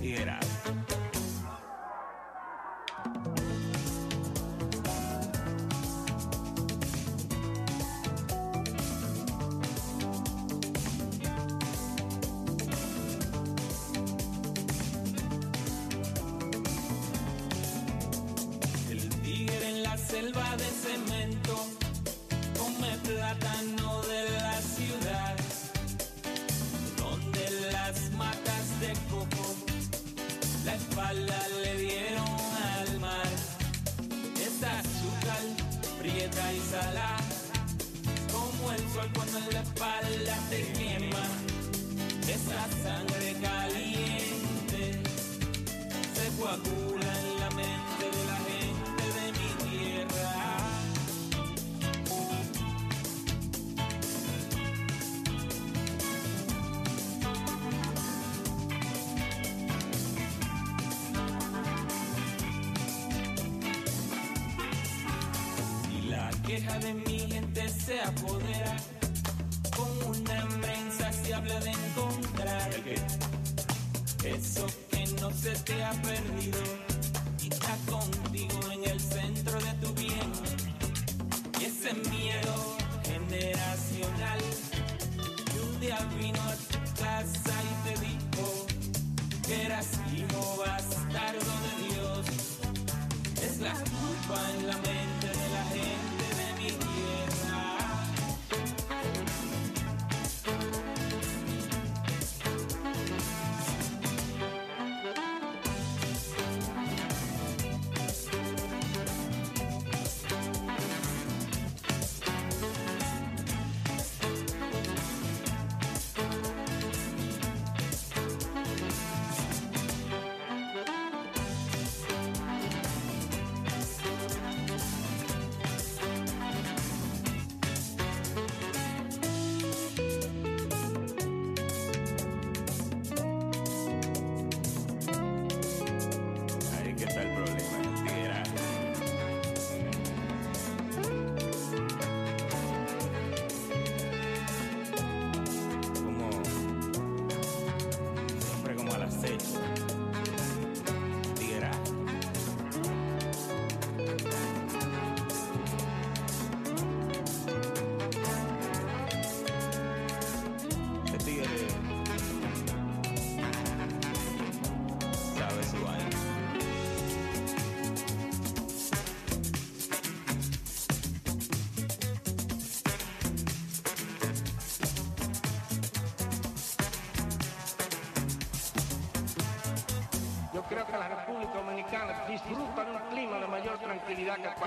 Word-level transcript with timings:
Tiguera. 0.00 0.38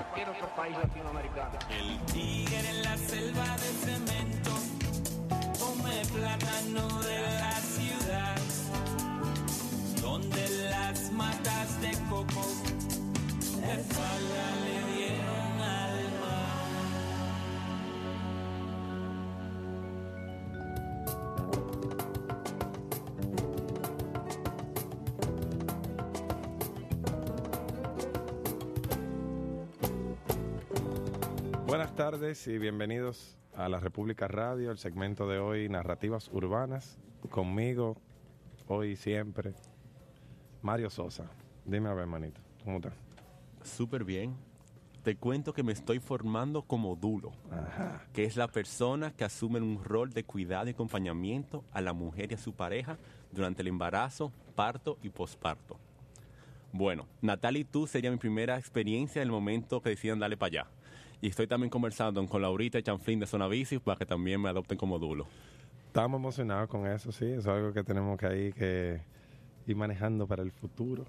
que 0.00 0.10
cualquier 0.10 0.28
otro 0.30 0.48
país 0.56 0.76
latinoamericano. 0.76 1.09
Buenas 31.70 31.94
tardes 31.94 32.48
y 32.48 32.58
bienvenidos 32.58 33.38
a 33.54 33.68
la 33.68 33.78
República 33.78 34.26
Radio, 34.26 34.72
el 34.72 34.78
segmento 34.78 35.28
de 35.28 35.38
hoy, 35.38 35.68
Narrativas 35.68 36.28
Urbanas. 36.32 36.98
Conmigo, 37.30 37.96
hoy 38.66 38.90
y 38.90 38.96
siempre, 38.96 39.54
Mario 40.62 40.90
Sosa. 40.90 41.30
Dime 41.64 41.88
a 41.88 41.94
ver, 41.94 42.08
manito, 42.08 42.40
¿cómo 42.64 42.78
estás? 42.78 42.94
Súper 43.62 44.02
bien. 44.02 44.34
Te 45.04 45.14
cuento 45.14 45.52
que 45.52 45.62
me 45.62 45.70
estoy 45.70 46.00
formando 46.00 46.62
como 46.62 46.96
dulo, 46.96 47.30
Ajá. 47.52 48.04
que 48.12 48.24
es 48.24 48.36
la 48.36 48.48
persona 48.48 49.12
que 49.12 49.22
asume 49.22 49.60
un 49.60 49.84
rol 49.84 50.10
de 50.10 50.24
cuidado 50.24 50.66
y 50.66 50.72
acompañamiento 50.72 51.62
a 51.70 51.80
la 51.80 51.92
mujer 51.92 52.32
y 52.32 52.34
a 52.34 52.38
su 52.38 52.52
pareja 52.52 52.98
durante 53.30 53.62
el 53.62 53.68
embarazo, 53.68 54.32
parto 54.56 54.98
y 55.04 55.10
posparto. 55.10 55.78
Bueno, 56.72 57.06
Natalia 57.22 57.60
y 57.60 57.64
tú 57.64 57.86
sería 57.86 58.10
mi 58.10 58.16
primera 58.16 58.58
experiencia 58.58 59.22
en 59.22 59.28
el 59.28 59.32
momento 59.32 59.80
que 59.80 59.90
decidan 59.90 60.18
darle 60.18 60.36
para 60.36 60.62
allá. 60.62 60.70
Y 61.22 61.28
estoy 61.28 61.46
también 61.46 61.70
conversando 61.70 62.26
con 62.26 62.40
Laurita 62.40 62.78
y 62.78 62.82
Chanflín 62.82 63.20
de 63.20 63.26
Zona 63.26 63.46
Bici 63.46 63.78
para 63.78 63.98
que 63.98 64.06
también 64.06 64.40
me 64.40 64.48
adopten 64.48 64.78
como 64.78 64.98
dulo. 64.98 65.26
Estamos 65.86 66.18
emocionados 66.18 66.68
con 66.68 66.86
eso, 66.86 67.12
sí. 67.12 67.26
Eso 67.26 67.40
es 67.40 67.46
algo 67.46 67.72
que 67.72 67.84
tenemos 67.84 68.16
que 68.18 68.26
ahí 68.26 68.52
que 68.52 69.02
ir 69.66 69.76
manejando 69.76 70.26
para 70.26 70.42
el 70.42 70.50
futuro. 70.50 71.04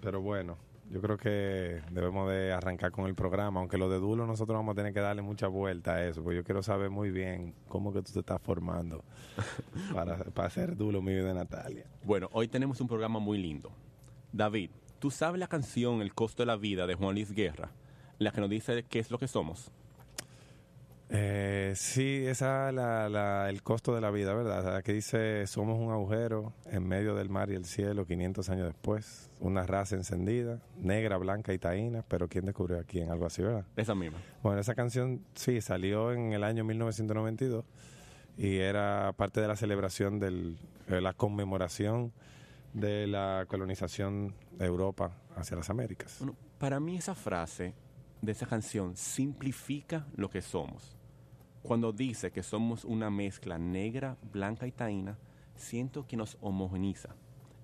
Pero 0.00 0.20
bueno, 0.20 0.56
yo 0.90 1.00
creo 1.00 1.16
que 1.16 1.80
debemos 1.92 2.28
de 2.28 2.52
arrancar 2.52 2.90
con 2.90 3.06
el 3.06 3.14
programa. 3.14 3.60
Aunque 3.60 3.78
lo 3.78 3.88
de 3.88 3.98
Dulo 3.98 4.26
nosotros 4.26 4.56
vamos 4.56 4.72
a 4.72 4.76
tener 4.76 4.92
que 4.92 5.00
darle 5.00 5.22
mucha 5.22 5.46
vuelta 5.46 5.94
a 5.94 6.06
eso. 6.06 6.24
Porque 6.24 6.38
yo 6.38 6.44
quiero 6.44 6.62
saber 6.64 6.90
muy 6.90 7.10
bien 7.10 7.54
cómo 7.68 7.92
que 7.92 8.02
tú 8.02 8.12
te 8.12 8.20
estás 8.20 8.42
formando 8.42 9.04
para, 9.94 10.16
para 10.16 10.50
ser 10.50 10.76
Dulo 10.76 11.02
mío 11.02 11.24
de 11.24 11.34
Natalia. 11.34 11.84
Bueno, 12.02 12.28
hoy 12.32 12.48
tenemos 12.48 12.80
un 12.80 12.88
programa 12.88 13.20
muy 13.20 13.38
lindo. 13.38 13.70
David, 14.32 14.70
¿tú 14.98 15.12
sabes 15.12 15.38
la 15.38 15.46
canción 15.46 16.02
El 16.02 16.14
costo 16.14 16.42
de 16.42 16.46
la 16.46 16.56
vida 16.56 16.88
de 16.88 16.94
Juan 16.94 17.14
Luis 17.14 17.30
Guerra? 17.30 17.70
La 18.18 18.30
que 18.32 18.40
nos 18.40 18.50
dice 18.50 18.84
qué 18.88 18.98
es 18.98 19.10
lo 19.10 19.18
que 19.18 19.28
somos. 19.28 19.70
Eh, 21.08 21.72
sí, 21.76 22.24
esa 22.26 22.68
es 22.70 22.74
la, 22.74 23.08
la- 23.08 23.48
el 23.48 23.62
costo 23.62 23.94
de 23.94 24.00
la 24.00 24.10
vida, 24.10 24.34
¿verdad? 24.34 24.64
La 24.74 24.82
que 24.82 24.92
dice, 24.92 25.46
somos 25.46 25.78
un 25.78 25.92
agujero 25.92 26.52
en 26.72 26.86
medio 26.86 27.14
del 27.14 27.28
mar 27.28 27.48
y 27.50 27.54
el 27.54 27.64
cielo 27.64 28.04
500 28.06 28.48
años 28.50 28.66
después. 28.66 29.30
Una 29.38 29.64
raza 29.66 29.94
encendida, 29.94 30.60
negra, 30.76 31.16
blanca 31.18 31.52
y 31.52 31.58
taína, 31.58 32.02
pero 32.08 32.26
¿quién 32.28 32.44
descubrió 32.44 32.80
a 32.80 32.82
quién? 32.82 33.10
Algo 33.10 33.26
así, 33.26 33.40
¿verdad? 33.42 33.64
Esa 33.76 33.94
misma. 33.94 34.18
Bueno, 34.42 34.60
esa 34.60 34.74
canción 34.74 35.20
sí 35.34 35.60
salió 35.60 36.12
en 36.12 36.32
el 36.32 36.42
año 36.42 36.64
1992 36.64 37.64
y 38.36 38.56
era 38.56 39.12
parte 39.16 39.40
de 39.40 39.46
la 39.48 39.54
celebración 39.56 40.18
del- 40.18 40.58
de 40.88 41.00
la 41.00 41.12
conmemoración 41.12 42.12
de 42.72 43.06
la 43.06 43.44
colonización 43.48 44.34
de 44.58 44.66
Europa 44.66 45.12
hacia 45.36 45.56
las 45.56 45.70
Américas. 45.70 46.16
Bueno, 46.18 46.34
para 46.58 46.80
mí 46.80 46.96
esa 46.96 47.14
frase 47.14 47.74
de 48.26 48.32
esa 48.32 48.46
canción 48.46 48.96
simplifica 48.96 50.06
lo 50.16 50.28
que 50.30 50.42
somos. 50.42 50.96
Cuando 51.62 51.92
dice 51.92 52.30
que 52.30 52.42
somos 52.42 52.84
una 52.84 53.10
mezcla 53.10 53.58
negra, 53.58 54.16
blanca 54.32 54.66
y 54.66 54.72
taína, 54.72 55.18
siento 55.54 56.06
que 56.06 56.16
nos 56.16 56.36
homogeniza. 56.40 57.16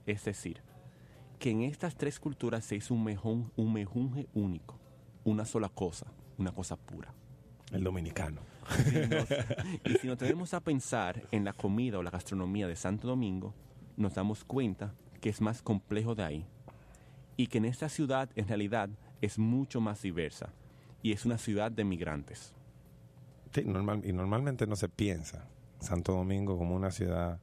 Es 0.07 0.25
decir, 0.25 0.63
que 1.39 1.51
en 1.51 1.63
estas 1.63 1.95
tres 1.97 2.19
culturas 2.19 2.65
se 2.65 2.77
hizo 2.77 2.95
un, 2.95 3.05
mejón, 3.05 3.53
un 3.57 3.73
mejunje 3.73 4.29
único, 4.35 4.79
una 5.25 5.45
sola 5.45 5.69
cosa, 5.69 6.07
una 6.39 6.53
cosa 6.53 6.77
pura. 6.77 7.13
El 7.71 7.85
dominicano. 7.85 8.41
Si 8.85 8.93
nos- 9.09 9.29
y 9.85 9.99
si 9.99 10.07
nos 10.07 10.19
tenemos 10.19 10.55
a 10.55 10.61
pensar 10.61 11.23
en 11.31 11.45
la 11.45 11.53
comida 11.53 11.99
o 11.99 12.03
la 12.03 12.11
gastronomía 12.11 12.67
de 12.69 12.77
Santo 12.77 13.09
Domingo, 13.09 13.55
nos 13.97 14.15
damos 14.15 14.45
cuenta 14.45 14.95
que 15.21 15.29
es 15.29 15.41
más 15.41 15.63
complejo 15.63 16.15
de 16.15 16.25
ahí. 16.25 16.47
Y 17.37 17.47
que 17.47 17.59
en 17.59 17.65
esta 17.67 17.89
ciudad 17.89 18.31
en 18.35 18.49
realidad 18.49 18.91
es 19.23 19.39
mucho 19.39 19.81
más 19.81 20.03
diversa. 20.03 20.51
Y 21.03 21.13
es 21.13 21.25
una 21.25 21.39
ciudad 21.39 21.73
de 21.73 21.85
migrantes. 21.85 22.53
Sí, 23.55 23.65
normal, 23.65 24.03
y 24.05 24.13
normalmente 24.13 24.67
no 24.67 24.77
se 24.77 24.89
piensa 24.89 25.47
Santo 25.81 26.13
Domingo 26.13 26.57
como 26.59 26.77
una 26.77 26.91
ciudad 26.91 27.41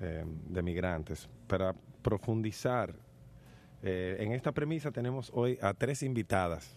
eh, 0.00 0.24
de 0.48 0.62
migrantes. 0.62 1.28
Para 1.46 1.74
profundizar 2.02 2.94
eh, 3.82 4.16
en 4.20 4.32
esta 4.32 4.52
premisa 4.52 4.90
tenemos 4.92 5.30
hoy 5.34 5.58
a 5.62 5.74
tres 5.74 6.02
invitadas. 6.02 6.76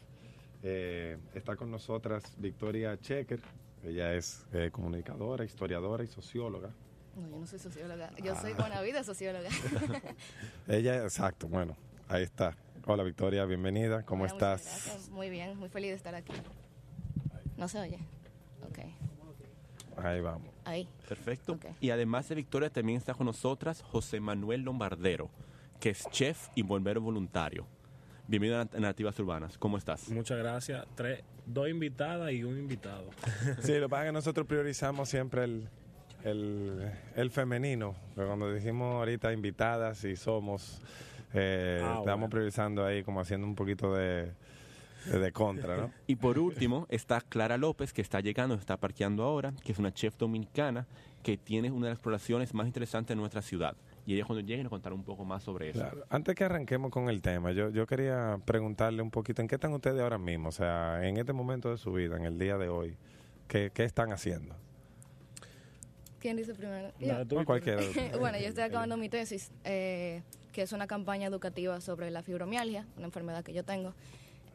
Eh, 0.63 1.17
está 1.35 1.55
con 1.55 1.69
nosotras 1.71 2.35
Victoria 2.37 2.97
Checker, 2.99 3.39
ella 3.83 4.13
es 4.13 4.45
eh, 4.51 4.69
comunicadora, 4.71 5.45
historiadora 5.45 6.03
y 6.03 6.07
socióloga. 6.07 6.69
No, 7.15 7.29
yo 7.29 7.39
no 7.39 7.47
soy 7.47 7.59
socióloga. 7.59 8.11
Yo 8.23 8.33
Ah. 8.33 8.41
soy 8.41 8.53
buena 8.53 8.81
vida 8.81 9.03
socióloga. 9.03 9.49
Ella, 10.67 11.03
exacto, 11.03 11.47
bueno, 11.47 11.75
ahí 12.09 12.23
está. 12.23 12.55
Hola 12.85 13.03
Victoria, 13.03 13.45
bienvenida, 13.45 14.03
¿cómo 14.03 14.23
Hola, 14.23 14.33
estás? 14.33 14.61
gracias. 14.63 15.09
Muy 15.09 15.29
bien, 15.29 15.57
muy 15.57 15.69
feliz 15.69 15.91
de 15.91 15.95
estar 15.95 16.15
aquí. 16.15 16.33
¿No 17.57 17.67
se 17.67 17.79
oye? 17.79 17.99
Ok. 18.67 18.79
Ahí 20.03 20.21
vamos. 20.21 20.47
Ahí. 20.63 20.87
Perfecto. 21.07 21.59
Y 21.81 21.89
además 21.89 22.29
de 22.29 22.35
Victoria 22.35 22.69
también 22.69 22.97
está 22.97 23.13
con 23.13 23.25
nosotras 23.25 23.81
José 23.81 24.19
Manuel 24.19 24.61
Lombardero, 24.61 25.29
que 25.79 25.89
es 25.89 26.07
chef 26.09 26.47
y 26.55 26.61
bombero 26.63 27.01
voluntario. 27.01 27.65
Bienvenido 28.27 28.59
a 28.61 28.65
Nat- 28.65 28.79
Nativas 28.79 29.19
Urbanas. 29.19 29.57
¿Cómo 29.57 29.77
estás? 29.77 30.07
Muchas 30.09 30.37
gracias. 30.37 30.85
Tres, 30.95 31.23
dos 31.45 31.67
invitadas 31.67 32.31
y 32.31 32.43
un 32.43 32.57
invitado. 32.57 33.09
Sí, 33.61 33.73
lo 33.75 33.87
que 33.87 33.89
pasa 33.89 34.03
es 34.03 34.07
que 34.09 34.13
nosotros 34.13 34.47
priorizamos 34.47 35.09
siempre 35.09 35.43
el, 35.43 35.67
el, 36.23 36.91
el 37.15 37.31
femenino. 37.31 37.95
Pero 38.15 38.27
cuando 38.27 38.53
dijimos 38.53 38.95
ahorita 38.95 39.33
invitadas 39.33 40.03
y 40.05 40.15
somos, 40.15 40.79
eh, 41.33 41.79
Ah, 41.83 41.95
estamos 41.99 42.05
bueno. 42.05 42.29
priorizando 42.29 42.85
ahí 42.85 43.03
como 43.03 43.19
haciendo 43.21 43.45
un 43.47 43.55
poquito 43.55 43.93
de, 43.93 44.31
de, 45.05 45.19
de 45.19 45.31
contra, 45.31 45.77
¿no? 45.77 45.91
Y 46.07 46.15
por 46.15 46.39
último 46.39 46.85
está 46.89 47.21
Clara 47.21 47.57
López, 47.57 47.93
que 47.93 48.01
está 48.01 48.19
llegando, 48.21 48.55
está 48.55 48.77
parqueando 48.77 49.23
ahora, 49.23 49.53
que 49.63 49.71
es 49.71 49.79
una 49.79 49.93
chef 49.93 50.17
dominicana 50.17 50.87
que 51.23 51.37
tiene 51.37 51.69
una 51.69 51.87
de 51.87 51.91
las 51.91 51.97
exploraciones 51.97 52.53
más 52.53 52.65
interesantes 52.65 53.09
de 53.15 53.19
nuestra 53.19 53.41
ciudad. 53.41 53.75
Y 54.05 54.15
ella 54.15 54.25
cuando 54.25 54.43
llegue 54.43 54.63
nos 54.63 54.69
contará 54.71 54.95
un 54.95 55.03
poco 55.03 55.23
más 55.25 55.43
sobre 55.43 55.69
eso. 55.69 55.79
Claro. 55.81 56.05
Antes 56.09 56.33
que 56.33 56.43
arranquemos 56.43 56.89
con 56.91 57.09
el 57.09 57.21
tema, 57.21 57.51
yo, 57.51 57.69
yo 57.69 57.85
quería 57.85 58.39
preguntarle 58.45 59.01
un 59.01 59.11
poquito, 59.11 59.41
¿en 59.41 59.47
qué 59.47 59.55
están 59.55 59.73
ustedes 59.73 60.01
ahora 60.01 60.17
mismo? 60.17 60.49
O 60.49 60.51
sea, 60.51 61.05
en 61.05 61.17
este 61.17 61.33
momento 61.33 61.69
de 61.69 61.77
su 61.77 61.91
vida, 61.91 62.15
en 62.17 62.23
el 62.23 62.39
día 62.39 62.57
de 62.57 62.69
hoy, 62.69 62.95
¿qué, 63.47 63.69
qué 63.73 63.83
están 63.83 64.11
haciendo? 64.13 64.55
¿Quién 66.19 66.37
dice 66.37 66.53
primero? 66.53 66.91
Tú, 67.27 67.43
cualquiera. 67.45 67.81
bueno, 68.19 68.37
yo 68.39 68.47
estoy 68.47 68.63
acabando 68.63 68.97
mi 68.97 69.09
tesis, 69.09 69.51
eh, 69.63 70.21
que 70.59 70.63
es 70.63 70.73
una 70.73 70.87
campaña 70.87 71.25
educativa 71.25 71.79
sobre 71.79 72.11
la 72.11 72.21
fibromialgia, 72.21 72.85
una 72.97 73.05
enfermedad 73.05 73.45
que 73.45 73.53
yo 73.53 73.63
tengo. 73.63 73.93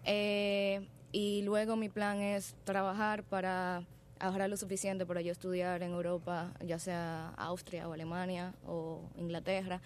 Eh, 0.05 0.87
y 1.13 1.41
luego 1.41 1.77
mi 1.77 1.89
plan 1.89 2.21
es 2.21 2.55
trabajar 2.65 3.23
para 3.23 3.85
ahorrar 4.21 4.51
lo 4.51 4.59
suficiente 4.59 5.07
para 5.07 5.23
yo 5.23 5.33
estudiar 5.33 5.83
en 5.83 5.93
Europa, 5.93 6.53
ya 6.63 6.79
sea 6.79 7.33
Austria 7.39 7.89
o 7.89 7.95
Alemania 7.95 8.53
o 8.67 9.01
Inglaterra. 9.17 9.81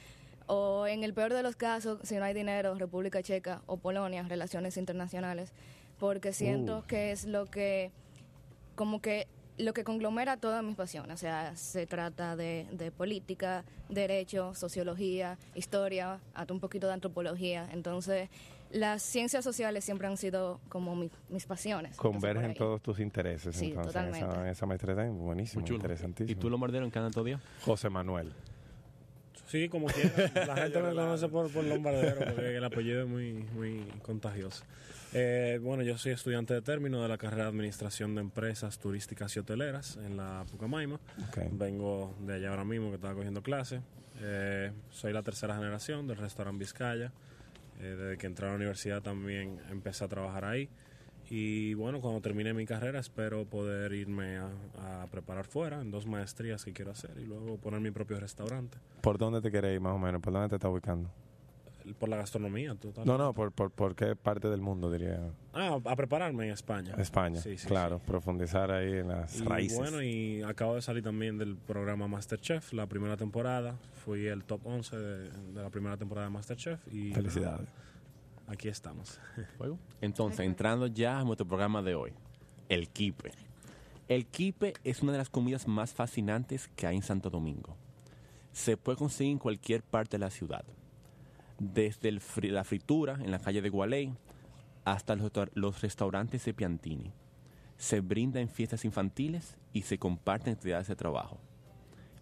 O 0.49 0.88
en 0.88 1.05
el 1.05 1.15
peor 1.15 1.32
de 1.32 1.44
los 1.44 1.55
casos, 1.55 2.00
si 2.03 2.17
no 2.17 2.25
hay 2.25 2.35
dinero, 2.35 2.75
República 2.75 3.23
Checa 3.23 3.62
o 3.67 3.76
Polonia, 3.76 4.25
relaciones 4.25 4.76
internacionales, 4.76 5.53
porque 6.00 6.32
siento 6.32 6.79
Uh. 6.79 6.82
que 6.82 7.12
es 7.12 7.26
lo 7.26 7.47
que 7.47 7.93
como 8.75 9.00
que 9.00 9.29
lo 9.58 9.72
que 9.75 9.84
conglomera 9.84 10.37
todas 10.37 10.62
mis 10.64 10.76
pasiones. 10.76 11.14
O 11.14 11.19
sea, 11.19 11.55
se 11.56 11.87
trata 11.87 12.37
de, 12.37 12.66
de 12.72 12.90
política, 12.90 13.64
derecho, 13.88 14.55
sociología, 14.55 15.37
historia, 15.55 16.20
hasta 16.34 16.52
un 16.55 16.60
poquito 16.60 16.87
de 16.87 16.93
antropología. 16.94 17.69
Entonces, 17.72 18.28
las 18.70 19.02
ciencias 19.02 19.43
sociales 19.44 19.84
siempre 19.84 20.06
han 20.06 20.16
sido 20.16 20.60
como 20.69 20.94
mi- 20.94 21.10
mis 21.28 21.46
pasiones. 21.46 21.96
Convergen 21.96 22.55
todos 22.55 22.81
tus 22.82 23.00
intereses. 23.00 23.56
Sí, 23.56 23.66
entonces, 23.66 23.90
esa, 23.96 24.05
totalmente. 24.10 24.40
en 24.40 24.46
esa 24.46 24.66
maestría 24.66 24.94
Muy 24.94 25.44
chulo. 25.46 25.75
interesantísimo. 25.76 26.31
¿Y 26.31 26.34
tú, 26.40 26.50
Lombardero, 26.50 26.84
en 26.84 26.90
qué 26.90 26.99
andas 26.99 27.12
todavía? 27.14 27.40
José 27.64 27.88
Manuel. 27.88 28.32
Sí, 29.46 29.69
como 29.70 29.87
quiera. 29.87 30.10
La 30.46 30.56
gente 30.56 30.82
me 30.82 30.90
conoce 30.94 31.26
por, 31.28 31.50
por 31.50 31.64
Lombardero 31.64 32.19
porque 32.19 32.56
el 32.56 32.64
apellido 32.64 33.02
es 33.05 33.08
muy, 33.08 33.32
muy 33.55 33.82
contagioso. 34.02 34.62
Eh, 35.14 35.58
bueno, 35.62 35.82
yo 35.82 35.96
soy 35.96 36.12
estudiante 36.12 36.52
de 36.52 36.60
término 36.60 37.02
de 37.02 37.08
la 37.08 37.16
carrera 37.16 37.44
de 37.44 37.49
Administración 37.49 38.14
de 38.14 38.20
Empresas 38.20 38.78
Turísticas 38.78 39.34
y 39.37 39.38
Hoteleras 39.38 39.96
en 39.96 40.16
la 40.16 40.44
Pucamaima. 40.50 41.00
Vengo 41.52 42.14
de 42.20 42.34
allá 42.34 42.50
ahora 42.50 42.64
mismo 42.64 42.90
que 42.90 42.96
estaba 42.96 43.14
cogiendo 43.14 43.43
clase. 43.43 43.81
Eh, 44.20 44.72
soy 44.90 45.12
la 45.12 45.22
tercera 45.22 45.55
generación 45.55 46.06
del 46.06 46.19
restaurante 46.19 46.58
Vizcaya. 46.58 47.12
Eh, 47.81 47.94
desde 47.96 48.19
que 48.19 48.26
entré 48.26 48.46
a 48.46 48.50
la 48.50 48.56
universidad 48.56 49.02
también 49.02 49.58
empecé 49.70 50.05
a 50.05 50.08
trabajar 50.08 50.44
ahí. 50.44 50.69
Y 51.31 51.75
bueno, 51.75 52.00
cuando 52.00 52.20
termine 52.20 52.52
mi 52.55 52.66
carrera 52.66 53.00
espero 53.00 53.44
poder 53.44 53.93
irme 53.93 54.38
a, 54.38 54.49
a 55.02 55.06
preparar 55.06 55.46
fuera 55.46 55.81
en 55.81 55.90
dos 55.90 56.06
maestrías 56.06 56.64
que 56.64 56.72
quiero 56.72 56.90
hacer 56.90 57.12
y 57.19 57.25
luego 57.25 57.58
poner 57.58 57.81
mi 57.81 57.90
propio 57.90 58.19
restaurante. 58.19 58.78
¿Por 59.02 59.19
dónde 59.19 59.40
te 59.40 59.50
querés 59.50 59.75
ir 59.75 59.81
más 59.81 59.94
o 59.94 59.99
menos? 59.99 60.20
¿Por 60.20 60.32
dónde 60.32 60.49
te 60.49 60.56
estás 60.56 60.70
ubicando? 60.70 61.10
Por 61.94 62.08
la 62.08 62.17
gastronomía, 62.17 62.75
total. 62.75 63.06
No, 63.06 63.17
no, 63.19 63.32
por, 63.32 63.52
por, 63.52 63.70
por 63.70 63.94
qué 63.94 64.14
parte 64.17 64.49
del 64.49 64.61
mundo 64.61 64.90
diría 64.90 65.31
Ah, 65.52 65.79
a 65.85 65.96
prepararme 65.96 66.44
en 66.46 66.52
España. 66.52 66.94
España. 66.99 67.40
Sí, 67.40 67.56
sí, 67.58 67.67
claro, 67.67 67.99
profundizar 68.00 68.70
ahí 68.70 68.93
en 68.99 69.08
las 69.08 69.40
Y 69.40 69.44
raíces. 69.44 69.79
bueno, 69.79 70.02
y 70.02 70.43
acabo 70.43 70.75
de 70.75 70.82
salir 70.82 71.02
también 71.02 71.38
del 71.38 71.56
programa 71.56 72.06
Masterchef, 72.08 72.73
la 72.73 72.87
primera 72.87 73.17
temporada. 73.17 73.76
Fui 74.05 74.26
el 74.26 74.44
top 74.44 74.61
11 74.67 74.96
de, 74.96 75.31
de 75.31 75.62
la 75.62 75.70
primera 75.70 75.96
temporada 75.96 76.26
de 76.26 76.32
Masterchef. 76.32 76.81
Y 76.93 77.12
Felicidades. 77.12 77.69
aquí 78.46 78.69
estamos. 78.69 79.19
Entonces, 80.01 80.41
entrando 80.41 80.86
ya 80.86 81.19
a 81.20 81.24
nuestro 81.24 81.46
programa 81.46 81.82
de 81.82 81.94
hoy, 81.94 82.13
el 82.69 82.89
quipe. 82.89 83.32
El 84.08 84.27
quipe 84.27 84.72
es 84.84 85.03
una 85.03 85.13
de 85.13 85.19
las 85.19 85.29
comidas 85.29 85.69
más 85.69 85.93
fascinantes 85.93 86.69
que 86.77 86.86
hay 86.86 86.96
en 86.96 87.03
Santo 87.03 87.29
Domingo. 87.31 87.77
Se 88.53 88.77
puede 88.77 88.96
conseguir 88.96 89.32
en 89.32 89.39
cualquier 89.39 89.82
parte 89.82 90.17
de 90.17 90.20
la 90.24 90.31
ciudad. 90.31 90.65
Desde 91.58 92.12
la 92.50 92.65
fritura 92.65 93.19
en 93.22 93.31
la 93.31 93.38
calle 93.38 93.62
de 93.62 93.69
Gualey 93.69 94.15
hasta 94.84 95.17
los, 95.17 95.31
los 95.55 95.81
restaurantes 95.81 96.44
de 96.44 96.55
Piantini. 96.55 97.12
Se 97.77 98.00
brinda 98.00 98.41
en 98.41 98.48
fiestas 98.48 98.84
infantiles 98.84 99.56
y 99.72 99.82
se 99.82 99.98
comparten 99.98 100.55
actividades 100.55 100.88
de 100.88 100.96
trabajo. 100.96 101.38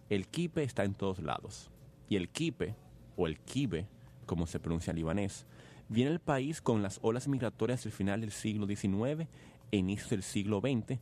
El 0.09 0.27
quipe 0.27 0.63
está 0.63 0.83
en 0.83 0.93
todos 0.93 1.19
lados. 1.19 1.69
Y 2.09 2.15
el 2.15 2.29
quipe, 2.29 2.75
o 3.15 3.27
el 3.27 3.39
kibe, 3.39 3.87
como 4.25 4.47
se 4.47 4.59
pronuncia 4.59 4.91
en 4.91 4.97
libanés, 4.97 5.45
viene 5.89 6.11
al 6.11 6.19
país 6.19 6.61
con 6.61 6.81
las 6.81 6.99
olas 7.01 7.27
migratorias 7.27 7.83
del 7.83 7.91
final 7.91 8.21
del 8.21 8.31
siglo 8.31 8.67
XIX 8.67 9.27
e 9.71 9.77
inicio 9.77 10.09
del 10.09 10.23
siglo 10.23 10.61
XX 10.61 10.99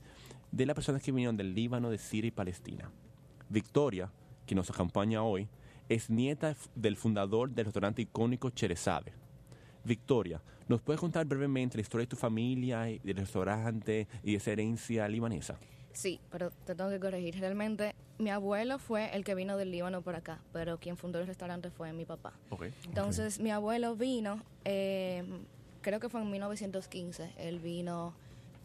de 0.51 0.65
las 0.65 0.75
personas 0.75 1.01
que 1.01 1.11
vinieron 1.11 1.37
del 1.37 1.53
Líbano, 1.53 1.89
de 1.89 1.97
Siria 1.97 2.29
y 2.29 2.31
Palestina. 2.31 2.89
Victoria, 3.49 4.11
que 4.45 4.55
nos 4.55 4.69
acompaña 4.69 5.21
hoy, 5.21 5.47
es 5.89 6.09
nieta 6.09 6.55
del 6.75 6.95
fundador 6.95 7.49
del 7.51 7.65
restaurante 7.65 8.01
icónico 8.01 8.49
Cherezade. 8.49 9.13
Victoria, 9.83 10.41
¿nos 10.67 10.81
puedes 10.81 10.99
contar 10.99 11.25
brevemente 11.25 11.77
la 11.77 11.81
historia 11.81 12.03
de 12.03 12.09
tu 12.09 12.15
familia, 12.15 12.89
y 12.89 12.99
del 12.99 13.17
restaurante 13.17 14.07
y 14.23 14.31
de 14.31 14.37
esa 14.37 14.51
herencia 14.51 15.07
libanesa? 15.07 15.59
Sí, 15.93 16.19
pero 16.29 16.51
te 16.65 16.75
tengo 16.75 16.89
que 16.89 16.99
corregir. 16.99 17.39
Realmente, 17.39 17.95
mi 18.17 18.29
abuelo 18.29 18.79
fue 18.79 19.15
el 19.15 19.23
que 19.23 19.33
vino 19.33 19.55
del 19.55 19.71
Líbano 19.71 20.01
por 20.01 20.15
acá, 20.15 20.41
pero 20.51 20.77
quien 20.77 20.97
fundó 20.97 21.19
el 21.19 21.27
restaurante 21.27 21.69
fue 21.69 21.93
mi 21.93 22.03
papá. 22.03 22.33
Entonces, 22.85 23.39
mi 23.39 23.51
abuelo 23.51 23.95
vino, 23.95 24.41
eh, 24.65 25.23
creo 25.81 26.01
que 26.01 26.09
fue 26.09 26.21
en 26.21 26.31
1915. 26.31 27.31
Él 27.37 27.59
vino 27.59 28.13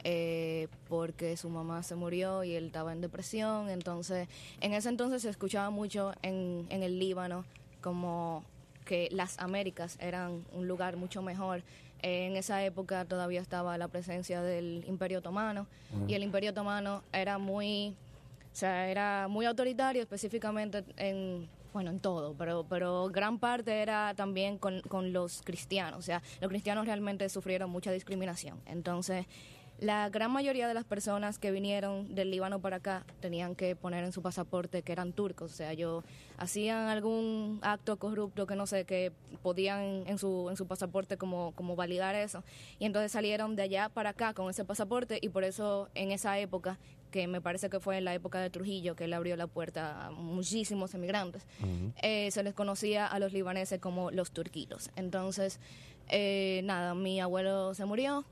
eh, 0.05 0.69
porque 0.89 1.37
su 1.37 1.49
mamá 1.49 1.83
se 1.83 1.95
murió 1.95 2.45
y 2.45 2.55
él 2.55 2.67
estaba 2.67 2.93
en 2.93 3.01
depresión. 3.01 3.69
Entonces, 3.69 4.29
en 4.61 4.75
ese 4.75 4.89
entonces 4.89 5.23
se 5.23 5.31
escuchaba 5.31 5.71
mucho 5.71 6.13
en, 6.23 6.67
en 6.71 6.83
el 6.83 6.99
Líbano 6.99 7.45
como 7.81 8.45
que 8.85 9.09
las 9.13 9.39
Américas 9.39 9.97
eran 10.01 10.45
un 10.53 10.67
lugar 10.67 10.97
mucho 10.97 11.23
mejor. 11.23 11.63
Eh, 12.03 12.27
en 12.27 12.37
esa 12.37 12.65
época 12.65 13.05
todavía 13.05 13.41
estaba 13.41 13.77
la 13.79 13.89
presencia 13.89 14.43
del 14.43 14.85
Imperio 14.87 15.19
Otomano 15.19 15.67
y 16.09 16.15
el 16.15 16.23
Imperio 16.23 16.51
Otomano 16.51 17.03
era 17.13 17.37
muy, 17.39 17.95
o 18.53 18.57
sea, 18.57 18.89
era 18.89 19.29
muy 19.29 19.45
autoritario 19.45 20.01
específicamente 20.01 20.83
en, 20.97 21.47
bueno, 21.75 21.91
en 21.91 22.01
todo, 22.01 22.35
pero, 22.39 22.65
pero 22.69 23.09
gran 23.11 23.39
parte 23.39 23.83
era 23.83 24.15
también 24.15 24.57
con, 24.57 24.81
con 24.83 25.13
los 25.13 25.43
cristianos. 25.43 25.99
O 25.99 26.03
sea, 26.03 26.23
los 26.41 26.49
cristianos 26.49 26.87
realmente 26.87 27.29
sufrieron 27.29 27.71
mucha 27.71 27.93
discriminación. 27.93 28.59
Entonces, 28.67 29.27
la 29.81 30.11
gran 30.11 30.31
mayoría 30.31 30.69
de 30.69 30.75
las 30.75 30.85
personas 30.85 31.39
que 31.39 31.51
vinieron 31.51 32.15
del 32.15 32.31
Líbano 32.31 32.61
para 32.61 32.77
acá 32.77 33.07
tenían 33.21 33.55
que 33.55 33.75
poner 33.75 34.05
en 34.05 34.13
su 34.13 34.21
pasaporte 34.21 34.83
que 34.83 34.93
eran 34.93 35.13
turcos, 35.13 35.53
o 35.53 35.55
sea, 35.55 35.73
yo 35.73 36.05
hacían 36.37 36.89
algún 36.89 37.59
acto 37.63 37.97
corrupto 37.97 38.47
que 38.47 38.57
no 38.57 38.67
sé, 38.67 38.85
que 38.85 39.11
podían 39.43 40.05
en 40.07 40.19
su, 40.19 40.49
en 40.51 40.57
su 40.57 40.67
pasaporte 40.67 41.17
como, 41.17 41.53
como 41.53 41.77
validar 41.77 42.15
eso. 42.15 42.45
Y 42.79 42.85
entonces 42.85 43.11
salieron 43.13 43.57
de 43.57 43.63
allá 43.63 43.89
para 43.89 44.11
acá 44.11 44.35
con 44.35 44.51
ese 44.51 44.65
pasaporte 44.65 45.19
y 45.21 45.31
por 45.31 45.45
eso 45.45 45.89
en 45.95 46.13
esa 46.13 46.39
época, 46.39 46.79
que 47.11 47.27
me 47.27 47.41
parece 47.41 47.71
que 47.71 47.81
fue 47.81 47.99
en 47.99 48.05
la 48.05 48.15
época 48.15 48.39
de 48.39 48.51
Trujillo, 48.51 48.95
que 48.95 49.05
él 49.05 49.13
abrió 49.15 49.37
la 49.37 49.47
puerta 49.47 50.07
a 50.07 50.11
muchísimos 50.11 50.95
emigrantes, 50.95 51.47
eh, 52.03 52.31
se 52.31 52.43
les 52.43 52.55
conocía 52.55 53.07
a 53.07 53.19
los 53.19 53.33
libaneses 53.33 53.81
como 53.81 54.11
los 54.11 54.31
turquitos. 54.31 54.91
Entonces, 54.95 55.59
eh, 56.09 56.61
nada, 56.65 56.95
mi 56.95 57.21
abuelo 57.21 57.75
se 57.75 57.85
murió, 57.85 58.25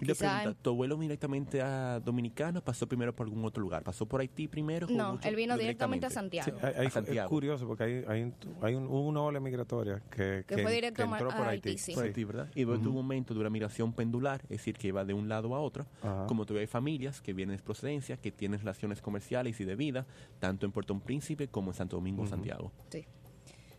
y 0.00 0.04
le 0.04 0.14
pregunta, 0.14 0.54
¿tu 0.60 0.70
abuelo 0.70 0.96
directamente 0.96 1.62
a 1.62 2.00
Dominicana 2.00 2.60
pasó 2.60 2.86
primero 2.86 3.14
por 3.14 3.26
algún 3.26 3.44
otro 3.44 3.62
lugar? 3.62 3.82
¿Pasó 3.82 4.06
por 4.06 4.20
Haití 4.20 4.48
primero? 4.48 4.86
No, 4.90 5.18
él 5.22 5.36
vino 5.36 5.56
directamente, 5.56 6.06
a 6.06 6.10
Santiago. 6.10 6.58
Es 6.60 7.28
curioso 7.28 7.66
porque 7.66 7.84
hay, 7.84 8.04
hay, 8.06 8.32
hay 8.62 8.74
una 8.74 9.20
ola 9.20 9.40
migratoria 9.40 10.02
que, 10.10 10.44
que, 10.46 10.62
fue 10.62 10.72
directo 10.72 11.02
entró 11.02 11.28
por 11.28 11.48
Haití. 11.48 11.76
Por 11.94 12.04
Haití, 12.04 12.24
¿verdad? 12.24 12.50
Y 12.54 12.64
luego 12.64 12.82
tuvo 12.82 12.90
un 12.90 13.06
momento 13.06 13.34
de 13.34 13.40
una 13.40 13.50
migración 13.50 13.92
pendular, 13.92 14.42
es 14.44 14.48
decir, 14.48 14.76
que 14.76 14.88
iba 14.88 15.04
de 15.04 15.14
un 15.14 15.28
lado 15.28 15.54
a 15.54 15.60
otro. 15.60 15.86
Como 16.26 16.44
todavía 16.44 16.62
hay 16.62 16.66
familias 16.66 17.20
que 17.20 17.32
vienen 17.32 17.56
de 17.56 17.62
procedencia, 17.62 18.16
que 18.16 18.30
tienen 18.30 18.58
relaciones 18.60 19.00
comerciales 19.00 19.60
y 19.60 19.64
de 19.64 19.76
vida, 19.76 20.06
tanto 20.38 20.66
en 20.66 20.72
Puerto 20.72 20.98
Príncipe 20.98 21.48
como 21.48 21.70
en 21.70 21.74
Santo 21.74 21.96
Domingo, 21.96 22.26
Santiago. 22.26 22.72
Sí. 22.90 23.04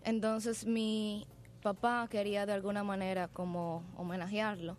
Entonces 0.04 0.66
mi 0.66 1.28
papá 1.62 2.08
quería 2.10 2.46
de 2.46 2.54
alguna 2.54 2.84
manera 2.84 3.28
como 3.28 3.84
homenajearlo 3.98 4.78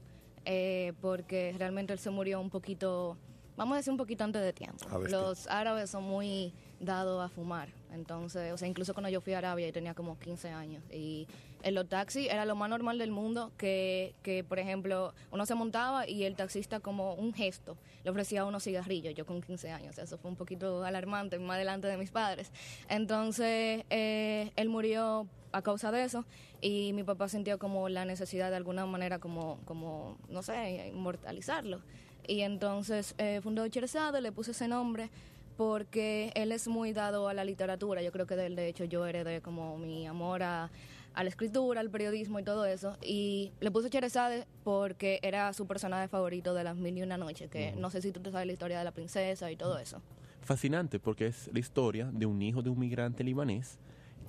eh, 0.51 0.95
porque 1.03 1.55
realmente 1.59 1.93
él 1.93 1.99
se 1.99 2.09
murió 2.09 2.41
un 2.41 2.49
poquito, 2.49 3.19
vamos 3.55 3.75
a 3.75 3.77
decir 3.77 3.91
un 3.91 3.99
poquito 3.99 4.25
antes 4.25 4.41
de 4.41 4.55
tiempo. 4.55 4.79
Los 5.11 5.47
árabes 5.47 5.91
son 5.91 6.05
muy 6.05 6.55
dados 6.81 7.23
a 7.23 7.29
fumar, 7.29 7.69
entonces, 7.93 8.51
o 8.55 8.57
sea, 8.57 8.67
incluso 8.67 8.95
cuando 8.95 9.11
yo 9.11 9.21
fui 9.21 9.35
a 9.35 9.39
Arabia 9.39 9.69
y 9.69 9.73
tenía 9.73 9.93
como 9.93 10.19
15 10.19 10.49
años 10.49 10.83
y 10.91 11.27
en 11.63 11.75
los 11.75 11.89
taxis 11.89 12.29
era 12.31 12.45
lo 12.45 12.57
más 12.57 12.71
normal 12.71 12.99
del 12.99 13.11
mundo 13.11 13.53
que, 13.57 14.15
que, 14.23 14.45
por 14.45 14.59
ejemplo, 14.59 15.15
uno 15.31 15.47
se 15.47 15.55
montaba 15.55 16.09
y 16.09 16.25
el 16.25 16.37
taxista 16.37 16.81
como 16.81 17.15
un 17.15 17.33
gesto 17.33 17.77
le 18.05 18.11
ofrecía 18.11 18.45
unos 18.45 18.65
cigarrillos, 18.65 19.15
yo 19.15 19.27
con 19.27 19.43
15 19.43 19.71
años, 19.71 19.99
eso 19.99 20.19
fue 20.19 20.31
un 20.31 20.37
poquito 20.37 20.85
alarmante, 20.85 21.39
más 21.39 21.59
delante 21.59 21.89
de 21.89 21.97
mis 21.97 22.11
padres. 22.11 22.53
Entonces, 22.89 23.85
eh, 23.91 24.53
él 24.57 24.69
murió 24.69 25.27
a 25.53 25.63
causa 25.63 25.91
de 25.91 26.05
eso 26.05 26.25
y 26.61 26.93
mi 26.93 27.03
papá 27.03 27.29
sintió 27.29 27.59
como 27.59 27.89
la 27.89 28.05
necesidad 28.05 28.51
de 28.51 28.57
alguna 28.57 28.87
manera 28.87 29.19
como, 29.19 29.59
como 29.65 30.17
no 30.29 30.43
sé, 30.43 30.89
inmortalizarlo. 30.89 31.81
Y 32.27 32.43
entonces 32.43 33.15
eh, 33.19 33.41
fundó 33.43 33.65
le 33.65 34.33
puse 34.33 34.51
ese 34.51 34.69
nombre 34.69 35.11
porque 35.57 36.31
él 36.35 36.53
es 36.53 36.69
muy 36.69 36.93
dado 36.93 37.29
a 37.29 37.35
la 37.35 37.45
literatura. 37.45 38.03
Yo 38.03 38.13
creo 38.13 38.27
que 38.27 38.37
de 38.37 38.49
de 38.51 38.69
hecho, 38.69 38.85
yo 38.85 39.07
heredé 39.07 39.41
como 39.41 39.77
mi 39.77 40.07
amor 40.07 40.43
a, 40.43 40.71
a 41.15 41.23
la 41.23 41.29
escritura, 41.29 41.81
al 41.81 41.91
periodismo 41.91 42.39
y 42.39 42.45
todo 42.45 42.65
eso. 42.65 42.97
Y 43.03 43.53
le 43.61 43.71
puse 43.71 43.91
Cherezade 43.91 44.47
porque 44.65 45.21
era 45.23 45.53
su 45.53 45.67
personaje 45.67 46.09
favorito 46.09 46.55
de 46.55 46.65
las 46.65 46.77
mil 46.77 46.97
y 46.97 47.03
una 47.03 47.17
noches, 47.19 47.51
que 47.51 47.73
no 47.73 47.91
sé 47.91 48.03
si 48.03 48.13
tú 48.13 48.21
te 48.21 48.31
sabes 48.31 48.47
la 48.47 48.53
historia 48.53 48.79
de 48.79 48.85
la 48.85 48.93
princesa 48.93 49.51
y 49.51 49.57
todo 49.57 49.79
eso. 49.79 50.01
Fascinante 50.43 50.99
porque 50.99 51.27
es 51.27 51.51
la 51.53 51.59
historia 51.59 52.11
de 52.13 52.27
un 52.27 52.41
hijo 52.41 52.63
de 52.63 52.71
un 52.71 52.79
migrante 52.79 53.25
libanés 53.25 53.79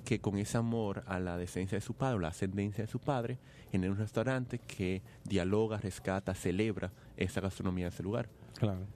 que 0.04 0.20
con 0.20 0.38
ese 0.38 0.58
amor 0.58 1.02
a 1.06 1.18
la 1.18 1.36
decencia 1.36 1.76
de 1.76 1.82
su 1.82 1.94
padre, 1.94 2.16
o 2.16 2.18
la 2.20 2.28
ascendencia 2.28 2.84
de 2.84 2.90
su 2.90 2.98
padre, 2.98 3.38
en 3.72 3.88
un 3.88 3.96
restaurante 3.96 4.58
que 4.58 5.02
dialoga, 5.24 5.78
rescata, 5.78 6.34
celebra 6.34 6.90
esa 7.16 7.40
gastronomía 7.40 7.86
de 7.86 7.90
ese 7.90 8.02
lugar. 8.02 8.28
Claro. 8.58 8.86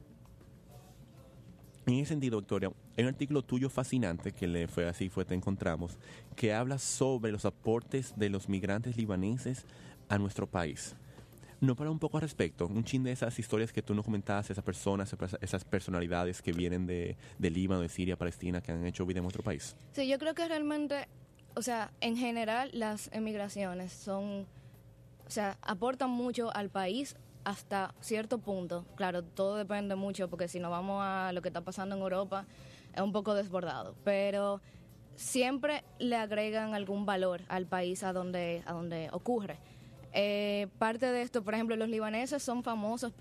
En 1.87 1.95
ese 1.95 2.11
sentido, 2.11 2.39
Victoria, 2.39 2.73
hay 2.97 3.05
un 3.05 3.11
artículo 3.11 3.43
tuyo 3.43 3.69
fascinante 3.69 4.33
que 4.33 4.47
le 4.47 4.69
fue 4.69 4.89
así, 4.89 5.11
fue 5.11 5.27
te 5.27 5.35
encontramos, 5.35 5.99
que 6.35 6.55
habla 6.55 6.79
sobre 6.79 7.31
los 7.31 7.45
aportes 7.45 8.15
de 8.17 8.31
los 8.31 8.49
migrantes 8.49 8.97
libaneses 8.97 9.67
a 10.09 10.17
nuestro 10.17 10.47
país. 10.47 10.97
No 11.61 11.77
para 11.77 11.91
un 11.91 11.99
poco 11.99 12.17
al 12.17 12.23
respecto, 12.23 12.67
un 12.67 12.85
chin 12.85 13.05
de 13.05 13.13
esas 13.13 13.39
historias 13.39 13.71
que 13.71 13.83
tú 13.83 13.95
nos 13.95 14.05
comentabas, 14.05 14.51
esas 14.51 14.65
personas, 14.65 15.15
esas 15.43 15.65
personalidades 15.65 16.41
que 16.41 16.53
vienen 16.53 16.87
de, 16.87 17.17
de 17.39 17.51
Líbano, 17.51 17.83
de 17.83 17.89
Siria, 17.91 18.17
Palestina, 18.17 18.63
que 18.63 18.73
han 18.73 18.87
hecho 18.87 19.05
vida 19.05 19.19
en 19.19 19.25
nuestro 19.25 19.43
país. 19.43 19.77
Sí, 19.93 20.09
yo 20.09 20.19
creo 20.19 20.35
que 20.35 20.49
realmente, 20.49 21.07
o 21.55 21.61
sea, 21.61 21.93
en 22.01 22.17
general 22.17 22.71
las 22.73 23.11
emigraciones 23.13 23.93
son, 23.93 24.47
o 25.27 25.31
sea, 25.31 25.59
aportan 25.61 26.11
mucho 26.11 26.55
al 26.55 26.71
país 26.71 27.15
hasta 27.45 27.95
cierto 28.01 28.39
punto. 28.39 28.85
Claro, 28.97 29.23
todo 29.23 29.57
depende 29.57 29.95
mucho, 29.95 30.29
porque 30.29 30.49
si 30.49 30.59
nos 30.61 30.71
vamos 30.71 31.03
a 31.03 31.33
lo 31.33 31.43
que 31.43 31.49
está 31.49 31.61
pasando 31.61 31.95
en 31.95 32.03
Europa, 32.03 32.47
es 32.95 33.01
un 33.01 33.13
poco 33.13 33.35
desbordado, 33.35 33.95
pero 34.05 34.61
siempre 35.17 35.85
le 35.99 36.17
agregan 36.17 36.75
algún 36.75 37.07
valor 37.07 37.43
al 37.49 37.67
país 37.67 38.03
a 38.03 38.13
donde, 38.13 38.63
a 38.67 38.73
donde 38.73 39.09
ocurre. 39.13 39.59
Eh, 40.13 40.69
parte 40.79 41.11
de 41.11 41.23
esto, 41.23 41.43
por 41.43 41.55
ejemplo, 41.55 41.77
los 41.77 41.89
libaneses 41.89 42.43
son 42.43 42.63
famosos. 42.63 43.13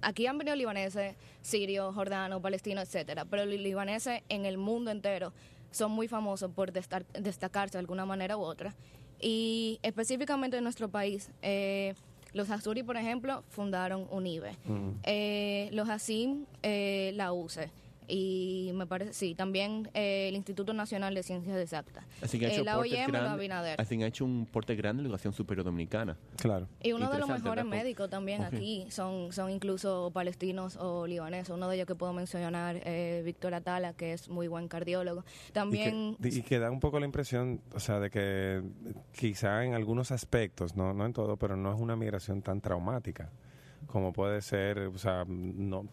Aquí 0.00 0.26
han 0.26 0.38
venido 0.38 0.56
libaneses, 0.56 1.14
sirios, 1.42 1.94
jordanos, 1.94 2.40
palestinos, 2.40 2.84
etcétera, 2.84 3.24
pero 3.24 3.44
los 3.44 3.58
libaneses 3.58 4.22
en 4.28 4.46
el 4.46 4.58
mundo 4.58 4.90
entero 4.90 5.32
son 5.70 5.92
muy 5.92 6.08
famosos 6.08 6.50
por 6.50 6.72
destacarse 6.72 7.72
de 7.72 7.80
alguna 7.80 8.06
manera 8.06 8.36
u 8.36 8.40
otra. 8.40 8.74
Y 9.20 9.78
específicamente 9.82 10.58
en 10.58 10.64
nuestro 10.64 10.90
país, 10.90 11.30
eh, 11.42 11.94
los 12.32 12.50
Azuri, 12.50 12.82
por 12.82 12.96
ejemplo, 12.96 13.42
fundaron 13.48 14.06
UNIBE. 14.10 14.56
Eh, 15.04 15.70
los 15.72 15.88
Asim, 15.88 16.44
la 16.62 17.32
UCE 17.32 17.70
y 18.08 18.70
me 18.74 18.86
parece, 18.86 19.12
sí, 19.12 19.34
también 19.34 19.90
eh, 19.94 20.28
el 20.28 20.36
Instituto 20.36 20.72
Nacional 20.72 21.14
de 21.14 21.22
Ciencias 21.22 21.58
Exactas. 21.58 22.04
Así 22.22 22.38
que 22.38 22.46
ha 22.46 22.52
hecho, 22.52 22.64
la 22.64 22.78
OIM 22.78 23.14
Así 23.78 24.02
ha 24.02 24.06
hecho 24.06 24.24
un 24.24 24.46
porte 24.46 24.74
grande 24.76 25.00
en 25.00 25.04
la 25.04 25.08
educación 25.08 25.32
superior 25.32 25.64
dominicana. 25.64 26.16
Claro. 26.36 26.68
Y 26.82 26.92
uno 26.92 27.10
de 27.10 27.18
los 27.18 27.28
mejores 27.28 27.64
médicos 27.64 28.08
también 28.10 28.42
aquí 28.42 28.86
son, 28.90 29.32
son 29.32 29.50
incluso 29.50 30.10
palestinos 30.12 30.76
o 30.76 31.06
libaneses. 31.06 31.50
Uno 31.50 31.68
de 31.68 31.76
ellos 31.76 31.86
que 31.86 31.94
puedo 31.94 32.12
mencionar, 32.12 32.80
eh, 32.84 33.22
Víctor 33.24 33.54
Atala, 33.54 33.92
que 33.92 34.12
es 34.12 34.28
muy 34.28 34.48
buen 34.48 34.68
cardiólogo. 34.68 35.24
También... 35.52 36.16
Y 36.22 36.42
que, 36.42 36.58
da 36.58 36.70
un 36.70 36.80
poco 36.80 37.00
la 37.00 37.06
impresión, 37.06 37.60
o 37.74 37.80
sea, 37.80 38.00
de 38.00 38.10
que 38.10 38.62
quizá 39.12 39.64
en 39.64 39.74
algunos 39.74 40.10
aspectos, 40.10 40.76
no, 40.76 40.94
no 40.94 41.06
en 41.06 41.12
todo, 41.12 41.36
pero 41.36 41.56
no 41.56 41.72
es 41.72 41.80
una 41.80 41.96
migración 41.96 42.42
tan 42.42 42.60
traumática 42.60 43.30
como 43.86 44.12
puede 44.12 44.42
ser, 44.42 44.78
o 44.78 44.98
sea, 44.98 45.24
no 45.26 45.86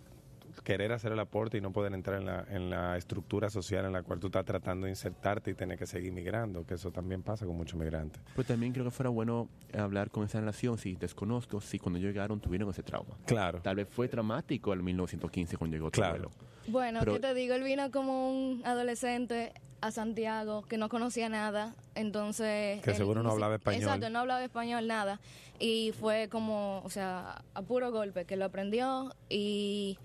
querer 0.64 0.92
hacer 0.92 1.12
el 1.12 1.20
aporte 1.20 1.58
y 1.58 1.62
no 1.62 1.72
poder 1.72 1.94
entrar 1.94 2.20
en 2.20 2.26
la, 2.26 2.46
en 2.50 2.70
la 2.70 2.98
estructura 2.98 3.50
social 3.50 3.86
en 3.86 3.94
la 3.94 4.04
cual 4.04 4.20
tú 4.20 4.28
estás 4.28 4.46
tratando 4.46 4.86
de 4.86 4.92
insertarte 4.92 5.52
y 5.52 5.54
tener 5.54 5.78
que 5.78 5.86
seguir 5.86 6.12
migrando, 6.12 6.66
que 6.66 6.76
eso 6.76 6.92
también 6.92 7.22
pasa 7.24 7.46
con 7.46 7.56
muchos 7.56 7.80
migrantes. 7.80 8.22
Pero 8.36 8.48
también 8.48 8.74
creo 8.74 8.86
que 8.86 8.92
fuera 8.92 9.10
bueno 9.10 9.50
hablar 9.78 10.10
con 10.10 10.24
esa 10.24 10.40
relación, 10.40 10.78
si 10.78 10.96
desconozco, 10.96 11.62
si 11.62 11.80
cuando 11.80 12.00
llegaron 12.00 12.40
tuvieron 12.40 12.70
ese 12.70 12.84
trauma. 12.84 13.16
Claro. 13.26 13.62
Tal 13.62 13.76
vez 13.76 13.88
fue 13.90 14.08
traumático 14.08 14.74
en 14.74 14.84
1915 14.84 15.58
cuando 15.58 15.76
llegó 15.76 15.92
claro. 15.92 16.32
Bueno, 16.68 17.02
¿qué 17.04 17.20
te 17.20 17.34
digo? 17.34 17.56
Él 17.56 17.64
vino 17.64 17.92
como 17.92 18.30
un 18.30 18.62
adolescente 18.66 19.54
a 19.82 19.92
Santiago 19.92 20.62
que 20.62 20.78
no 20.78 20.88
conocía 20.88 21.28
nada, 21.28 21.76
entonces... 21.94 22.82
Que 22.82 22.94
seguro 22.94 23.22
no 23.22 23.32
hablaba 23.32 23.56
español. 23.56 23.82
Exacto, 23.82 24.10
no 24.10 24.20
hablaba 24.20 24.42
español 24.42 24.88
nada. 24.88 25.20
Y 25.60 25.92
fue 26.00 26.30
como, 26.30 26.82
o 26.86 26.90
sea, 26.90 27.44
a 27.54 27.62
puro 27.64 27.92
golpe 27.92 28.24
que 28.24 28.38
lo 28.38 28.46
aprendió 28.46 29.14
y 29.28 30.00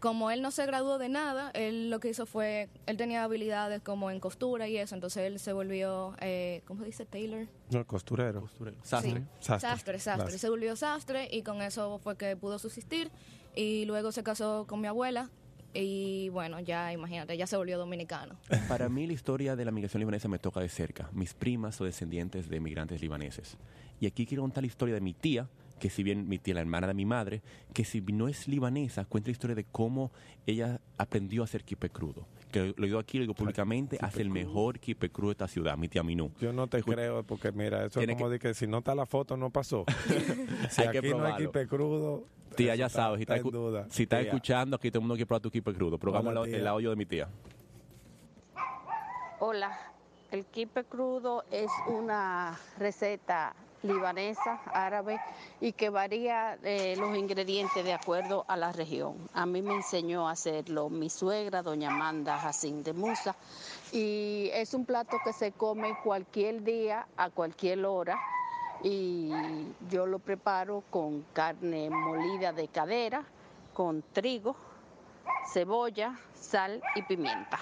como 0.00 0.30
él 0.30 0.42
no 0.42 0.50
se 0.50 0.64
graduó 0.66 0.98
de 0.98 1.08
nada, 1.08 1.50
él 1.54 1.90
lo 1.90 2.00
que 2.00 2.10
hizo 2.10 2.26
fue, 2.26 2.68
él 2.86 2.96
tenía 2.96 3.24
habilidades 3.24 3.82
como 3.82 4.10
en 4.10 4.20
costura 4.20 4.68
y 4.68 4.76
eso, 4.76 4.94
entonces 4.94 5.24
él 5.24 5.38
se 5.38 5.52
volvió, 5.52 6.14
eh, 6.20 6.62
¿cómo 6.66 6.80
se 6.80 6.86
dice? 6.86 7.06
Taylor. 7.06 7.46
No, 7.70 7.86
costurero. 7.86 8.42
costurero. 8.42 8.76
Sastre. 8.82 9.24
sastre. 9.40 9.98
Sastre, 9.98 10.38
Se 10.38 10.48
volvió 10.48 10.76
sastre 10.76 11.28
y 11.30 11.42
con 11.42 11.62
eso 11.62 11.98
fue 11.98 12.16
que 12.16 12.36
pudo 12.36 12.58
subsistir 12.58 13.10
y 13.54 13.84
luego 13.86 14.12
se 14.12 14.22
casó 14.22 14.66
con 14.66 14.80
mi 14.80 14.86
abuela 14.86 15.30
y 15.74 16.28
bueno, 16.30 16.60
ya 16.60 16.92
imagínate, 16.92 17.36
ya 17.36 17.46
se 17.46 17.56
volvió 17.56 17.78
dominicano. 17.78 18.36
Para 18.68 18.88
mí 18.88 19.06
la 19.06 19.12
historia 19.12 19.56
de 19.56 19.64
la 19.64 19.70
migración 19.70 20.00
libanesa 20.00 20.28
me 20.28 20.38
toca 20.38 20.60
de 20.60 20.68
cerca. 20.68 21.10
Mis 21.12 21.34
primas 21.34 21.76
son 21.76 21.86
descendientes 21.86 22.48
de 22.48 22.60
migrantes 22.60 23.00
libaneses. 23.00 23.56
Y 24.00 24.06
aquí 24.06 24.26
quiero 24.26 24.42
contar 24.42 24.62
la 24.62 24.68
historia 24.68 24.94
de 24.94 25.00
mi 25.00 25.12
tía, 25.12 25.48
que 25.78 25.90
si 25.90 26.02
bien 26.02 26.28
mi 26.28 26.38
tía, 26.38 26.54
la 26.54 26.60
hermana 26.60 26.86
de 26.86 26.94
mi 26.94 27.04
madre, 27.04 27.42
que 27.72 27.84
si 27.84 28.00
no 28.00 28.28
es 28.28 28.48
libanesa, 28.48 29.04
cuenta 29.04 29.28
la 29.28 29.32
historia 29.32 29.56
de 29.56 29.64
cómo 29.64 30.10
ella 30.46 30.80
aprendió 30.96 31.42
a 31.42 31.44
hacer 31.44 31.64
kipe 31.64 31.90
crudo. 31.90 32.26
Que 32.50 32.74
lo 32.76 32.86
digo 32.86 32.98
aquí, 32.98 33.18
lo 33.18 33.22
digo 33.22 33.34
públicamente, 33.34 33.98
hace 34.00 34.22
el 34.22 34.30
mejor 34.30 34.78
kipe 34.78 35.10
crudo 35.10 35.28
de 35.28 35.32
esta 35.32 35.48
ciudad, 35.48 35.76
mi 35.76 35.88
tía 35.88 36.02
Minú. 36.02 36.32
Yo 36.40 36.52
no 36.52 36.66
te 36.66 36.82
creo, 36.82 37.22
porque 37.22 37.52
mira, 37.52 37.84
eso 37.84 38.00
es 38.00 38.08
como 38.08 38.30
de 38.30 38.38
que 38.38 38.54
si 38.54 38.66
no 38.66 38.78
está 38.78 38.94
la 38.94 39.06
foto, 39.06 39.36
no 39.36 39.50
pasó. 39.50 39.84
si 40.70 40.82
hay 40.82 40.88
aquí 40.88 41.00
que 41.00 41.10
no 41.10 41.24
hay 41.24 41.46
kipe 41.46 41.66
crudo... 41.66 42.24
Tía, 42.56 42.74
ya 42.74 42.88
sabes, 42.88 43.18
si 43.18 43.22
estás 43.22 43.42
si 43.90 44.02
está 44.04 44.20
escuchando, 44.20 44.76
aquí 44.76 44.90
todo 44.90 45.00
el 45.00 45.02
mundo 45.02 45.14
quiere 45.14 45.26
probar 45.26 45.42
tu 45.42 45.50
kipe 45.50 45.72
crudo, 45.74 45.98
pero 45.98 46.12
vamos 46.12 46.48
el 46.48 46.66
audio 46.66 46.90
de 46.90 46.96
mi 46.96 47.04
tía. 47.04 47.28
Hola, 49.40 49.78
El 50.32 50.46
kipe 50.46 50.84
crudo 50.84 51.44
es 51.50 51.70
una 51.86 52.58
receta 52.78 53.54
libanesa, 53.82 54.60
árabe, 54.72 55.20
y 55.60 55.72
que 55.72 55.90
varía 55.90 56.58
eh, 56.62 56.96
los 56.98 57.16
ingredientes 57.16 57.84
de 57.84 57.92
acuerdo 57.92 58.44
a 58.48 58.56
la 58.56 58.72
región. 58.72 59.14
A 59.34 59.46
mí 59.46 59.62
me 59.62 59.74
enseñó 59.74 60.28
a 60.28 60.32
hacerlo 60.32 60.88
mi 60.88 61.10
suegra, 61.10 61.62
doña 61.62 61.88
Amanda 61.88 62.38
Jacín 62.38 62.82
de 62.82 62.92
Musa, 62.92 63.34
y 63.92 64.50
es 64.52 64.74
un 64.74 64.84
plato 64.84 65.18
que 65.24 65.32
se 65.32 65.52
come 65.52 65.96
cualquier 66.02 66.62
día, 66.62 67.06
a 67.16 67.30
cualquier 67.30 67.84
hora, 67.84 68.18
y 68.82 69.30
yo 69.90 70.06
lo 70.06 70.18
preparo 70.18 70.84
con 70.90 71.24
carne 71.32 71.90
molida 71.90 72.52
de 72.52 72.68
cadera, 72.68 73.24
con 73.74 74.02
trigo, 74.12 74.56
cebolla, 75.52 76.18
sal 76.34 76.82
y 76.94 77.02
pimienta. 77.02 77.58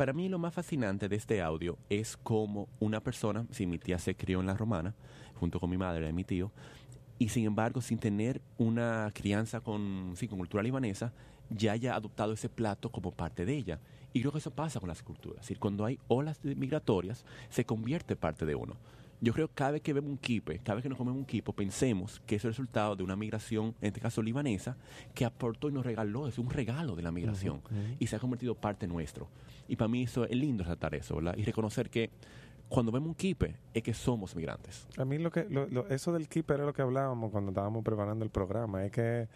Para 0.00 0.14
mí 0.14 0.30
lo 0.30 0.38
más 0.38 0.54
fascinante 0.54 1.10
de 1.10 1.16
este 1.16 1.42
audio 1.42 1.76
es 1.90 2.16
cómo 2.16 2.70
una 2.78 3.02
persona, 3.02 3.44
si 3.50 3.66
mi 3.66 3.78
tía 3.78 3.98
se 3.98 4.14
crió 4.14 4.40
en 4.40 4.46
la 4.46 4.54
romana, 4.54 4.94
junto 5.38 5.60
con 5.60 5.68
mi 5.68 5.76
madre 5.76 6.08
y 6.08 6.12
mi 6.14 6.24
tío, 6.24 6.50
y 7.18 7.28
sin 7.28 7.44
embargo 7.44 7.82
sin 7.82 7.98
tener 7.98 8.40
una 8.56 9.10
crianza 9.12 9.60
con, 9.60 10.14
sí, 10.16 10.26
con 10.26 10.38
cultura 10.38 10.62
libanesa, 10.62 11.12
ya 11.50 11.72
haya 11.72 11.94
adoptado 11.94 12.32
ese 12.32 12.48
plato 12.48 12.90
como 12.90 13.10
parte 13.12 13.44
de 13.44 13.54
ella. 13.54 13.78
Y 14.14 14.20
creo 14.20 14.32
que 14.32 14.38
eso 14.38 14.52
pasa 14.52 14.80
con 14.80 14.88
las 14.88 15.02
culturas. 15.02 15.42
Decir, 15.42 15.58
cuando 15.58 15.84
hay 15.84 15.98
olas 16.08 16.42
migratorias, 16.42 17.26
se 17.50 17.66
convierte 17.66 18.16
parte 18.16 18.46
de 18.46 18.54
uno. 18.54 18.76
Yo 19.20 19.34
creo 19.34 19.48
que 19.48 19.54
cada 19.54 19.72
vez 19.72 19.82
que 19.82 19.92
vemos 19.92 20.10
un 20.10 20.18
kipe, 20.18 20.60
cada 20.60 20.76
vez 20.76 20.82
que 20.82 20.88
nos 20.88 20.96
comemos 20.96 21.18
un 21.18 21.26
kipo, 21.26 21.52
pensemos 21.52 22.22
que 22.26 22.36
es 22.36 22.44
el 22.44 22.52
resultado 22.52 22.96
de 22.96 23.02
una 23.02 23.16
migración, 23.16 23.74
en 23.80 23.88
este 23.88 24.00
caso 24.00 24.22
libanesa, 24.22 24.76
que 25.14 25.24
aportó 25.24 25.68
y 25.68 25.72
nos 25.72 25.84
regaló, 25.84 26.26
es 26.26 26.38
un 26.38 26.48
regalo 26.48 26.96
de 26.96 27.02
la 27.02 27.12
migración 27.12 27.60
y 27.98 28.06
se 28.06 28.16
ha 28.16 28.18
convertido 28.18 28.54
parte 28.54 28.86
nuestro. 28.86 29.28
Y 29.68 29.76
para 29.76 29.88
mí 29.88 30.04
eso 30.04 30.24
es 30.24 30.36
lindo 30.36 30.64
resaltar 30.64 30.94
eso, 30.94 31.16
¿verdad? 31.16 31.34
Y 31.36 31.44
reconocer 31.44 31.90
que 31.90 32.10
cuando 32.68 32.92
vemos 32.92 33.08
un 33.08 33.14
kipe 33.14 33.56
es 33.74 33.82
que 33.82 33.92
somos 33.92 34.34
migrantes. 34.34 34.86
A 34.96 35.04
mí 35.04 35.18
lo 35.18 35.30
que 35.30 35.46
eso 35.90 36.12
del 36.12 36.28
kipe 36.28 36.54
era 36.54 36.64
lo 36.64 36.72
que 36.72 36.82
hablábamos 36.82 37.30
cuando 37.30 37.50
estábamos 37.50 37.84
preparando 37.84 38.24
el 38.24 38.30
programa, 38.30 38.84
es 38.84 38.92
que 38.92 39.28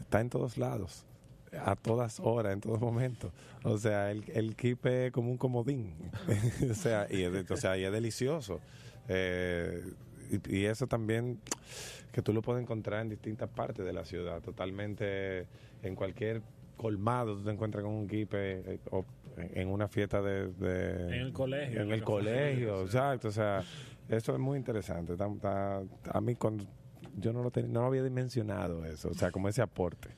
está 0.00 0.20
en 0.20 0.28
todos 0.28 0.58
lados 0.58 1.06
a 1.52 1.76
todas 1.76 2.20
horas, 2.20 2.52
en 2.52 2.60
todos 2.60 2.80
momentos. 2.80 3.32
O 3.62 3.78
sea, 3.78 4.10
el, 4.10 4.24
el 4.32 4.56
kipe 4.56 5.06
es 5.06 5.12
como 5.12 5.30
un 5.30 5.38
comodín. 5.38 5.94
o, 6.70 6.74
sea, 6.74 7.06
y 7.10 7.22
es, 7.22 7.50
o 7.50 7.56
sea, 7.56 7.76
y 7.76 7.84
es 7.84 7.92
delicioso. 7.92 8.60
Eh, 9.08 9.82
y, 10.48 10.64
eso 10.64 10.86
también 10.86 11.38
que 12.12 12.22
tú 12.22 12.32
lo 12.32 12.42
puedes 12.42 12.62
encontrar 12.62 13.02
en 13.02 13.10
distintas 13.10 13.48
partes 13.48 13.84
de 13.84 13.92
la 13.92 14.04
ciudad, 14.04 14.40
totalmente 14.40 15.46
en 15.82 15.94
cualquier 15.94 16.42
colmado 16.76 17.36
tú 17.36 17.44
te 17.44 17.50
encuentras 17.50 17.82
con 17.82 17.92
un 17.92 18.06
kipe 18.06 18.74
eh, 18.74 18.80
o 18.90 19.04
en 19.36 19.68
una 19.68 19.88
fiesta 19.88 20.20
de, 20.22 20.44
en 21.06 21.12
el 21.12 21.32
colegio 21.32 21.82
en 21.82 21.90
el 21.90 22.02
colegio 22.02 22.82
exacto 22.82 23.28
o 23.28 23.30
sea 23.30 23.62
eso 24.08 24.32
es 24.34 24.38
muy 24.38 24.58
interesante 24.58 25.14
a 25.18 26.20
mí 26.20 26.34
cuando 26.36 26.64
yo 27.18 27.32
no 27.32 27.42
lo 27.42 27.50
tenía, 27.50 27.70
no 27.70 27.86
había 27.86 28.02
dimensionado 28.02 28.84
eso 28.84 29.08
o 29.08 29.14
sea 29.14 29.30
como 29.30 29.48
ese 29.48 29.62
aporte 29.62 30.10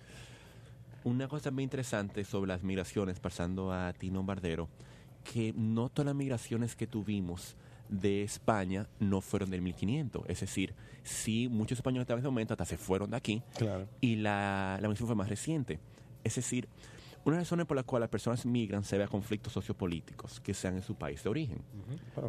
una 1.09 1.27
cosa 1.27 1.51
muy 1.51 1.65
interesante 1.65 2.25
sobre 2.25 2.49
las 2.49 2.63
migraciones, 2.63 3.19
pasando 3.19 3.73
a 3.73 3.93
Tino 3.95 4.23
Bardero, 4.23 4.69
que 5.25 5.55
no 5.57 5.89
todas 5.89 6.07
las 6.07 6.15
migraciones 6.15 6.77
que 6.77 6.87
tuvimos 6.87 7.57
de 7.89 8.23
España 8.23 8.87
no 9.01 9.21
fueron 9.21 9.51
del 9.51 9.63
1500. 9.63 10.25
Es 10.29 10.41
decir, 10.41 10.75
sí, 11.03 11.49
muchos 11.49 11.79
españoles 11.79 12.09
en 12.11 12.19
ese 12.19 12.29
momento 12.29 12.55
hasta 12.55 12.67
se 12.67 12.77
fueron 12.77 13.11
de 13.11 13.17
aquí 13.17 13.43
y 14.01 14.17
la, 14.17 14.79
la 14.81 14.89
migración 14.89 15.07
fue 15.07 15.17
más 15.17 15.29
reciente. 15.29 15.79
Es 16.25 16.35
decir, 16.37 16.69
una 17.29 17.37
de 17.37 17.41
las 17.43 17.49
razones 17.49 17.67
por 17.67 17.77
las 17.77 17.85
cuales 17.85 18.05
las 18.05 18.11
personas 18.11 18.47
migran 18.47 18.85
se 18.85 18.97
ve 18.97 19.05
a 19.05 19.09
conflictos 19.09 19.53
sociopolíticos 19.53 20.41
que 20.41 20.55
sean 20.55 20.77
en 20.77 20.83
su 20.83 20.95
país 20.95 21.23
de 21.23 21.29
origen. 21.29 21.63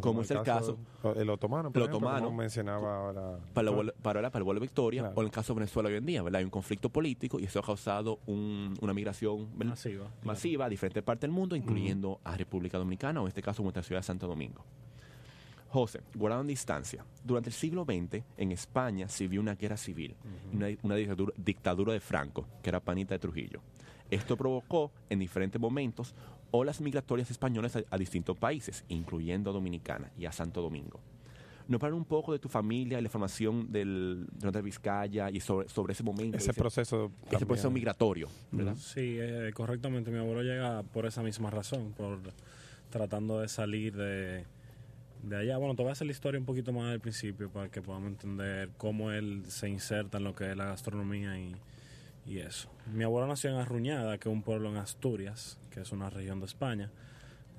como, 0.00 0.22
es 0.22 0.30
el 0.30 0.42
caso, 0.42 0.78
el 1.16 1.30
otomano, 1.30 1.70
por 1.70 1.82
el 1.82 1.88
otomano, 1.88 2.30
mencionaba 2.30 2.96
ahora. 2.96 3.38
Para, 3.52 3.70
el, 3.70 3.92
para, 4.02 4.30
para 4.30 4.38
el 4.38 4.44
vuelo 4.44 4.60
Victoria, 4.60 5.12
o 5.14 5.20
en 5.20 5.26
el 5.26 5.32
caso 5.32 5.54
de 5.54 5.60
Venezuela 5.60 5.88
hoy 5.88 5.96
en 5.96 6.06
día, 6.06 6.22
¿verdad? 6.22 6.40
Hay 6.40 6.44
un 6.44 6.50
conflicto 6.50 6.90
político 6.90 7.40
y 7.40 7.44
eso 7.44 7.58
ha 7.60 7.62
causado 7.62 8.18
una 8.26 8.92
migración 8.92 9.48
masiva, 9.56 10.06
masiva 10.22 10.66
a 10.66 10.68
diferentes 10.68 11.02
partes 11.02 11.22
del 11.22 11.30
mundo, 11.30 11.56
incluyendo 11.56 12.20
a 12.24 12.36
República 12.36 12.78
Dominicana 12.78 13.20
o 13.20 13.24
en 13.24 13.28
este 13.28 13.42
caso 13.42 13.62
nuestra 13.62 13.82
ciudad 13.82 14.00
de 14.00 14.06
Santo 14.06 14.26
Domingo. 14.26 14.64
José, 15.70 16.00
guardando 16.14 16.44
distancia. 16.48 17.04
Durante 17.24 17.48
el 17.48 17.54
siglo 17.54 17.84
XX, 17.84 18.24
en 18.36 18.52
España 18.52 19.08
se 19.08 19.28
vio 19.28 19.40
una 19.40 19.54
guerra 19.54 19.76
civil, 19.76 20.16
una, 20.52 20.66
una 20.82 20.96
dictadura, 20.96 21.32
dictadura, 21.36 21.92
de 21.92 22.00
Franco, 22.00 22.46
que 22.60 22.70
era 22.70 22.80
panita 22.80 23.14
de 23.14 23.20
Trujillo. 23.20 23.60
Esto 24.10 24.36
provocó 24.36 24.90
en 25.08 25.18
diferentes 25.18 25.60
momentos 25.60 26.14
olas 26.50 26.80
migratorias 26.80 27.30
españolas 27.30 27.78
a, 27.88 27.98
distintos 27.98 28.36
países, 28.36 28.84
incluyendo 28.88 29.50
a 29.50 29.52
Dominicana 29.52 30.10
y 30.18 30.26
a 30.26 30.32
Santo 30.32 30.60
Domingo. 30.60 31.00
¿No 31.68 31.76
hablar 31.76 31.94
un 31.94 32.04
poco 32.04 32.32
de 32.32 32.40
tu 32.40 32.48
familia 32.48 32.98
y 32.98 33.02
la 33.02 33.08
formación 33.08 33.70
del 33.70 34.26
norte 34.42 34.58
de 34.58 34.62
Vizcaya 34.62 35.30
y 35.30 35.38
sobre, 35.38 35.92
ese 35.92 36.02
momento? 36.02 36.36
Ese, 36.36 36.52
proceso. 36.52 37.12
Ese 37.30 37.46
proceso 37.46 37.70
migratorio, 37.70 38.28
¿verdad? 38.50 38.74
Sí, 38.74 39.18
eh, 39.20 39.52
correctamente. 39.54 40.10
Mi 40.10 40.18
abuelo 40.18 40.42
llega 40.42 40.82
por 40.82 41.06
esa 41.06 41.22
misma 41.22 41.50
razón, 41.50 41.92
por 41.96 42.18
tratando 42.90 43.38
de 43.38 43.46
salir 43.46 43.94
de, 43.94 44.44
de 45.22 45.36
allá. 45.36 45.58
Bueno, 45.58 45.76
te 45.76 45.82
voy 45.82 45.90
a 45.90 45.92
hacer 45.92 46.08
la 46.08 46.12
historia 46.12 46.40
un 46.40 46.46
poquito 46.46 46.72
más 46.72 46.90
del 46.90 46.98
principio 46.98 47.48
para 47.50 47.68
que 47.68 47.80
podamos 47.80 48.08
entender 48.08 48.70
cómo 48.76 49.12
él 49.12 49.44
se 49.46 49.68
inserta 49.68 50.18
en 50.18 50.24
lo 50.24 50.34
que 50.34 50.50
es 50.50 50.56
la 50.56 50.64
gastronomía 50.64 51.38
y, 51.38 51.54
y 52.26 52.38
eso. 52.38 52.70
Mi 52.92 53.04
abuelo 53.04 53.26
nació 53.26 53.50
en 53.50 53.56
Arruñada, 53.56 54.18
que 54.18 54.28
es 54.28 54.32
un 54.32 54.42
pueblo 54.42 54.68
en 54.68 54.76
Asturias, 54.76 55.58
que 55.70 55.80
es 55.80 55.92
una 55.92 56.10
región 56.10 56.40
de 56.40 56.46
España, 56.46 56.90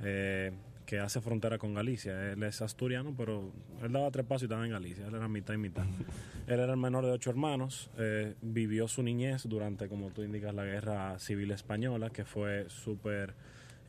eh, 0.01 0.51
que 0.85 0.99
hace 0.99 1.21
frontera 1.21 1.57
con 1.57 1.73
Galicia. 1.73 2.31
Él 2.31 2.43
es 2.43 2.61
asturiano, 2.61 3.13
pero 3.15 3.51
él 3.81 3.91
daba 3.91 4.11
tres 4.11 4.25
pasos 4.25 4.43
y 4.43 4.45
estaba 4.45 4.65
en 4.65 4.71
Galicia. 4.71 5.07
Él 5.07 5.15
era 5.15 5.27
mitad 5.27 5.53
y 5.53 5.57
mitad. 5.57 5.85
él 6.47 6.59
era 6.59 6.71
el 6.71 6.77
menor 6.77 7.05
de 7.05 7.11
ocho 7.11 7.29
hermanos. 7.29 7.89
Eh, 7.97 8.35
vivió 8.41 8.87
su 8.87 9.03
niñez 9.03 9.43
durante, 9.47 9.87
como 9.87 10.09
tú 10.09 10.23
indicas, 10.23 10.53
la 10.53 10.65
guerra 10.65 11.17
civil 11.19 11.51
española, 11.51 12.09
que 12.09 12.25
fue 12.25 12.65
súper 12.69 13.33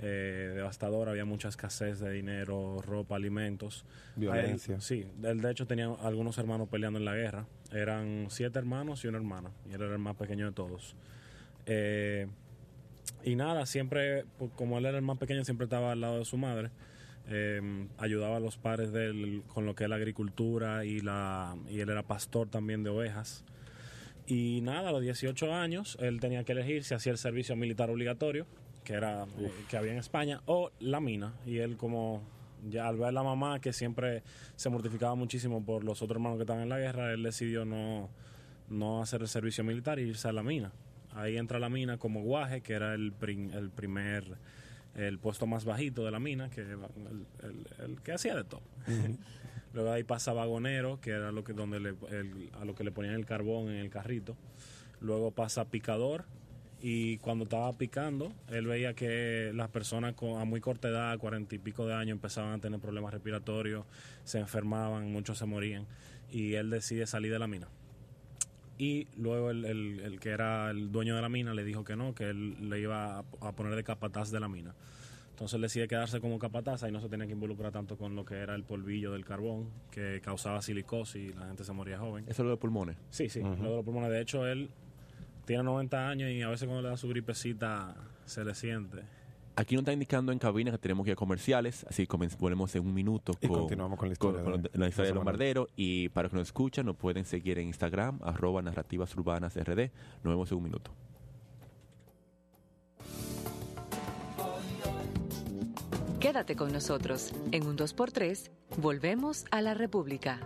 eh, 0.01 0.53
devastadora. 0.55 1.11
Había 1.11 1.25
mucha 1.25 1.49
escasez 1.49 1.99
de 1.99 2.11
dinero, 2.13 2.81
ropa, 2.83 3.17
alimentos. 3.17 3.85
Violencia. 4.17 4.81
sí, 4.81 5.07
él 5.23 5.41
de 5.41 5.51
hecho 5.51 5.67
tenía 5.67 5.87
algunos 6.03 6.39
hermanos 6.39 6.69
peleando 6.69 6.99
en 6.99 7.05
la 7.05 7.15
guerra. 7.15 7.47
Eran 7.73 8.27
siete 8.29 8.59
hermanos 8.59 9.05
y 9.05 9.09
una 9.09 9.19
hermana. 9.19 9.51
Y 9.69 9.75
él 9.75 9.83
era 9.83 9.93
el 9.93 9.99
más 9.99 10.17
pequeño 10.17 10.47
de 10.47 10.53
todos. 10.53 10.97
Eh, 11.67 12.27
y 13.25 13.37
nada, 13.37 13.67
siempre, 13.67 14.25
pues, 14.39 14.51
como 14.55 14.79
él 14.79 14.87
era 14.87 14.99
el 14.99 15.05
más 15.05 15.19
pequeño, 15.19 15.45
siempre 15.45 15.65
estaba 15.65 15.93
al 15.93 16.01
lado 16.01 16.19
de 16.19 16.25
su 16.25 16.37
madre. 16.37 16.71
Em, 17.29 17.89
ayudaba 17.99 18.39
a 18.39 18.41
los 18.41 18.57
padres 18.57 18.93
de 18.93 19.07
él 19.07 19.43
con 19.47 19.65
lo 19.65 19.77
que 19.77 19.85
es 19.85 19.91
la 19.91 19.97
agricultura 19.97 20.85
y, 20.85 21.01
la, 21.01 21.57
y 21.71 21.79
él 21.79 21.89
era 21.89 22.03
pastor 22.03 22.49
también 22.49 22.83
de 22.83 22.91
ovejas. 22.91 23.45
Y 24.27 24.61
nada, 24.63 24.89
a 24.89 24.93
los 24.93 25.03
18 25.03 25.55
años 25.55 25.97
él 26.01 26.21
tenía 26.21 26.45
que 26.45 26.53
elegir 26.53 26.85
si 26.85 26.95
hacía 26.95 27.13
el 27.13 27.19
servicio 27.19 27.55
militar 27.55 27.91
obligatorio, 27.91 28.47
que 28.85 28.95
era 28.95 29.27
eh, 29.39 29.53
que 29.69 29.77
había 29.77 29.93
en 29.93 29.99
España, 29.99 30.43
o 30.47 30.73
la 30.81 31.01
mina. 31.01 31.35
Y 31.47 31.59
él 31.59 31.77
como 31.77 32.23
ya 32.69 32.89
al 32.89 32.97
ver 32.97 33.13
la 33.13 33.23
mamá 33.23 33.61
que 33.61 33.73
siempre 33.73 34.23
se 34.57 34.69
mortificaba 34.71 35.15
muchísimo 35.15 35.65
por 35.65 35.85
los 35.85 36.03
otros 36.03 36.17
hermanos 36.17 36.39
que 36.39 36.43
estaban 36.43 36.63
en 36.63 36.69
la 36.69 36.79
guerra, 36.79 37.13
él 37.13 37.23
decidió 37.23 37.65
no, 37.65 38.09
no 38.69 39.03
hacer 39.03 39.23
el 39.23 39.29
servicio 39.29 39.65
militar 39.65 39.99
y 39.99 40.03
irse 40.03 40.29
a 40.29 40.33
la 40.33 40.43
mina. 40.43 40.73
Ahí 41.15 41.37
entra 41.37 41.59
la 41.59 41.69
mina 41.69 41.99
como 41.99 42.23
guaje, 42.23 42.63
que 42.63 42.73
era 42.73 42.95
el, 42.95 43.13
el 43.53 43.71
primer, 43.71 44.25
el 44.95 45.19
puesto 45.19 45.47
más 45.47 45.65
bajito 45.65 46.05
de 46.05 46.11
la 46.11 46.19
mina, 46.19 46.49
que 46.49 46.63
el, 46.63 48.01
que 48.03 48.13
hacía 48.13 48.35
de 48.35 48.45
todo. 48.45 48.63
Luego 49.75 49.91
ahí 49.91 50.05
pasa 50.05 50.33
vagonero, 50.33 51.01
que 51.01 51.11
era 51.11 51.33
lo 51.33 51.45
que 51.45 51.53
donde 51.55 51.81
le, 51.81 51.95
a 52.61 52.65
lo 52.65 52.75
que 52.75 52.85
le 52.85 52.93
ponían 52.93 53.15
el 53.15 53.27
carbón 53.27 53.71
en 53.71 53.77
el 53.77 53.91
carrito. 53.91 54.37
Luego 55.01 55.31
pasa 55.31 55.65
picador, 55.67 56.25
y 56.85 57.19
cuando 57.19 57.45
estaba 57.45 57.73
picando, 57.75 58.33
él 58.49 58.67
veía 58.67 58.93
que 58.93 59.53
las 59.55 59.69
personas 59.69 60.15
con, 60.15 60.41
a 60.41 60.45
muy 60.45 60.61
corta 60.61 60.89
edad, 60.89 61.17
cuarenta 61.17 61.55
y 61.55 61.59
pico 61.61 61.87
de 61.87 61.95
años, 61.95 62.17
empezaban 62.17 62.55
a 62.55 62.59
tener 62.59 62.81
problemas 62.81 63.15
respiratorios, 63.15 63.87
se 64.25 64.41
enfermaban, 64.41 65.13
muchos 65.13 65.39
se 65.39 65.47
morían, 65.47 65.87
y 66.29 66.55
él 66.55 66.71
decide 66.71 67.07
salir 67.07 67.31
de 67.31 67.39
la 67.39 67.47
mina. 67.47 67.69
Y 68.79 69.07
luego 69.17 69.51
el, 69.51 69.65
el, 69.65 70.19
que 70.19 70.31
era 70.31 70.73
el 70.73 70.91
dueño 70.91 71.15
de 71.15 71.23
la 71.23 71.29
mina 71.29 71.55
le 71.55 71.63
dijo 71.63 71.85
que 71.85 71.95
no, 71.95 72.17
que 72.17 72.31
él 72.31 72.69
le 72.69 72.81
iba 72.81 73.21
a, 73.21 73.53
poner 73.53 73.77
de 73.77 73.85
capataz 73.85 74.33
de 74.33 74.41
la 74.41 74.49
mina. 74.49 74.75
Entonces 75.31 75.55
él 75.55 75.63
decide 75.63 75.87
quedarse 75.87 76.21
como 76.21 76.41
capataz 76.41 76.83
y 76.89 76.91
no 76.91 77.01
se 77.01 77.09
tenía 77.09 77.27
que 77.29 77.33
involucrar 77.33 77.71
tanto 77.71 77.97
con 77.97 78.17
lo 78.17 78.25
que 78.25 78.35
era 78.35 78.57
el 78.57 78.65
polvillo 78.65 79.13
del 79.13 79.25
carbón, 79.25 79.71
que 79.93 80.21
causaba 80.21 80.61
silicosis 80.63 81.31
y 81.31 81.33
la 81.33 81.47
gente 81.47 81.63
se 81.63 81.73
moría 81.73 81.99
joven. 81.99 82.25
¿Eso 82.25 82.43
es 82.43 82.47
lo 82.47 82.51
de 82.51 82.57
pulmones? 82.57 82.97
Sí, 83.11 83.29
sí, 83.29 83.41
lo 83.41 83.53
de 83.55 83.77
los 83.77 83.85
pulmones. 83.85 84.11
De 84.11 84.21
hecho, 84.21 84.49
él 84.49 84.69
tiene 85.45 85.63
90 85.63 86.09
años 86.09 86.31
y 86.31 86.43
a 86.43 86.49
veces 86.49 86.67
cuando 86.67 86.83
le 86.83 86.89
da 86.89 86.97
su 86.97 87.09
gripecita 87.09 87.95
se 88.25 88.45
le 88.45 88.55
siente. 88.55 89.03
Aquí 89.55 89.75
nos 89.75 89.83
está 89.83 89.93
indicando 89.93 90.33
en 90.33 90.39
cabina 90.39 90.71
que 90.71 90.79
tenemos 90.79 91.05
que 91.05 91.11
ir 91.11 91.13
a 91.13 91.17
comerciales, 91.17 91.85
así 91.89 92.07
que 92.07 92.17
volvemos 92.39 92.75
en 92.75 92.87
un 92.87 92.95
minuto 92.95 93.35
con, 93.35 93.51
continuamos 93.51 93.99
con 93.99 94.09
la 94.09 94.13
historia, 94.15 94.41
de, 94.41 94.71
la 94.73 94.89
historia 94.89 95.11
de 95.11 95.15
Lombardero. 95.15 95.69
Y 95.77 96.09
para 96.09 96.31
que 96.31 96.37
nos 96.37 96.49
escuchan, 96.49 96.87
nos 96.87 96.97
pueden 96.97 97.27
seguir 97.27 97.59
en 97.59 97.67
Instagram, 97.67 98.19
arroba 98.23 98.63
narrativas 98.63 99.15
urbanas 99.15 99.55
RD. 99.55 99.91
Nos 100.25 100.33
vemos 100.33 100.51
en 100.51 100.57
un 100.57 100.65
minuto. 100.65 100.91
Quédate 106.19 106.57
con 106.57 106.73
nosotros. 106.73 107.33
En 107.51 107.67
un 107.67 107.77
2x3, 107.77 108.51
volvemos 108.79 109.45
a 109.51 109.61
la 109.61 109.75
República. 109.75 110.41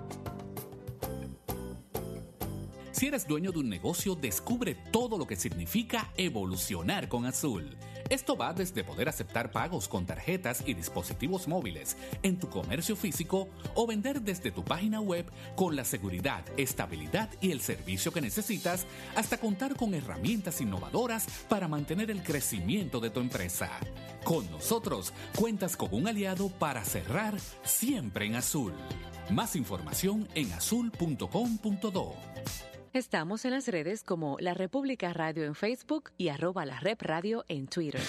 Si 2.96 3.08
eres 3.08 3.28
dueño 3.28 3.52
de 3.52 3.58
un 3.58 3.68
negocio, 3.68 4.14
descubre 4.14 4.74
todo 4.90 5.18
lo 5.18 5.26
que 5.26 5.36
significa 5.36 6.10
evolucionar 6.16 7.10
con 7.10 7.26
Azul. 7.26 7.76
Esto 8.08 8.38
va 8.38 8.54
desde 8.54 8.84
poder 8.84 9.06
aceptar 9.06 9.52
pagos 9.52 9.86
con 9.86 10.06
tarjetas 10.06 10.62
y 10.64 10.72
dispositivos 10.72 11.46
móviles 11.46 11.98
en 12.22 12.38
tu 12.38 12.48
comercio 12.48 12.96
físico 12.96 13.50
o 13.74 13.86
vender 13.86 14.22
desde 14.22 14.50
tu 14.50 14.64
página 14.64 15.02
web 15.02 15.26
con 15.56 15.76
la 15.76 15.84
seguridad, 15.84 16.42
estabilidad 16.56 17.28
y 17.42 17.50
el 17.50 17.60
servicio 17.60 18.14
que 18.14 18.22
necesitas 18.22 18.86
hasta 19.14 19.36
contar 19.36 19.76
con 19.76 19.92
herramientas 19.92 20.62
innovadoras 20.62 21.26
para 21.50 21.68
mantener 21.68 22.10
el 22.10 22.22
crecimiento 22.22 22.98
de 22.98 23.10
tu 23.10 23.20
empresa. 23.20 23.72
Con 24.24 24.50
nosotros 24.50 25.12
cuentas 25.38 25.76
con 25.76 25.92
un 25.92 26.08
aliado 26.08 26.48
para 26.48 26.82
cerrar 26.82 27.34
siempre 27.62 28.24
en 28.24 28.36
azul. 28.36 28.72
Más 29.28 29.54
información 29.54 30.26
en 30.34 30.50
azul.com.do. 30.54 32.14
Estamos 32.96 33.44
en 33.44 33.50
las 33.50 33.68
redes 33.68 34.02
como 34.02 34.38
La 34.40 34.54
República 34.54 35.12
Radio 35.12 35.44
en 35.44 35.54
Facebook 35.54 36.12
y 36.16 36.30
arroba 36.30 36.64
la 36.64 36.80
Rep 36.80 37.02
Radio 37.02 37.44
en 37.46 37.66
Twitter. 37.66 38.00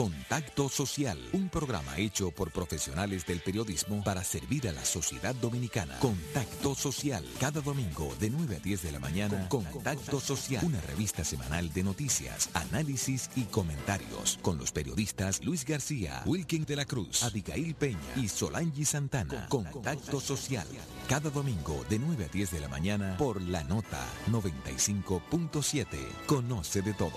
Contacto 0.00 0.70
Social, 0.70 1.18
un 1.34 1.50
programa 1.50 1.98
hecho 1.98 2.30
por 2.30 2.50
profesionales 2.52 3.26
del 3.26 3.40
periodismo 3.40 4.02
para 4.02 4.24
servir 4.24 4.66
a 4.66 4.72
la 4.72 4.82
sociedad 4.82 5.34
dominicana. 5.34 5.98
Contacto 5.98 6.74
Social, 6.74 7.22
cada 7.38 7.60
domingo 7.60 8.10
de 8.18 8.30
9 8.30 8.56
a 8.56 8.60
10 8.60 8.82
de 8.82 8.92
la 8.92 8.98
mañana. 8.98 9.46
Contacto 9.50 10.18
Social, 10.18 10.64
una 10.64 10.80
revista 10.80 11.22
semanal 11.22 11.70
de 11.74 11.82
noticias, 11.82 12.48
análisis 12.54 13.28
y 13.36 13.42
comentarios 13.42 14.38
con 14.40 14.56
los 14.56 14.72
periodistas 14.72 15.44
Luis 15.44 15.66
García, 15.66 16.22
Wilkin 16.24 16.64
de 16.64 16.76
la 16.76 16.86
Cruz, 16.86 17.22
Abigail 17.22 17.74
Peña 17.74 18.00
y 18.16 18.28
Solangi 18.28 18.86
Santana. 18.86 19.48
Contacto 19.50 20.18
Social, 20.18 20.66
cada 21.10 21.28
domingo 21.28 21.84
de 21.90 21.98
9 21.98 22.24
a 22.24 22.28
10 22.28 22.52
de 22.52 22.60
la 22.60 22.68
mañana 22.68 23.18
por 23.18 23.42
la 23.42 23.64
nota 23.64 24.02
95.7. 24.30 25.98
Conoce 26.24 26.80
de 26.80 26.94
todo. 26.94 27.12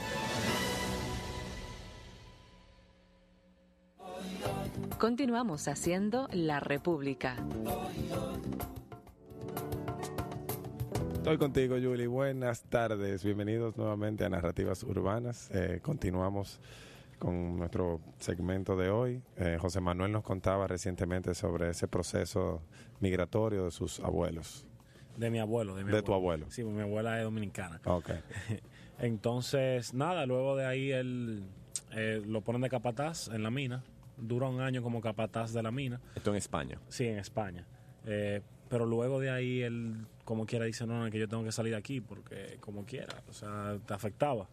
Continuamos 5.03 5.67
haciendo 5.67 6.29
La 6.31 6.61
República. 6.61 7.35
Estoy 11.15 11.37
contigo, 11.37 11.75
Julie. 11.75 12.07
Buenas 12.07 12.63
tardes. 12.63 13.21
Bienvenidos 13.21 13.75
nuevamente 13.75 14.23
a 14.23 14.29
Narrativas 14.29 14.81
Urbanas. 14.83 15.51
Eh, 15.51 15.81
continuamos 15.81 16.61
con 17.19 17.57
nuestro 17.57 17.99
segmento 18.17 18.77
de 18.77 18.91
hoy. 18.91 19.21
Eh, 19.35 19.57
José 19.59 19.81
Manuel 19.81 20.13
nos 20.13 20.23
contaba 20.23 20.67
recientemente 20.67 21.35
sobre 21.35 21.71
ese 21.71 21.89
proceso 21.89 22.61
migratorio 23.01 23.65
de 23.65 23.71
sus 23.71 23.99
abuelos. 23.99 24.65
De 25.17 25.29
mi 25.29 25.39
abuelo. 25.39 25.75
De, 25.75 25.83
mi 25.83 25.91
de 25.91 26.01
tu 26.01 26.13
abuelo. 26.13 26.45
Sí, 26.49 26.63
mi 26.63 26.81
abuela 26.81 27.17
es 27.17 27.25
dominicana. 27.25 27.81
Ok. 27.83 28.09
Entonces, 28.99 29.93
nada, 29.93 30.25
luego 30.25 30.55
de 30.55 30.65
ahí 30.65 30.93
él 30.93 31.43
eh, 31.91 32.21
lo 32.25 32.39
ponen 32.39 32.61
de 32.61 32.69
capataz 32.69 33.27
en 33.27 33.43
la 33.43 33.51
mina 33.51 33.83
dura 34.17 34.47
un 34.47 34.61
año 34.61 34.81
como 34.81 35.01
capataz 35.01 35.53
de 35.53 35.63
la 35.63 35.71
mina. 35.71 35.99
Esto 36.15 36.31
en 36.31 36.37
España. 36.37 36.79
Sí, 36.89 37.05
en 37.05 37.17
España. 37.17 37.65
Eh, 38.05 38.41
pero 38.69 38.85
luego 38.85 39.19
de 39.19 39.29
ahí 39.29 39.61
él, 39.61 40.05
como 40.25 40.45
quiera, 40.45 40.65
dice, 40.65 40.85
no, 40.87 41.03
no, 41.03 41.11
que 41.11 41.19
yo 41.19 41.27
tengo 41.27 41.43
que 41.43 41.51
salir 41.51 41.73
de 41.73 41.77
aquí 41.77 42.01
porque 42.01 42.57
como 42.59 42.85
quiera, 42.85 43.21
o 43.29 43.33
sea, 43.33 43.77
te 43.85 43.93
afectaba 43.93 44.47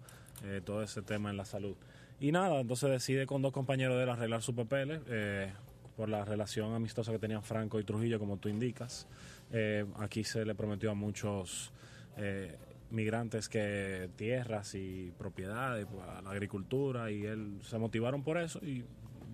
eh, 0.44 0.60
todo 0.64 0.82
ese 0.82 1.02
tema 1.02 1.30
en 1.30 1.36
la 1.36 1.44
salud. 1.44 1.76
Y 2.20 2.32
nada, 2.32 2.60
entonces 2.60 2.90
decide 2.90 3.26
con 3.26 3.40
dos 3.40 3.52
compañeros 3.52 3.96
de 3.96 4.02
él 4.02 4.08
arreglar 4.10 4.42
sus 4.42 4.54
papeles 4.54 5.00
eh, 5.08 5.50
por 5.96 6.08
la 6.10 6.24
relación 6.24 6.74
amistosa 6.74 7.12
que 7.12 7.18
tenían 7.18 7.42
Franco 7.42 7.80
y 7.80 7.84
Trujillo, 7.84 8.18
como 8.18 8.36
tú 8.36 8.48
indicas. 8.48 9.06
aquí 9.98 10.22
se 10.22 10.44
le 10.44 10.54
prometió 10.54 10.90
a 10.90 10.94
muchos 10.94 11.72
migrantes 12.90 13.48
que 13.48 14.10
tierras 14.16 14.74
y 14.74 15.12
propiedades, 15.16 15.86
pues, 15.86 16.06
a 16.06 16.22
la 16.22 16.30
agricultura, 16.30 17.10
y 17.10 17.24
él 17.24 17.58
se 17.62 17.78
motivaron 17.78 18.22
por 18.22 18.38
eso 18.38 18.58
y 18.64 18.84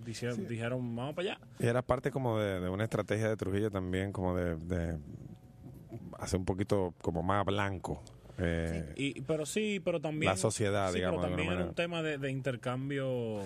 dijeron, 0.07 0.95
vamos 0.95 1.15
para 1.15 1.31
allá. 1.31 1.39
Y 1.59 1.65
era 1.65 1.81
parte 1.81 2.11
como 2.11 2.39
de, 2.39 2.69
una 2.69 2.83
estrategia 2.83 3.29
de 3.29 3.37
Trujillo 3.37 3.69
también, 3.69 4.11
como 4.11 4.35
de, 4.35 4.97
hacer 6.19 6.39
un 6.39 6.45
poquito 6.45 6.93
como 7.01 7.23
más 7.23 7.45
blanco. 7.45 8.01
Eh, 8.39 8.93
y, 8.95 9.21
pero 9.21 9.45
sí, 9.45 9.81
pero 9.83 9.99
también... 9.99 10.31
La 10.31 10.37
sociedad, 10.37 10.93
digamos. 10.93 11.21
Pero 11.21 11.29
también 11.29 11.51
era 11.53 11.65
un 11.65 11.75
tema 11.75 12.01
de, 12.01 12.31
intercambio 12.31 13.41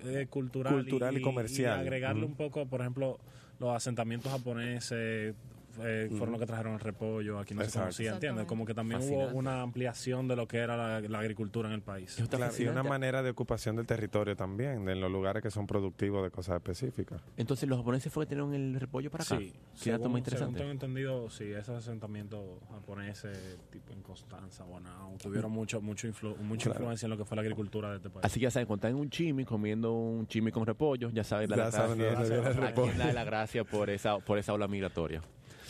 eh, 0.00 0.26
cultural, 0.28 0.74
cultural 0.74 1.16
y, 1.16 1.22
comercial. 1.22 1.80
agregarle 1.80 2.24
un 2.24 2.34
poco, 2.34 2.66
por 2.66 2.80
ejemplo, 2.80 3.18
los 3.58 3.74
asentamientos 3.74 4.30
japoneses, 4.30 5.34
eh, 5.82 6.08
fueron 6.10 6.32
los 6.32 6.40
que 6.40 6.46
trajeron 6.46 6.74
el 6.74 6.80
repollo, 6.80 7.38
aquí 7.38 7.54
no 7.54 7.64
se 7.64 7.78
conocía, 7.78 8.14
¿entiendes? 8.14 8.46
Como 8.46 8.64
que 8.64 8.74
también 8.74 9.00
hubo 9.02 9.28
una 9.28 9.62
ampliación 9.62 10.28
de 10.28 10.36
lo 10.36 10.46
que 10.46 10.58
era 10.58 11.00
la, 11.00 11.18
agricultura 11.18 11.68
en 11.68 11.74
el 11.74 11.82
país. 11.82 12.16
y 12.58 12.66
una 12.66 12.82
manera 12.82 13.22
de 13.22 13.30
ocupación 13.30 13.76
del 13.76 13.86
territorio 13.86 14.36
también, 14.36 14.88
en 14.88 15.00
los 15.00 15.10
lugares 15.10 15.42
que 15.42 15.50
son 15.50 15.66
productivos 15.66 16.22
de 16.22 16.30
cosas 16.30 16.56
específicas. 16.56 17.20
Entonces, 17.36 17.68
¿los 17.68 17.78
japoneses 17.78 18.12
fue 18.12 18.24
que 18.24 18.30
tenieron 18.30 18.54
el 18.54 18.78
repollo 18.78 19.10
para 19.10 19.24
acá? 19.24 19.38
Sí. 19.38 19.52
Según, 19.74 20.10
muy 20.10 20.18
interesante. 20.18 20.58
tengo 20.58 20.70
entendido, 20.70 21.30
sí, 21.30 21.44
esos 21.52 21.76
asentamientos 21.76 22.60
japoneses, 22.70 23.58
tipo 23.70 23.92
en 23.92 24.02
Constanza, 24.02 24.64
bueno, 24.64 24.90
tuvieron 25.22 25.50
mucho, 25.50 25.80
mucho 25.80 26.06
mucha 26.40 26.68
influencia 26.70 27.06
en 27.06 27.10
lo 27.10 27.16
que 27.16 27.24
fue 27.24 27.36
la 27.36 27.42
agricultura 27.42 27.90
de 27.90 27.96
este 27.96 28.10
país. 28.10 28.24
Así 28.24 28.40
que 28.40 28.44
ya 28.44 28.50
saben, 28.50 28.66
cuando 28.66 28.86
están 28.86 28.96
en 28.96 29.02
un 29.02 29.10
chimi, 29.10 29.44
comiendo 29.44 29.92
un 29.92 30.26
chimi 30.26 30.50
con 30.50 30.66
repollo, 30.66 31.10
ya 31.10 31.24
saben, 31.24 31.50
la, 31.50 31.70
la, 31.70 33.12
la 33.12 33.24
gracia 33.24 33.64
por 33.64 33.90
esa, 33.90 34.18
por 34.18 34.38
esa 34.38 34.52
ola 34.52 34.68
migratoria. 34.68 35.22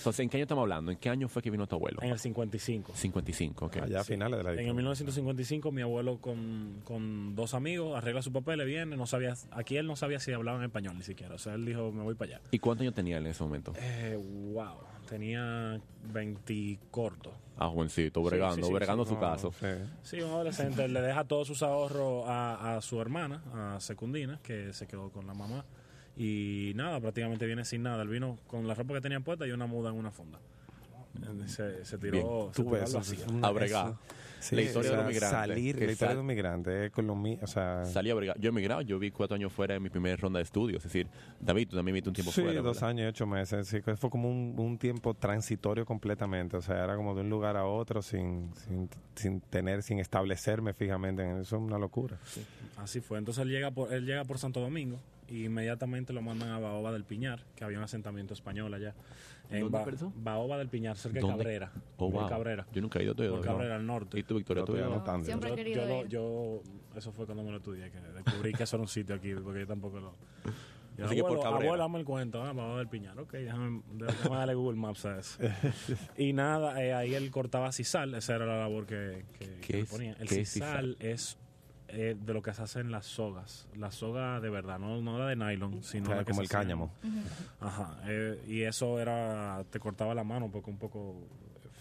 Entonces, 0.07 0.21
¿en 0.23 0.29
qué 0.29 0.37
año 0.37 0.45
estamos 0.45 0.63
hablando? 0.63 0.93
¿En 0.93 0.99
qué 0.99 1.11
año 1.11 1.27
fue 1.27 1.43
que 1.43 1.51
vino 1.51 1.67
tu 1.67 1.75
abuelo? 1.75 2.01
En 2.01 2.11
el 2.11 2.19
55. 2.21 2.93
55, 2.95 3.67
ok. 3.67 3.77
Allá 3.79 4.03
a 4.03 4.05
finales 4.05 4.39
de 4.39 4.45
la 4.45 4.53
En 4.53 4.69
el 4.69 4.75
1955, 4.75 5.73
mi 5.73 5.83
abuelo 5.83 6.19
con, 6.19 6.81
con 6.85 7.35
dos 7.35 7.55
amigos 7.55 7.97
arregla 7.99 8.23
su 8.23 8.33
papel, 8.33 8.65
viene, 8.65 8.97
no 8.97 9.07
sabía, 9.07 9.35
aquí 9.51 9.77
él 9.77 9.89
no 9.89 9.97
sabía 9.97 10.21
si 10.21 10.31
hablaban 10.31 10.63
español 10.63 10.97
ni 10.97 11.03
siquiera. 11.03 11.35
O 11.35 11.39
sea, 11.39 11.55
él 11.55 11.65
dijo, 11.65 11.91
me 11.91 12.05
voy 12.05 12.15
para 12.15 12.37
allá. 12.37 12.41
¿Y 12.53 12.61
cuántos 12.61 12.83
años 12.83 12.95
tenía 12.95 13.19
él 13.19 13.25
en 13.25 13.33
ese 13.33 13.43
momento? 13.43 13.73
Eh, 13.75 14.17
wow, 14.53 14.77
tenía 15.09 15.81
20 16.13 16.79
cortos. 16.93 17.33
Ah, 17.57 17.69
jovencito, 17.69 18.23
bregando, 18.23 18.71
bregando 18.71 19.05
su 19.05 19.19
caso. 19.19 19.53
Sí. 20.05 20.21
un 20.21 20.31
adolescente. 20.31 20.87
le 20.87 21.01
deja 21.01 21.25
todos 21.25 21.49
sus 21.49 21.65
ahorros 21.65 22.29
a, 22.29 22.77
a 22.77 22.81
su 22.81 23.01
hermana, 23.01 23.43
a 23.75 23.81
Secundina, 23.81 24.39
que 24.41 24.73
se 24.73 24.87
quedó 24.87 25.11
con 25.11 25.27
la 25.27 25.35
mamá. 25.35 25.65
Y 26.17 26.73
nada, 26.75 27.01
prácticamente 27.01 27.47
viene 27.47 27.65
sin 27.65 27.83
nada. 27.83 28.03
Él 28.03 28.09
vino 28.09 28.39
con 28.47 28.67
la 28.67 28.75
ropa 28.75 28.95
que 28.95 29.01
tenía 29.03 29.21
puesta 29.21 29.47
y 29.47 29.51
una 29.51 29.67
muda 29.67 29.91
en 29.91 29.97
una 29.97 30.11
fonda. 30.11 30.39
Se, 31.47 31.85
se 31.85 31.99
tiró, 31.99 32.51
se 32.53 32.63
tiró 32.63 33.47
a 33.47 33.51
bregar. 33.51 33.95
la 34.51 34.63
historia 34.63 34.91
de 34.91 34.97
los 34.97 35.07
migrantes. 35.07 35.31
Salir, 35.31 35.79
la 35.79 35.93
historia 35.93 36.15
de 36.15 36.21
un 36.21 36.27
migrante 36.27 36.91
con 36.91 37.07
los 37.07 37.17
o 37.43 37.47
sea, 37.47 37.85
Salí 37.87 38.11
a 38.11 38.15
bregar. 38.15 38.39
Yo 38.39 38.49
he 38.49 38.53
emigrado, 38.53 38.83
yo 38.83 38.99
vi 38.99 39.11
cuatro 39.11 39.35
años 39.35 39.53
fuera 39.53 39.75
en 39.75 39.83
mi 39.83 39.89
primera 39.89 40.17
ronda 40.17 40.39
de 40.39 40.45
estudios. 40.45 40.85
Es 40.85 40.93
decir, 40.93 41.09
David, 41.41 41.69
tú 41.71 41.77
también 41.77 41.95
viste 41.95 42.11
un 42.11 42.15
tiempo 42.15 42.33
sí, 42.33 42.43
fuera. 42.43 42.61
Sí, 42.61 42.65
dos 42.65 42.83
años 42.83 43.05
y 43.05 43.09
ocho 43.09 43.27
meses. 43.27 43.67
Sí, 43.67 43.81
fue 43.81 44.11
como 44.11 44.31
un, 44.31 44.55
un, 44.59 44.79
tiempo 44.79 45.15
transitorio 45.15 45.87
completamente. 45.87 46.57
O 46.57 46.63
sea, 46.63 46.85
era 46.85 46.97
como 46.97 47.15
de 47.15 47.23
un 47.23 47.31
lugar 47.31 47.57
a 47.57 47.65
otro 47.65 48.03
sin, 48.03 48.51
sin, 48.57 48.89
sin 49.15 49.41
tener, 49.41 49.83
sin 49.83 49.99
establecerme 49.99 50.75
fijamente 50.75 51.23
en 51.23 51.41
eso. 51.41 51.57
Es 51.57 51.63
una 51.63 51.79
locura. 51.79 52.19
Así 52.77 53.01
fue. 53.01 53.19
Entonces 53.19 53.43
él 53.43 53.51
llega 53.51 53.71
por, 53.71 53.93
él 53.93 54.05
llega 54.05 54.25
por 54.25 54.39
Santo 54.39 54.61
Domingo 54.61 54.99
y 55.29 55.45
inmediatamente 55.45 56.13
lo 56.13 56.23
mandan 56.23 56.51
a 56.51 56.59
Baoba 56.59 56.93
del 56.93 57.05
Piñar, 57.05 57.45
que 57.55 57.65
había 57.65 57.79
un 57.79 57.85
asentamiento 57.85 58.35
español 58.35 58.73
allá. 58.75 58.95
En 59.51 59.71
Baoba 60.17 60.59
del 60.59 60.69
Piñar, 60.69 60.97
cerca 60.97 61.21
de 61.21 61.27
Cabrera. 61.27 61.73
Oh, 61.97 62.27
Cabrera. 62.29 62.67
Yo 62.73 62.83
nunca 62.83 62.99
he 62.99 63.05
ido 63.05 63.15
todavía. 63.15 63.41
Cabrera, 63.41 63.77
al 63.77 63.87
norte. 63.87 64.19
¿Y 64.19 64.23
tú, 64.23 64.37
Victoria, 64.37 64.65
tú 64.65 64.77
Siempre 65.23 65.53
he 65.53 65.55
querido 65.55 65.87
yo, 65.87 66.07
yo, 66.07 66.63
eso 66.97 67.13
fue 67.13 67.27
cuando 67.27 67.45
me 67.45 67.51
lo 67.51 67.59
estudié, 67.59 67.91
que 67.91 68.01
descubrí 68.01 68.53
que 68.53 68.65
eso 68.65 68.77
era 68.77 68.83
un 68.83 68.89
sitio 68.89 69.15
aquí, 69.15 69.35
porque 69.35 69.61
yo 69.61 69.67
tampoco 69.67 70.01
lo... 70.01 70.15
Yo, 70.97 71.05
Así 71.05 71.19
abuelo, 71.19 71.29
que 71.29 71.35
por 71.35 71.43
Cabrera. 71.43 71.67
Abuelo, 71.67 71.83
dame 71.83 71.99
el 71.99 72.05
cuento, 72.07 72.43
ah, 72.43 72.53
Baoba 72.53 72.79
del 72.79 72.89
Piñar. 72.89 73.19
Ok, 73.19 73.33
déjame, 73.33 73.83
déjame 73.93 74.37
darle 74.37 74.55
Google 74.55 74.79
Maps 74.79 75.05
a 75.05 75.19
eso. 75.19 75.39
y 76.17 76.33
nada, 76.33 76.83
eh, 76.83 76.95
ahí 76.95 77.15
él 77.15 77.31
cortaba 77.31 77.71
cisal, 77.71 78.15
esa 78.15 78.37
era 78.37 78.47
la 78.47 78.59
labor 78.61 78.87
que, 78.87 79.27
que, 79.39 79.61
que 79.61 79.85
ponía. 79.85 80.15
El 80.19 80.29
cisal 80.29 80.97
es 80.99 81.39
eh, 81.99 82.15
de 82.15 82.35
lo 82.35 82.43
que 82.43 82.53
se 82.53 82.61
hace 82.61 82.81
en 82.81 82.91
las 82.91 83.07
sogas. 83.07 83.67
La 83.75 83.91
soga 83.91 84.39
de 84.39 84.51
verdad, 84.51 84.79
no, 84.79 85.01
no 85.01 85.19
la 85.19 85.29
de 85.29 85.37
nylon, 85.37 85.83
sino 85.83 86.11
la 86.11 86.25
que 86.25 86.33
como 86.33 86.43
el 86.43 86.49
cáñamo. 86.49 86.93
Ajá. 87.59 87.97
Eh, 88.07 88.39
y 88.47 88.61
eso 88.61 89.01
era, 89.01 89.65
te 89.71 89.81
cortaba 89.81 90.15
la 90.15 90.23
mano 90.23 90.51
porque 90.53 90.69
un 90.69 90.77
poco 90.77 91.27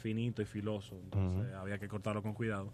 finito 0.01 0.41
y 0.41 0.45
filoso. 0.45 0.95
Entonces 1.03 1.53
había 1.55 1.77
que 1.79 1.89
cortarlo 1.89 2.23
con 2.23 2.33
cuidado. 2.33 2.71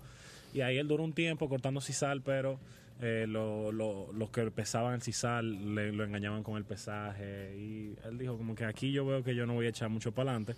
Y 0.54 0.62
ahí 0.62 0.78
él 0.78 0.88
duró 0.88 1.04
un 1.04 1.14
tiempo 1.14 1.50
cortando 1.50 1.82
sisal, 1.82 2.22
pero 2.22 2.60
eh, 3.00 3.26
lo, 3.28 3.72
lo, 3.72 4.14
los 4.14 4.30
que 4.30 4.52
pesaban 4.52 4.94
el 4.94 5.02
sisal 5.02 5.74
le, 5.74 5.92
lo 5.92 6.04
engañaban 6.04 6.44
con 6.44 6.58
el 6.58 6.64
pesaje. 6.64 7.58
Y 7.58 7.96
él 8.04 8.20
dijo 8.20 8.38
como 8.38 8.54
que 8.54 8.66
aquí 8.66 8.92
yo 8.92 9.04
veo 9.04 9.24
que 9.24 9.34
yo 9.34 9.48
no 9.48 9.56
voy 9.56 9.66
a 9.66 9.70
echar 9.70 9.90
mucho 9.90 10.12
para 10.12 10.30
adelante. 10.30 10.54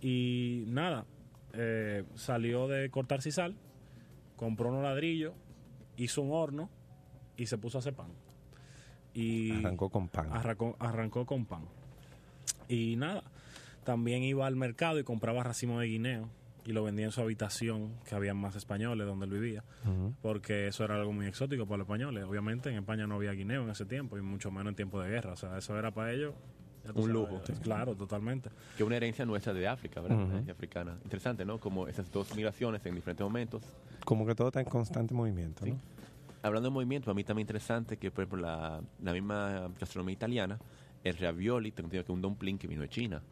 Y 0.00 0.62
nada, 0.68 1.06
salió 2.14 2.68
de 2.68 2.88
cortar 2.88 3.20
sisal, 3.20 3.56
compró 4.36 4.68
unos 4.68 4.84
ladrillos 4.84 5.34
hizo 6.04 6.22
un 6.22 6.32
horno 6.32 6.70
y 7.36 7.46
se 7.46 7.58
puso 7.58 7.78
a 7.78 7.80
hacer 7.80 7.94
pan. 7.94 8.08
Y 9.14 9.52
arrancó 9.52 9.90
con 9.90 10.08
pan. 10.08 10.32
Arrancó, 10.32 10.76
arrancó 10.78 11.26
con 11.26 11.46
pan. 11.46 11.64
Y 12.68 12.96
nada, 12.96 13.22
también 13.84 14.22
iba 14.22 14.46
al 14.46 14.56
mercado 14.56 14.98
y 14.98 15.04
compraba 15.04 15.42
racimo 15.42 15.80
de 15.80 15.86
guineo 15.86 16.28
y 16.64 16.72
lo 16.72 16.84
vendía 16.84 17.06
en 17.06 17.12
su 17.12 17.20
habitación, 17.20 17.94
que 18.08 18.14
había 18.14 18.34
más 18.34 18.54
españoles 18.54 19.06
donde 19.06 19.26
él 19.26 19.32
vivía, 19.32 19.64
porque 20.22 20.68
eso 20.68 20.84
era 20.84 20.96
algo 20.96 21.12
muy 21.12 21.26
exótico 21.26 21.64
para 21.66 21.78
los 21.78 21.86
españoles. 21.86 22.24
Obviamente 22.24 22.68
en 22.70 22.76
España 22.76 23.06
no 23.06 23.16
había 23.16 23.32
guineo 23.32 23.62
en 23.62 23.70
ese 23.70 23.86
tiempo 23.86 24.18
y 24.18 24.22
mucho 24.22 24.50
menos 24.50 24.68
en 24.68 24.76
tiempo 24.76 25.00
de 25.00 25.10
guerra. 25.10 25.32
O 25.32 25.36
sea, 25.36 25.58
eso 25.58 25.78
era 25.78 25.90
para 25.90 26.12
ellos 26.12 26.34
un 26.94 27.12
lujo. 27.12 27.40
Claro, 27.62 27.94
totalmente. 27.94 28.50
Que 28.76 28.84
una 28.84 28.96
herencia 28.96 29.24
nuestra 29.24 29.52
de 29.52 29.68
África, 29.68 30.00
¿verdad? 30.00 30.48
africana. 30.50 30.98
Interesante, 31.04 31.44
¿no? 31.44 31.58
Como 31.58 31.86
esas 31.88 32.10
dos 32.10 32.34
migraciones 32.34 32.84
en 32.84 32.94
diferentes 32.94 33.24
momentos. 33.24 33.62
Como 34.04 34.26
que 34.26 34.34
todo 34.34 34.48
está 34.48 34.60
en 34.60 34.66
constante 34.66 35.14
movimiento, 35.14 35.66
¿no? 35.66 35.78
Hablando 36.42 36.70
de 36.70 36.72
movimiento, 36.72 37.06
para 37.06 37.14
mí 37.14 37.24
también 37.24 37.44
interesante 37.44 37.98
que, 37.98 38.10
por 38.10 38.24
ejemplo, 38.24 38.40
la, 38.40 38.80
la 39.02 39.12
misma 39.12 39.70
gastronomía 39.78 40.14
italiana, 40.14 40.58
el 41.04 41.16
ravioli, 41.16 41.70
tengo 41.70 41.88
que 41.90 42.12
un 42.12 42.20
dumpling 42.20 42.58
que 42.58 42.66
vino 42.66 42.82
de 42.82 42.88
China. 42.88 43.22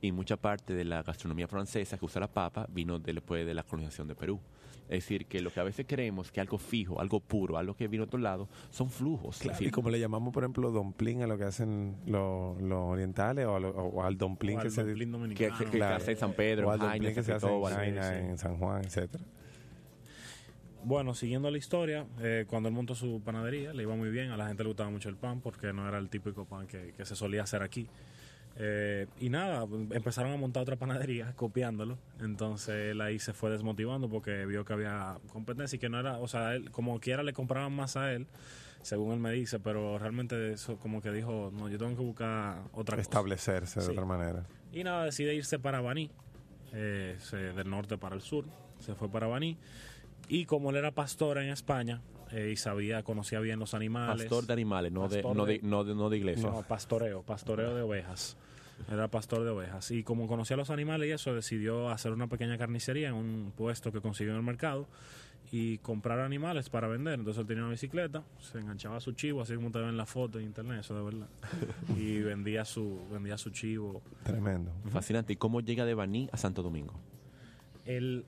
Y 0.00 0.12
mucha 0.12 0.36
parte 0.36 0.74
de 0.74 0.84
la 0.84 1.02
gastronomía 1.02 1.48
francesa 1.48 1.98
que 1.98 2.04
usa 2.04 2.20
la 2.20 2.28
papa 2.28 2.66
vino 2.68 2.98
después 2.98 3.46
de 3.46 3.54
la 3.54 3.62
colonización 3.62 4.08
de 4.08 4.14
Perú. 4.14 4.40
Es 4.88 5.04
decir, 5.04 5.26
que 5.26 5.40
lo 5.40 5.50
que 5.50 5.60
a 5.60 5.64
veces 5.64 5.86
creemos 5.86 6.32
que 6.32 6.40
algo 6.40 6.58
fijo, 6.58 7.00
algo 7.00 7.20
puro, 7.20 7.58
algo 7.58 7.74
que 7.74 7.88
vino 7.88 8.04
de 8.04 8.08
otro 8.08 8.18
lado, 8.18 8.48
son 8.70 8.90
flujos. 8.90 9.40
y 9.60 9.70
como 9.70 9.90
le 9.90 10.00
llamamos, 10.00 10.32
por 10.32 10.44
ejemplo, 10.44 10.70
dumpling 10.70 11.22
a 11.22 11.26
lo 11.26 11.36
que 11.36 11.44
hacen 11.44 11.96
los, 12.06 12.56
orientales 12.60 13.46
o, 13.46 14.02
al 14.02 14.16
dumpling 14.16 14.58
que 14.60 14.70
se 14.70 14.84
que, 14.84 15.50
que, 15.70 15.82
hace 15.82 16.12
en 16.12 16.16
San 16.16 16.32
Pedro, 16.32 16.68
o 16.68 16.70
al 16.70 16.78
dumpling 16.78 17.14
que 17.14 17.22
se 17.22 17.32
hace 17.32 17.46
en, 17.46 17.98
en 18.30 18.38
San 18.38 18.56
Juan, 18.56 18.84
etcétera. 18.84 19.24
Bueno, 20.84 21.12
siguiendo 21.14 21.50
la 21.50 21.58
historia, 21.58 22.06
eh, 22.20 22.46
cuando 22.48 22.68
él 22.68 22.74
montó 22.74 22.94
su 22.94 23.20
panadería, 23.22 23.74
le 23.74 23.82
iba 23.82 23.94
muy 23.94 24.10
bien, 24.10 24.30
a 24.30 24.36
la 24.36 24.46
gente 24.46 24.62
le 24.62 24.68
gustaba 24.68 24.90
mucho 24.90 25.08
el 25.08 25.16
pan 25.16 25.40
porque 25.40 25.72
no 25.72 25.86
era 25.88 25.98
el 25.98 26.08
típico 26.08 26.44
pan 26.44 26.66
que, 26.66 26.94
que 26.96 27.04
se 27.04 27.16
solía 27.16 27.42
hacer 27.42 27.62
aquí. 27.62 27.88
Eh, 28.56 29.06
y 29.20 29.30
nada, 29.30 29.66
empezaron 29.90 30.32
a 30.32 30.36
montar 30.36 30.62
otra 30.62 30.76
panadería 30.76 31.32
copiándolo. 31.36 31.98
Entonces 32.20 32.92
él 32.92 33.00
ahí 33.00 33.18
se 33.18 33.32
fue 33.32 33.50
desmotivando 33.50 34.08
porque 34.08 34.46
vio 34.46 34.64
que 34.64 34.72
había 34.72 35.18
competencia 35.32 35.76
y 35.76 35.78
que 35.78 35.88
no 35.88 36.00
era, 36.00 36.18
o 36.18 36.28
sea, 36.28 36.54
él, 36.54 36.70
como 36.70 36.98
quiera 37.00 37.22
le 37.22 37.32
compraban 37.32 37.72
más 37.72 37.96
a 37.96 38.12
él, 38.12 38.26
según 38.82 39.12
él 39.12 39.20
me 39.20 39.32
dice, 39.32 39.60
pero 39.60 39.98
realmente 39.98 40.52
eso 40.52 40.76
como 40.78 41.00
que 41.00 41.12
dijo, 41.12 41.50
no, 41.52 41.68
yo 41.68 41.78
tengo 41.78 41.96
que 41.96 42.02
buscar 42.02 42.62
otra 42.72 43.00
Establecerse 43.00 43.80
de 43.80 43.86
otra 43.86 44.04
manera. 44.04 44.44
Y 44.72 44.84
nada, 44.84 45.04
decide 45.04 45.34
irse 45.34 45.58
para 45.58 45.80
Baní, 45.80 46.10
eh, 46.72 47.16
del 47.32 47.70
norte 47.70 47.96
para 47.96 48.14
el 48.14 48.22
sur, 48.22 48.44
se 48.80 48.94
fue 48.94 49.10
para 49.10 49.26
Baní. 49.26 49.56
Y 50.28 50.44
como 50.44 50.70
él 50.70 50.76
era 50.76 50.90
pastor 50.90 51.38
en 51.38 51.48
España, 51.48 52.02
eh, 52.32 52.50
y 52.52 52.56
sabía, 52.56 53.02
conocía 53.02 53.40
bien 53.40 53.58
los 53.58 53.74
animales. 53.74 54.26
Pastor 54.26 54.46
de 54.46 54.52
animales, 54.52 54.92
no, 54.92 55.08
de, 55.08 55.22
no, 55.22 55.46
de, 55.46 55.60
no, 55.62 55.84
de, 55.84 55.94
no 55.94 56.10
de 56.10 56.16
iglesia. 56.16 56.50
No, 56.50 56.62
pastoreo, 56.62 57.22
pastoreo 57.22 57.74
de 57.74 57.82
ovejas. 57.82 58.36
Era 58.90 59.08
pastor 59.08 59.42
de 59.44 59.50
ovejas. 59.50 59.90
Y 59.90 60.04
como 60.04 60.26
conocía 60.28 60.56
los 60.56 60.70
animales 60.70 61.08
y 61.08 61.12
eso, 61.12 61.34
decidió 61.34 61.90
hacer 61.90 62.12
una 62.12 62.28
pequeña 62.28 62.56
carnicería 62.58 63.08
en 63.08 63.14
un 63.14 63.52
puesto 63.56 63.90
que 63.90 64.00
consiguió 64.00 64.32
en 64.32 64.38
el 64.38 64.44
mercado 64.44 64.86
y 65.50 65.78
comprar 65.78 66.20
animales 66.20 66.68
para 66.70 66.88
vender. 66.88 67.14
Entonces 67.14 67.40
él 67.40 67.46
tenía 67.46 67.64
una 67.64 67.72
bicicleta, 67.72 68.22
se 68.40 68.58
enganchaba 68.58 69.00
su 69.00 69.12
chivo, 69.12 69.42
así 69.42 69.54
como 69.54 69.70
te 69.70 69.78
ven 69.78 69.88
en 69.88 69.96
la 69.96 70.06
foto 70.06 70.38
en 70.38 70.46
internet, 70.46 70.80
eso 70.80 70.94
de 70.94 71.02
verdad. 71.02 71.28
y 71.96 72.20
vendía 72.20 72.64
su, 72.64 73.06
vendía 73.10 73.38
su 73.38 73.50
chivo. 73.50 74.02
Tremendo. 74.22 74.72
Fascinante. 74.90 75.32
¿Y 75.32 75.36
cómo 75.36 75.60
llega 75.60 75.84
de 75.84 75.94
Baní 75.94 76.28
a 76.32 76.36
Santo 76.36 76.62
Domingo? 76.62 76.94
El, 77.84 78.24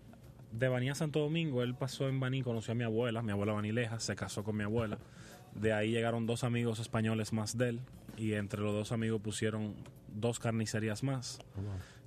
de 0.53 0.69
Baní 0.69 0.91
a 0.91 0.95
Santo 0.95 1.21
Domingo, 1.21 1.63
él 1.63 1.75
pasó 1.75 2.09
en 2.09 2.21
Baní, 2.21 2.43
conoció 2.43 2.73
a 2.73 2.75
mi 2.75 2.85
abuela, 2.85 3.23
mi 3.23 3.33
abuela 3.33 3.53
Banileja, 3.53 4.01
se 4.01 4.17
casó 4.17 4.43
con 4.43 4.57
mi 4.57 4.65
abuela. 4.65 4.99
De 5.55 5.73
ahí 5.73 5.91
llegaron 5.91 6.27
dos 6.27 6.45
amigos 6.45 6.79
españoles 6.79 7.33
más 7.33 7.57
de 7.57 7.71
él 7.71 7.81
y 8.17 8.35
entre 8.35 8.61
los 8.61 8.73
dos 8.73 8.93
amigos 8.93 9.21
pusieron 9.21 9.75
dos 10.09 10.39
carnicerías 10.39 11.03
más. 11.03 11.39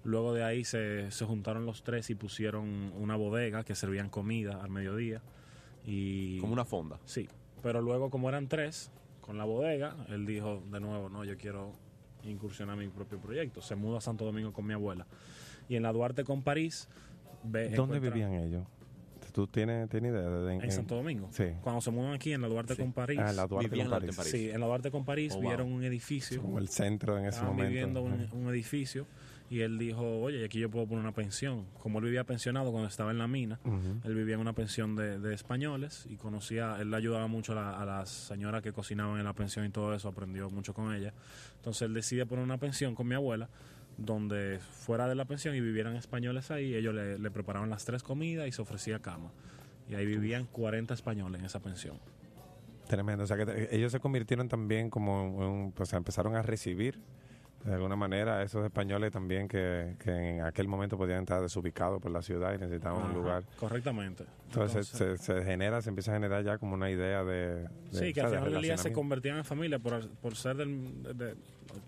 Luego 0.03 0.33
de 0.33 0.43
ahí 0.43 0.65
se, 0.65 1.11
se, 1.11 1.25
juntaron 1.25 1.65
los 1.65 1.83
tres 1.83 2.09
y 2.09 2.15
pusieron 2.15 2.91
una 2.97 3.15
bodega 3.15 3.63
que 3.63 3.75
servían 3.75 4.09
comida 4.09 4.61
al 4.61 4.69
mediodía. 4.69 5.21
Y, 5.85 6.39
como 6.39 6.53
una 6.53 6.65
fonda. 6.65 6.99
Sí, 7.05 7.29
pero 7.61 7.81
luego 7.81 8.09
como 8.09 8.29
eran 8.29 8.47
tres, 8.47 8.91
con 9.21 9.37
la 9.37 9.45
bodega, 9.45 9.95
él 10.09 10.25
dijo 10.25 10.61
de 10.71 10.79
nuevo, 10.81 11.09
no, 11.09 11.23
yo 11.23 11.37
quiero 11.37 11.71
incursionar 12.23 12.75
mi 12.77 12.87
propio 12.89 13.19
proyecto. 13.19 13.61
Se 13.61 13.75
mudó 13.75 13.97
a 13.97 14.01
Santo 14.01 14.25
Domingo 14.25 14.51
con 14.51 14.65
mi 14.65 14.73
abuela. 14.73 15.07
Y 15.69 15.77
en 15.77 15.83
la 15.83 15.93
Duarte 15.93 16.23
con 16.23 16.41
París... 16.41 16.89
Ve, 17.43 17.69
¿Dónde 17.69 17.99
vivían 17.99 18.33
ellos? 18.33 18.63
¿Tú 19.33 19.47
tienes, 19.47 19.89
tienes 19.89 20.11
idea? 20.11 20.29
De, 20.29 20.53
en, 20.53 20.71
Santo 20.71 20.95
Domingo. 20.95 21.27
Sí. 21.31 21.45
Cuando 21.61 21.81
se 21.81 21.89
mudan 21.89 22.13
aquí 22.13 22.33
en 22.33 22.41
la 22.41 22.47
Duarte 22.47 22.75
con 22.75 22.93
París. 22.93 23.19
Ah, 23.19 23.31
en 23.31 23.35
la 23.35 23.47
Duarte 23.47 23.75
con 23.75 23.89
París. 23.89 24.15
Sí, 24.25 24.49
en 24.51 24.59
la 24.59 24.65
Duarte 24.67 24.91
con 24.91 25.05
París 25.05 25.33
oh, 25.35 25.41
vieron 25.41 25.73
un 25.73 25.83
edificio. 25.83 26.39
Como 26.39 26.59
el 26.59 26.69
centro 26.69 27.17
en 27.17 27.25
ese 27.25 27.41
momento. 27.41 27.67
viviendo 27.67 28.03
un, 28.03 28.49
edificio 28.49 29.07
y 29.49 29.61
él 29.61 29.79
dijo, 29.79 30.21
oye, 30.21 30.45
aquí 30.45 30.59
yo 30.59 30.69
puedo 30.69 30.85
poner 30.85 31.01
una 31.01 31.13
pensión. 31.13 31.65
Como 31.81 31.97
él 31.97 32.05
vivía 32.05 32.23
pensionado 32.25 32.71
cuando 32.71 32.87
estaba 32.87 33.09
en 33.09 33.17
la 33.17 33.27
mina, 33.27 33.59
él 34.03 34.13
vivía 34.13 34.35
en 34.35 34.41
una 34.41 34.53
pensión 34.53 34.95
de, 34.95 35.33
españoles 35.33 36.05
y 36.07 36.15
conocía, 36.15 36.77
él 36.79 36.91
le 36.91 36.97
ayudaba 36.97 37.25
mucho 37.25 37.57
a, 37.57 37.83
las 37.85 38.09
señoras 38.09 38.61
que 38.61 38.71
cocinaban 38.71 39.17
en 39.17 39.25
la 39.25 39.33
pensión 39.33 39.65
y 39.65 39.69
todo 39.69 39.95
eso, 39.95 40.09
aprendió 40.09 40.51
mucho 40.51 40.75
con 40.75 40.93
ella. 40.93 41.11
Entonces 41.55 41.83
él 41.83 41.95
decide 41.95 42.27
poner 42.27 42.45
una 42.45 42.59
pensión 42.59 42.93
con 42.93 43.07
mi 43.07 43.15
abuela 43.15 43.49
donde 43.97 44.59
fuera 44.59 45.07
de 45.07 45.15
la 45.15 45.25
pensión 45.25 45.55
y 45.55 45.61
vivieran 45.61 45.95
españoles 45.95 46.51
ahí, 46.51 46.75
ellos 46.75 46.93
le, 46.93 47.19
le 47.19 47.31
preparaban 47.31 47.69
las 47.69 47.85
tres 47.85 48.03
comidas 48.03 48.47
y 48.47 48.51
se 48.51 48.61
ofrecía 48.61 48.99
cama. 48.99 49.31
Y 49.89 49.95
ahí 49.95 50.05
vivían 50.05 50.45
40 50.45 50.93
españoles 50.93 51.39
en 51.39 51.45
esa 51.45 51.59
pensión. 51.59 51.99
Tremendo. 52.87 53.23
O 53.23 53.27
sea, 53.27 53.37
que 53.37 53.69
ellos 53.71 53.91
se 53.91 53.99
convirtieron 53.99 54.49
también 54.49 54.89
como, 54.89 55.35
un, 55.35 55.71
pues 55.71 55.93
empezaron 55.93 56.35
a 56.35 56.41
recibir 56.41 56.99
de 57.63 57.73
alguna 57.73 57.95
manera 57.95 58.43
esos 58.43 58.65
españoles 58.65 59.11
también 59.11 59.47
que, 59.47 59.95
en 60.05 60.41
aquel 60.41 60.67
momento 60.67 60.97
podían 60.97 61.21
estar 61.21 61.41
desubicados 61.41 62.01
por 62.01 62.11
la 62.11 62.21
ciudad 62.21 62.53
y 62.53 62.57
necesitaban 62.57 63.05
un 63.05 63.13
lugar. 63.13 63.43
Correctamente. 63.59 64.25
Entonces, 64.47 64.87
se, 64.87 65.43
genera, 65.43 65.81
se 65.81 65.89
empieza 65.89 66.11
a 66.11 66.15
generar 66.15 66.43
ya 66.43 66.57
como 66.57 66.75
una 66.75 66.91
idea 66.91 67.23
de... 67.23 67.67
sí, 67.91 68.13
que 68.13 68.21
al 68.21 68.29
final 68.29 68.51
del 68.51 68.61
día 68.61 68.77
se 68.77 68.91
convertían 68.91 69.37
en 69.37 69.45
familia 69.45 69.79
por, 69.79 70.07
por 70.09 70.35
ser 70.35 70.57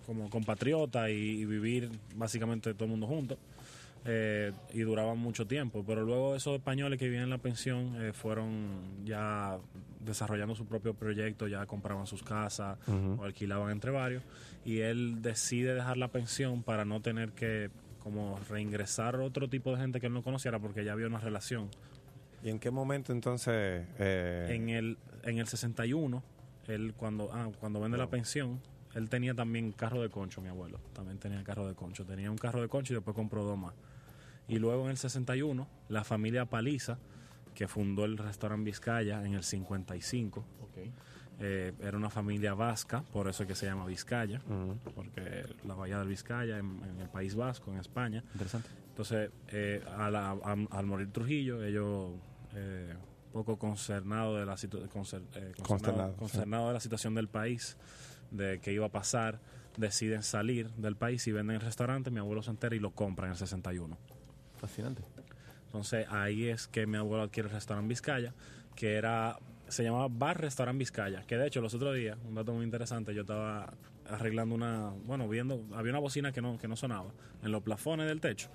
como 0.05 0.29
compatriota 0.29 1.09
y, 1.09 1.41
y, 1.41 1.45
vivir 1.45 1.89
básicamente 2.15 2.73
todo 2.73 2.85
el 2.85 2.91
mundo 2.91 3.07
juntos. 3.07 3.37
Eh, 4.07 4.51
y 4.71 4.81
duraban 4.81 5.17
mucho 5.17 5.47
tiempo. 5.47 5.83
Pero 5.85 6.03
luego 6.03 6.35
esos 6.35 6.55
españoles 6.55 6.99
que 6.99 7.05
vivían 7.05 7.23
en 7.23 7.31
la 7.31 7.39
pensión 7.39 7.95
eh, 7.99 8.13
fueron 8.13 9.03
ya 9.03 9.57
desarrollando 9.99 10.53
su 10.53 10.67
propio 10.67 10.93
proyecto, 10.93 11.47
ya 11.47 11.65
compraban 11.65 12.05
sus 12.05 12.21
casas 12.21 12.77
o 12.87 13.23
alquilaban 13.23 13.71
entre 13.71 13.89
varios. 13.89 14.21
Y 14.63 14.79
él 14.79 15.23
decide 15.23 15.73
dejar 15.73 15.97
la 15.97 16.09
pensión 16.09 16.61
para 16.61 16.85
no 16.85 17.01
tener 17.01 17.31
que 17.31 17.71
como 17.99 18.39
reingresar 18.47 19.15
otro 19.15 19.49
tipo 19.49 19.71
de 19.71 19.77
gente 19.77 19.99
que 19.99 20.05
él 20.05 20.13
no 20.13 20.21
conociera 20.21 20.59
porque 20.59 20.83
ya 20.83 20.91
había 20.93 21.07
una 21.07 21.19
relación. 21.19 21.69
¿Y 22.43 22.49
en 22.49 22.59
qué 22.59 22.69
momento 22.69 23.11
entonces? 23.11 23.87
Eh? 23.97 24.47
En, 24.51 24.69
el, 24.69 24.99
en 25.23 25.39
el 25.39 25.47
61, 25.47 26.21
él 26.67 26.93
cuando, 26.95 27.31
ah, 27.33 27.49
cuando 27.59 27.81
vende 27.81 27.97
la 27.97 28.07
pensión, 28.07 28.61
él 28.93 29.09
tenía 29.09 29.33
también 29.33 29.71
carro 29.71 30.03
de 30.03 30.09
concho, 30.09 30.41
mi 30.41 30.49
abuelo. 30.49 30.79
También 30.93 31.17
tenía 31.17 31.43
carro 31.43 31.67
de 31.67 31.73
concho. 31.73 32.05
Tenía 32.05 32.29
un 32.29 32.37
carro 32.37 32.61
de 32.61 32.67
concho 32.67 32.93
y 32.93 32.95
después 32.95 33.15
compró 33.15 33.43
dos 33.43 33.57
más. 33.57 33.73
Y 34.47 34.59
luego 34.59 34.85
en 34.85 34.91
el 34.91 34.97
61, 34.97 35.67
la 35.89 36.03
familia 36.03 36.45
Paliza, 36.45 36.97
que 37.53 37.67
fundó 37.67 38.05
el 38.05 38.17
restaurante 38.17 38.65
Vizcaya 38.65 39.25
en 39.25 39.33
el 39.33 39.43
55. 39.43 40.45
Eh, 41.37 41.73
era 41.81 41.97
una 41.97 42.09
familia 42.09 42.53
vasca, 42.53 43.03
por 43.11 43.27
eso 43.27 43.43
es 43.43 43.49
que 43.49 43.55
se 43.55 43.65
llama 43.65 43.85
Vizcaya, 43.85 44.41
porque 44.93 45.45
la 45.65 45.73
bahía 45.73 45.99
del 45.99 46.07
Vizcaya 46.07 46.59
en, 46.59 46.81
el 46.99 47.09
País 47.09 47.35
Vasco, 47.35 47.71
en 47.71 47.79
España. 47.79 48.23
Interesante. 48.33 48.69
Entonces, 48.89 49.31
eh, 49.49 49.83
al 49.97 50.85
morir 50.85 51.11
Trujillo, 51.11 51.61
ellos, 51.63 52.11
eh, 52.53 52.93
poco 53.33 53.57
concernado 53.57 54.37
de 54.37 54.45
la, 54.45 54.55
concernado, 55.61 56.67
de 56.67 56.73
la 56.73 56.79
situación 56.79 57.15
del 57.15 57.27
país, 57.27 57.75
de 58.31 58.61
qué 58.61 58.71
iba 58.71 58.85
a 58.85 58.91
pasar, 58.91 59.41
deciden 59.75 60.23
salir 60.23 60.69
del 60.75 60.95
país 60.95 61.27
y 61.27 61.33
venden 61.33 61.57
el 61.57 61.61
restaurante. 61.61 62.11
Mi 62.11 62.19
abuelo 62.19 62.41
se 62.43 62.51
entera 62.51 62.73
y 62.77 62.79
lo 62.79 62.91
compra 62.91 63.25
en 63.25 63.33
el 63.33 63.37
61. 63.37 63.97
Fascinante. 64.59 65.03
Entonces 65.65 66.07
ahí 66.09 66.47
es 66.47 66.67
que 66.67 66.87
mi 66.87 66.97
abuelo 66.97 67.23
adquiere 67.23 67.49
el 67.49 67.53
restaurante 67.53 67.89
Vizcaya, 67.89 68.33
que 68.75 68.95
era 68.95 69.37
se 69.67 69.83
llamaba 69.83 70.07
Bar 70.09 70.39
Restaurant 70.41 70.77
Vizcaya, 70.77 71.23
que 71.23 71.37
de 71.37 71.47
hecho 71.47 71.61
los 71.61 71.73
otros 71.73 71.95
días, 71.95 72.17
un 72.27 72.35
dato 72.35 72.53
muy 72.53 72.63
interesante, 72.63 73.13
yo 73.13 73.21
estaba 73.21 73.73
arreglando 74.07 74.53
una, 74.53 74.91
bueno, 75.05 75.27
viendo, 75.27 75.65
había 75.73 75.91
una 75.91 75.99
bocina 75.99 76.31
que 76.31 76.41
no, 76.41 76.57
que 76.57 76.67
no 76.67 76.75
sonaba 76.75 77.11
en 77.43 77.51
los 77.51 77.63
plafones 77.63 78.07
del 78.07 78.21
techo. 78.21 78.49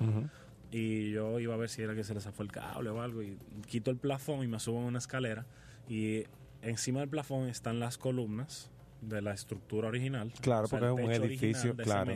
Y 0.70 1.10
yo 1.10 1.40
iba 1.40 1.54
a 1.54 1.56
ver 1.56 1.68
si 1.68 1.82
era 1.82 1.94
que 1.94 2.04
se 2.04 2.14
les 2.14 2.22
zafó 2.22 2.44
el 2.44 2.52
cable 2.52 2.90
o 2.90 3.02
algo. 3.02 3.22
Y 3.22 3.36
quito 3.66 3.90
el 3.90 3.96
plafón 3.96 4.44
y 4.44 4.46
me 4.46 4.60
subo 4.60 4.78
en 4.78 4.84
una 4.84 4.98
escalera. 4.98 5.44
Y 5.88 6.24
encima 6.62 7.00
del 7.00 7.08
plafón 7.08 7.48
están 7.48 7.80
las 7.80 7.98
columnas 7.98 8.70
de 9.00 9.20
la 9.20 9.32
estructura 9.32 9.88
original. 9.88 10.32
Claro, 10.40 10.68
porque 10.68 10.86
es 10.86 10.92
un 10.92 11.24
edificio, 11.24 11.74
claro 11.74 12.12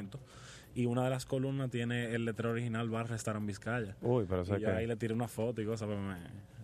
y 0.75 0.87
una 0.87 1.05
de 1.05 1.11
las 1.11 1.25
columnas 1.27 1.71
tiene 1.71 2.15
el 2.15 2.25
letrero 2.25 2.51
original 2.53 2.89
Bar 2.91 3.09
Restaurant 3.09 3.47
Vizcaya. 3.47 3.97
Uy, 4.03 4.25
pero 4.29 4.43
eso 4.43 4.57
y 4.57 4.61
que... 4.61 4.67
ahí 4.67 4.87
le 4.87 4.97
tiré 4.97 5.15
una 5.15 5.29
foto 5.29 5.61
y 5.63 5.67
cosas, 5.67 5.89
pero 5.89 6.01
me, 6.01 6.17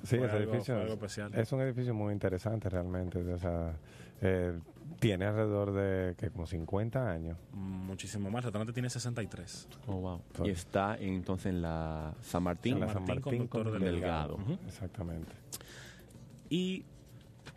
Sí, 0.03 0.17
fue 0.17 0.27
ese 0.27 0.37
algo- 0.37 0.53
edificio 0.53 0.75
fue 0.75 0.83
algo 0.83 0.95
es- 0.95 0.99
especial. 1.01 1.35
es 1.35 1.53
un 1.53 1.61
edificio 1.61 1.95
muy 1.95 2.13
interesante 2.13 2.69
realmente. 2.71 3.19
O 3.19 3.39
sea, 3.39 3.75
eh, 4.23 4.59
tiene 4.99 5.27
alrededor 5.27 5.73
de 5.73 6.15
que 6.17 6.31
como 6.31 6.47
50 6.47 7.11
años. 7.11 7.37
Muchísimo 7.53 8.31
más. 8.31 8.41
El 8.41 8.45
restaurante 8.45 8.73
tiene 8.73 8.89
63. 8.91 9.69
Oh, 9.87 9.97
wow. 9.97 10.23
Y 10.45 10.51
está 10.51 10.97
entonces 10.99 11.47
en 11.47 11.63
la 11.63 12.15
San 12.23 12.43
Martín, 12.43 12.79
San 12.81 13.05
Martín 13.05 13.21
con 13.21 13.47
Conductor 13.47 13.79
Delgado. 13.81 14.39
Exactamente. 14.67 15.33
Y 16.49 16.85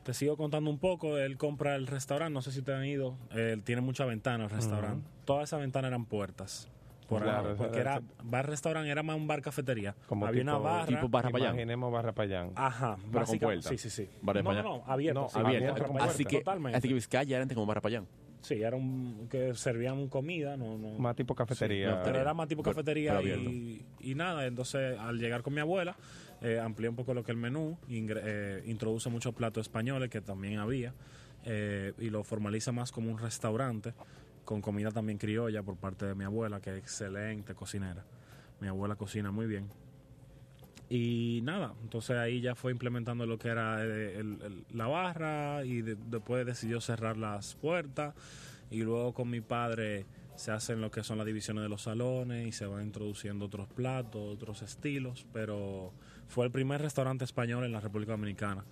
te 0.04 0.14
sigo 0.14 0.38
contando 0.38 0.70
un 0.70 0.80
poco. 0.80 1.18
Él 1.18 1.38
compra 1.38 1.76
el 1.76 1.88
restaurante. 1.88 2.34
No 2.34 2.42
sé 2.42 2.52
si 2.52 2.62
te 2.62 2.74
han 2.74 2.86
ido. 2.86 3.16
Él 3.32 3.64
tiene 3.64 3.82
muchas 3.82 4.08
ventanas 4.08 4.52
el 4.52 4.58
restaurante. 4.58 5.08
Todas 5.26 5.50
esas 5.50 5.60
ventanas 5.62 5.90
eran 5.90 6.06
puertas. 6.06 6.70
Por 7.08 7.22
Claro, 7.22 7.50
ahí, 7.50 7.56
porque 7.58 7.80
era- 7.80 8.02
bar 8.24 8.48
restaurante, 8.50 8.90
era 8.90 9.04
más 9.04 9.16
un 9.18 9.28
bar 9.28 9.42
cafetería. 9.42 9.94
Como 10.08 10.26
Había 10.26 10.42
tipo, 10.42 10.52
una 10.58 10.60
barra. 10.60 10.86
tipo 10.88 11.10
barra 11.10 11.30
payán. 11.30 11.50
Imaginemos 11.54 11.92
barra 11.92 12.12
payán. 12.14 12.52
Ajá, 12.56 12.98
Pero 13.12 13.26
con 13.26 13.40
puerta. 13.40 13.70
Sí, 13.70 13.78
sí, 13.78 13.90
sí. 13.90 14.10
Barra 14.22 14.40
de 14.40 14.44
no, 14.44 14.50
payán. 14.50 14.64
no, 14.66 14.84
abierto. 14.88 15.22
No, 15.22 15.30
sí, 15.30 15.40
abierto, 15.40 15.74
barra 15.74 15.88
payán, 15.94 16.10
Así 16.10 16.26
que, 16.26 16.38
totalmente. 16.40 16.78
así 16.78 16.88
que 16.88 16.94
Vizcaya 16.94 17.36
era 17.36 17.44
antes 17.44 17.56
como 17.56 17.68
Barrapayán. 17.68 18.08
Sí, 18.42 18.56
era 18.62 18.76
un 18.76 19.28
que 19.30 19.54
servían 19.54 20.08
comida, 20.10 20.58
no, 20.58 20.78
no. 20.78 20.98
Más 20.98 21.16
tipo 21.16 21.36
cafetería. 21.36 21.92
Sí, 21.92 21.98
pero 22.04 22.20
era 22.20 22.34
más 22.34 22.48
tipo 22.48 22.64
Pero- 22.64 22.76
cafetería 22.76 23.18
pero 23.22 23.40
y, 23.42 23.86
y 24.02 24.16
nada. 24.16 24.46
Entonces, 24.48 24.98
al 24.98 25.18
llegar 25.18 25.44
con 25.44 25.54
mi 25.54 25.60
abuela, 25.62 25.96
eh, 26.42 26.60
amplié 26.60 26.90
un 26.90 26.96
poco 26.96 27.14
lo 27.14 27.24
que 27.24 27.32
el 27.32 27.38
menú, 27.38 27.78
ingre- 27.90 28.22
eh, 28.24 28.64
introduce 28.66 29.10
muchos 29.10 29.34
platos 29.34 29.62
españoles 29.62 30.10
que 30.10 30.20
también 30.22 30.58
había 30.60 30.94
eh, 31.46 31.94
y 32.00 32.10
lo 32.10 32.24
formaliza 32.24 32.72
más 32.72 32.92
como 32.92 33.12
un 33.12 33.18
restaurante 33.18 33.94
con 34.46 34.62
comida 34.62 34.92
también 34.92 35.18
criolla 35.18 35.64
por 35.64 35.78
parte 35.78 36.06
de 36.06 36.16
mi 36.16 36.24
abuela, 36.24 36.60
que 36.60 36.72
es 36.72 36.78
excelente 36.78 37.54
cocinera. 37.56 38.04
Mi 38.60 38.68
abuela 38.68 38.96
cocina 38.96 39.32
muy 39.32 39.46
bien. 39.48 39.68
Y 40.90 41.40
nada, 41.44 41.74
entonces 41.82 42.18
ahí 42.18 42.42
ya 42.42 42.56
fue 42.56 42.72
implementando 42.72 43.26
lo 43.26 43.40
que 43.40 43.48
era 43.48 43.78
eh, 43.82 44.24
la 44.72 44.88
barra 44.88 45.64
y 45.66 45.82
de- 45.82 45.96
después 45.96 46.46
decidió 46.46 46.82
cerrar 46.82 47.18
las 47.18 47.56
puertas 47.56 48.14
y 48.70 48.84
luego 48.84 49.14
con 49.14 49.30
mi 49.30 49.42
padre 49.42 50.06
se 50.36 50.52
hacen 50.52 50.82
lo 50.82 50.92
que 50.92 51.04
son 51.04 51.18
las 51.18 51.26
divisiones 51.26 51.64
de 51.64 51.70
los 51.70 51.84
salones 51.84 52.48
y 52.48 52.52
se 52.52 52.66
van 52.66 52.84
introduciendo 52.84 53.46
otros 53.46 53.68
platos, 53.70 54.22
otros 54.36 54.62
estilos, 54.62 55.26
pero 55.32 55.94
fue 56.28 56.46
el 56.46 56.52
primer 56.52 56.82
restaurante 56.82 57.24
español 57.24 57.64
en 57.64 57.72
la 57.72 57.80
República 57.80 58.12
Dominicana. 58.12 58.64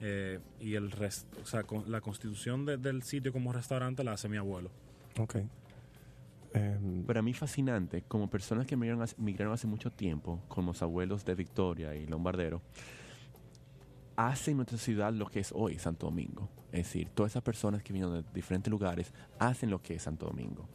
Eh, 0.00 0.38
y 0.60 0.74
el 0.74 0.90
resto, 0.92 1.38
o 1.42 1.46
sea, 1.46 1.64
la 1.86 2.00
constitución 2.00 2.64
de- 2.64 2.76
del 2.76 3.02
sitio 3.02 3.32
como 3.32 3.52
restaurante 3.52 4.02
la 4.04 4.12
hace 4.12 4.28
mi 4.28 4.36
abuelo. 4.36 4.70
Ok. 5.18 5.36
Em, 6.54 7.04
Para 7.04 7.22
mí 7.22 7.34
fascinante, 7.34 8.02
como 8.08 8.28
personas 8.30 8.66
que 8.66 8.76
migraron 8.76 9.02
hace, 9.02 9.14
migraron 9.18 9.52
hace 9.52 9.66
mucho 9.66 9.90
tiempo, 9.90 10.40
como 10.48 10.72
los 10.72 10.82
abuelos 10.82 11.24
de 11.24 11.34
Victoria 11.34 11.94
y 11.94 12.06
Lombardero, 12.06 12.62
hacen 14.16 14.56
nuestra 14.56 14.78
ciudad 14.78 15.12
lo 15.12 15.26
que 15.26 15.40
es 15.40 15.52
hoy 15.54 15.78
Santo 15.78 16.06
Domingo. 16.06 16.48
Es 16.72 16.86
decir, 16.86 17.08
todas 17.14 17.32
esas 17.32 17.42
personas 17.42 17.82
que 17.82 17.92
vienen 17.92 18.12
de 18.12 18.24
diferentes 18.34 18.70
lugares 18.70 19.12
hacen 19.38 19.70
lo 19.70 19.80
que 19.80 19.94
es 19.94 20.02
Santo 20.02 20.26
Domingo. 20.26 20.66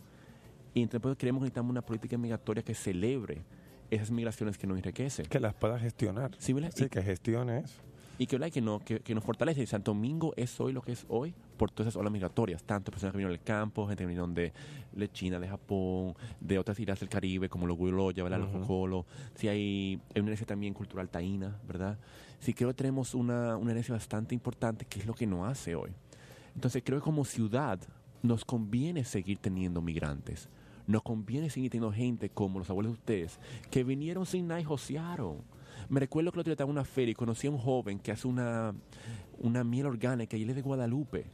Y 0.74 0.82
entonces 0.82 1.18
creemos 1.18 1.42
que 1.42 1.46
necesitamos 1.46 1.72
una 1.72 1.82
política 1.82 2.18
migratoria 2.18 2.64
que 2.64 2.74
celebre 2.74 3.44
esas 3.92 4.10
migraciones 4.12 4.58
que 4.58 4.66
nos 4.66 4.78
enriquecen. 4.78 5.26
que 5.26 5.40
las 5.40 5.54
pueda 5.54 5.78
gestionar. 5.78 6.32
Sí. 6.40 6.56
Sí, 6.74 6.90
que 6.90 7.02
gestione 7.02 7.60
eso. 7.60 7.82
Y 8.18 8.28
que, 8.28 8.40
que, 8.52 8.62
no, 8.62 8.80
que, 8.80 9.00
que 9.02 9.14
nos 9.14 9.24
fortalece. 9.24 9.62
Y 9.62 9.68
Santo 9.68 9.92
Domingo 9.92 10.34
es 10.36 10.60
hoy 10.60 10.74
lo 10.74 10.82
que 10.82 10.94
es 10.94 11.06
hoy 11.10 11.34
por 11.58 11.72
todas 11.72 11.90
esas 11.90 12.00
olas 12.00 12.12
migratorias. 12.12 12.64
Tanto 12.64 12.92
personas 12.92 13.14
que 13.14 13.18
vinieron 13.18 13.38
del 13.38 13.44
campo, 13.44 13.88
gente 13.88 14.04
que 14.04 14.08
vinieron 14.08 14.34
de, 14.34 14.54
de 14.92 15.12
China, 15.12 15.40
de 15.40 15.48
Japón, 15.48 16.16
de 16.40 16.60
otras 16.60 16.80
islas 16.80 17.00
del 17.00 17.10
Caribe, 17.10 17.50
como 17.50 17.68
los 17.68 17.78
Guiloya, 17.78 18.24
¿verdad? 18.24 18.40
Los. 18.40 18.52
Jocolo. 18.52 19.06
Sí, 19.36 19.48
hay, 19.48 20.00
hay 20.14 20.22
una 20.22 20.30
herencia 20.30 20.48
también 20.48 20.74
cultural 20.74 21.10
taína, 21.10 21.58
¿verdad? 21.68 21.98
Sí, 22.40 22.54
creo 22.54 22.70
que 22.70 22.76
tenemos 22.76 23.14
una, 23.16 23.58
una 23.58 23.72
herencia 23.72 23.94
bastante 23.94 24.36
importante 24.36 24.86
que 24.86 25.00
es 25.00 25.06
lo 25.06 25.14
que 25.14 25.26
nos 25.26 25.48
hace 25.50 25.76
hoy. 25.76 25.92
Entonces, 26.56 26.84
creo 26.86 27.00
que 27.00 27.04
como 27.04 27.26
ciudad 27.26 27.80
nos 28.22 28.46
conviene 28.46 29.04
seguir 29.04 29.38
teniendo 29.38 29.82
migrantes. 29.82 30.50
Nos 30.88 31.04
conviene 31.04 31.50
seguir 31.50 31.72
teniendo 31.72 31.96
gente 31.96 32.30
como 32.30 32.60
los 32.60 32.70
abuelos 32.70 32.94
de 32.94 33.00
ustedes 33.00 33.40
que 33.70 33.84
vinieron 33.84 34.26
sin 34.26 34.48
nada 34.48 34.60
y 34.60 34.64
josearon. 34.64 35.38
Me 35.90 36.00
recuerdo 36.00 36.32
que 36.32 36.38
el 36.38 36.40
otro 36.40 36.50
día 36.50 36.54
estaba 36.54 36.70
en 36.70 36.78
una 36.78 36.86
feria 36.86 37.12
y 37.12 37.16
conocí 37.16 37.48
a 37.48 37.52
un 37.52 37.58
joven 37.58 38.00
que 38.00 38.12
hace 38.12 38.28
una, 38.28 38.74
una 39.40 39.64
miel 39.64 39.86
orgánica 39.86 40.38
y 40.38 40.44
él 40.44 40.50
es 40.50 40.56
de 40.56 40.62
Guadalupe. 40.62 41.26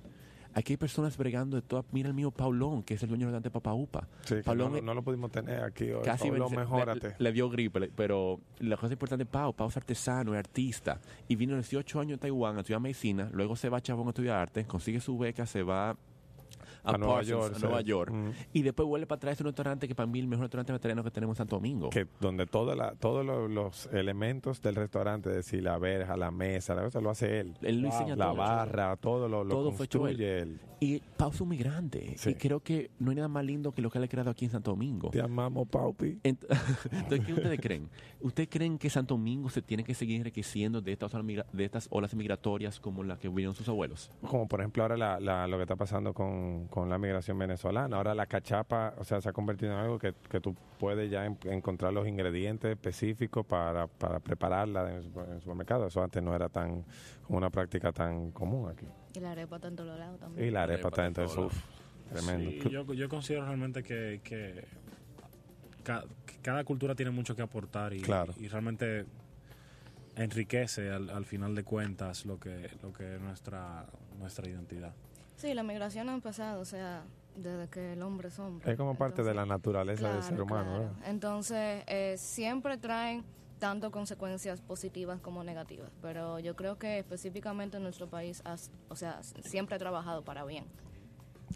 Aquí 0.54 0.74
hay 0.74 0.78
personas 0.78 1.16
bregando 1.18 1.56
de 1.56 1.62
todas. 1.62 1.86
Mira 1.92 2.08
el 2.10 2.14
mío 2.16 2.32
Paulón, 2.32 2.84
que 2.84 2.96
es 2.96 3.04
el 3.04 3.10
dueño 3.10 3.28
del 3.28 3.36
restaurante 3.36 3.52
Papa 3.52 3.74
Upa. 3.74 4.08
Sí, 4.26 4.36
Paulón 4.44 4.84
no, 4.84 4.94
lo 4.94 5.02
pudimos 5.04 5.32
tener 5.32 5.64
aquí 5.64 5.92
hoy. 5.92 6.04
casi 6.04 6.30
Pablo, 6.30 6.50
le- 6.50 6.58
mejórate. 6.58 7.08
Le, 7.10 7.16
le 7.20 7.32
dio 7.32 7.50
gripe, 7.50 7.92
pero 7.96 8.40
la 8.60 8.76
cosa 8.78 8.94
importante 8.94 9.24
es 9.24 9.30
Pau. 9.30 9.54
Pau 9.54 9.68
es 9.70 9.78
artesano, 9.78 10.34
es 10.34 10.40
artista. 10.40 11.00
Y 11.28 11.36
vino 11.36 11.54
a 11.54 11.58
los 11.58 11.70
18 11.70 12.00
años 12.00 12.14
en 12.14 12.20
Taiwán 12.20 12.58
a 12.58 12.62
estudiar 12.62 12.82
medicina. 12.82 13.30
Luego 13.32 13.56
se 13.56 13.70
va 13.70 13.78
a 13.78 13.82
Chabón 13.82 14.08
a 14.08 14.10
estudiar 14.10 14.38
arte, 14.38 14.66
consigue 14.66 15.00
su 15.00 15.18
beca, 15.18 15.46
se 15.46 15.62
va 15.64 15.96
a, 16.84 16.92
A 16.96 16.98
Nueva 16.98 17.22
York, 17.24 17.54
a. 17.56 17.60
Nueva 17.60 17.82
York. 17.82 18.12
Mm. 18.14 18.30
Y 18.54 18.62
después 18.62 18.88
vuelve 18.88 19.08
para 19.08 19.18
atrás 19.18 19.40
a 19.40 19.44
un 19.44 19.48
restaurante 19.48 19.88
que 19.88 19.96
para 19.96 20.08
mí 20.08 20.20
el 20.20 20.28
mejor 20.28 20.44
restaurante 20.46 20.72
vegetariano 20.74 21.04
que 21.04 21.12
tenemos 21.12 21.36
en 21.36 21.38
Santo 21.38 21.56
Domingo. 21.58 21.90
que 21.90 22.08
donde 22.20 22.46
toda 22.46 22.76
la- 22.76 22.96
todos 22.96 23.26
lo- 23.26 23.48
los 23.48 23.88
elementos 23.94 24.62
del 24.62 24.76
restaurante, 24.76 25.30
es 25.30 25.36
decir, 25.38 25.64
la 25.64 25.78
verja, 25.78 26.16
la 26.18 26.32
mesa, 26.32 26.76
la 26.76 26.84
cosa, 26.84 27.02
lo 27.02 27.10
hace 27.10 27.40
él. 27.40 27.56
Él 27.62 27.82
lo 27.82 27.88
diseña 27.88 28.16
la 28.16 28.26
todo. 28.28 28.36
barra, 28.38 28.96
todo 28.98 29.28
lo, 29.28 29.44
lo 29.44 29.50
Todo 29.50 29.72
fue 29.72 29.86
hecho 29.86 30.08
él. 30.08 30.60
Y 30.82 31.00
Pau 31.18 31.30
es 31.32 31.42
un 31.42 31.50
migrante. 31.50 32.14
Sí. 32.18 32.30
Y 32.30 32.34
creo 32.36 32.62
que 32.62 32.90
no 33.00 33.10
hay 33.12 33.18
nada 33.18 33.28
más 33.28 33.44
lindo 33.44 33.74
que 33.74 33.82
lo 33.82 33.90
que 33.90 33.98
él 33.98 34.06
ha 34.06 34.08
creado 34.08 34.30
aquí 34.30 34.46
en 34.46 34.52
Santo 34.52 34.72
Domingo. 34.72 35.10
Te 35.10 35.20
amamos, 35.22 35.68
Paupi. 35.68 36.20
Ent- 36.24 36.46
Entonces, 36.92 37.26
¿qué 37.26 37.34
ustedes 37.34 37.60
creen? 37.60 37.90
¿Ustedes 38.22 38.48
creen 38.50 38.78
que 38.78 38.90
Santo 38.90 39.16
Domingo 39.16 39.50
se 39.50 39.62
tiene 39.62 39.84
que 39.84 39.94
seguir 39.94 40.16
enriqueciendo 40.18 40.82
de 40.82 40.94
estas, 40.94 41.14
olas 41.14 41.26
migra- 41.26 41.46
de 41.52 41.66
estas 41.66 41.88
olas 41.92 42.16
migratorias 42.16 42.80
como 42.80 43.04
las 43.04 43.20
que 43.20 43.28
vivieron 43.28 43.54
sus 43.56 43.68
abuelos? 43.68 44.10
Como 44.26 44.48
por 44.48 44.62
ejemplo 44.62 44.84
ahora 44.84 44.96
la, 44.96 45.20
la- 45.20 45.48
lo 45.48 45.58
que 45.58 45.64
está 45.64 45.76
pasando 45.76 46.14
con, 46.14 46.68
con 46.70 46.90
la 46.90 46.98
migración 46.98 47.38
venezolana. 47.40 47.98
Ahora 47.98 48.14
la 48.14 48.26
cachapa, 48.28 48.94
o 48.98 49.04
sea, 49.04 49.20
se 49.22 49.30
ha 49.30 49.34
convertido 49.34 49.72
en 49.74 49.80
algo 49.80 49.98
que, 49.98 50.14
que 50.30 50.40
tú 50.40 50.56
puedes 50.80 51.10
ya 51.10 51.26
en- 51.26 51.38
encontrar 51.46 51.92
los 51.94 52.08
ingredientes 52.08 52.70
específicos 52.72 53.46
para, 53.46 53.88
para 53.88 54.20
prepararla 54.20 54.90
en 54.90 54.96
el, 54.98 55.04
super- 55.04 55.26
en 55.26 55.34
el 55.34 55.42
supermercado. 55.42 55.88
Eso 55.88 56.04
antes 56.04 56.22
no 56.22 56.36
era 56.36 56.48
tan 56.50 56.84
como 57.24 57.38
una 57.38 57.50
práctica 57.50 57.92
tan 57.92 58.32
común 58.32 58.70
aquí. 58.70 58.86
Y 59.16 59.20
la 59.20 59.32
arepa 59.32 59.56
está 59.56 59.68
en 59.70 59.76
todos 59.76 59.98
lados 59.98 60.20
también. 60.20 60.48
Y 60.48 60.52
la 60.52 60.64
arepa 60.64 60.88
arepa 60.88 60.90
está 60.90 61.06
entonces, 61.08 61.36
todos 61.36 61.54
tremendo. 62.14 62.52
Sí, 62.52 62.70
yo, 62.70 62.94
yo 62.94 63.10
considero 63.10 63.46
realmente 63.46 63.82
que, 63.84 64.22
que 64.24 64.66
ca- 65.84 66.06
que 66.28 66.38
cada 66.44 66.64
cultura 66.64 66.94
tiene 66.94 67.12
mucho 67.12 67.36
que 67.36 67.42
aportar 67.42 67.94
y, 67.94 68.02
Claro. 68.02 68.34
y 68.38 68.48
realmente 68.48 69.06
enriquece 70.16 70.92
al, 70.92 71.10
al 71.10 71.26
final 71.26 71.56
de 71.56 71.64
cuentas 71.64 72.26
lo 72.26 72.40
que, 72.40 72.70
lo 72.84 72.92
que 72.94 73.16
es 73.16 73.22
nuestra, 73.22 73.86
nuestra 74.20 74.48
identidad. 74.48 74.94
Sí, 75.40 75.54
la 75.54 75.64
migración 75.64 76.10
ha 76.10 76.14
empezado, 76.14 76.60
o 76.62 76.66
sea, 76.66 77.04
desde 77.38 77.70
que 77.70 77.94
el 77.94 78.02
hombre 78.02 78.28
es 78.28 78.38
hombre. 78.40 78.70
Es 78.70 78.78
como 78.78 78.96
parte 78.96 79.24
de 79.24 79.34
la 79.34 79.46
naturaleza 79.46 80.04
del 80.10 80.18
Claro, 80.20 80.28
ser 80.28 80.42
humano, 80.42 80.70
claro. 80.76 80.96
Entonces, 81.06 81.84
eh, 81.88 82.16
siempre 82.18 82.78
traen 82.78 83.24
tanto 83.58 83.90
consecuencias 83.90 84.60
positivas 84.60 85.22
como 85.22 85.44
negativas, 85.46 85.90
pero 86.02 86.40
yo 86.40 86.56
creo 86.58 86.78
que 86.78 87.00
específicamente 87.00 87.78
en 87.78 87.84
nuestro 87.84 88.08
país, 88.08 88.42
has- 88.44 88.70
o 88.90 88.96
sea, 88.98 89.22
siempre 89.24 89.76
ha 89.76 89.80
trabajado 89.80 90.24
para 90.24 90.44
bien. 90.44 90.66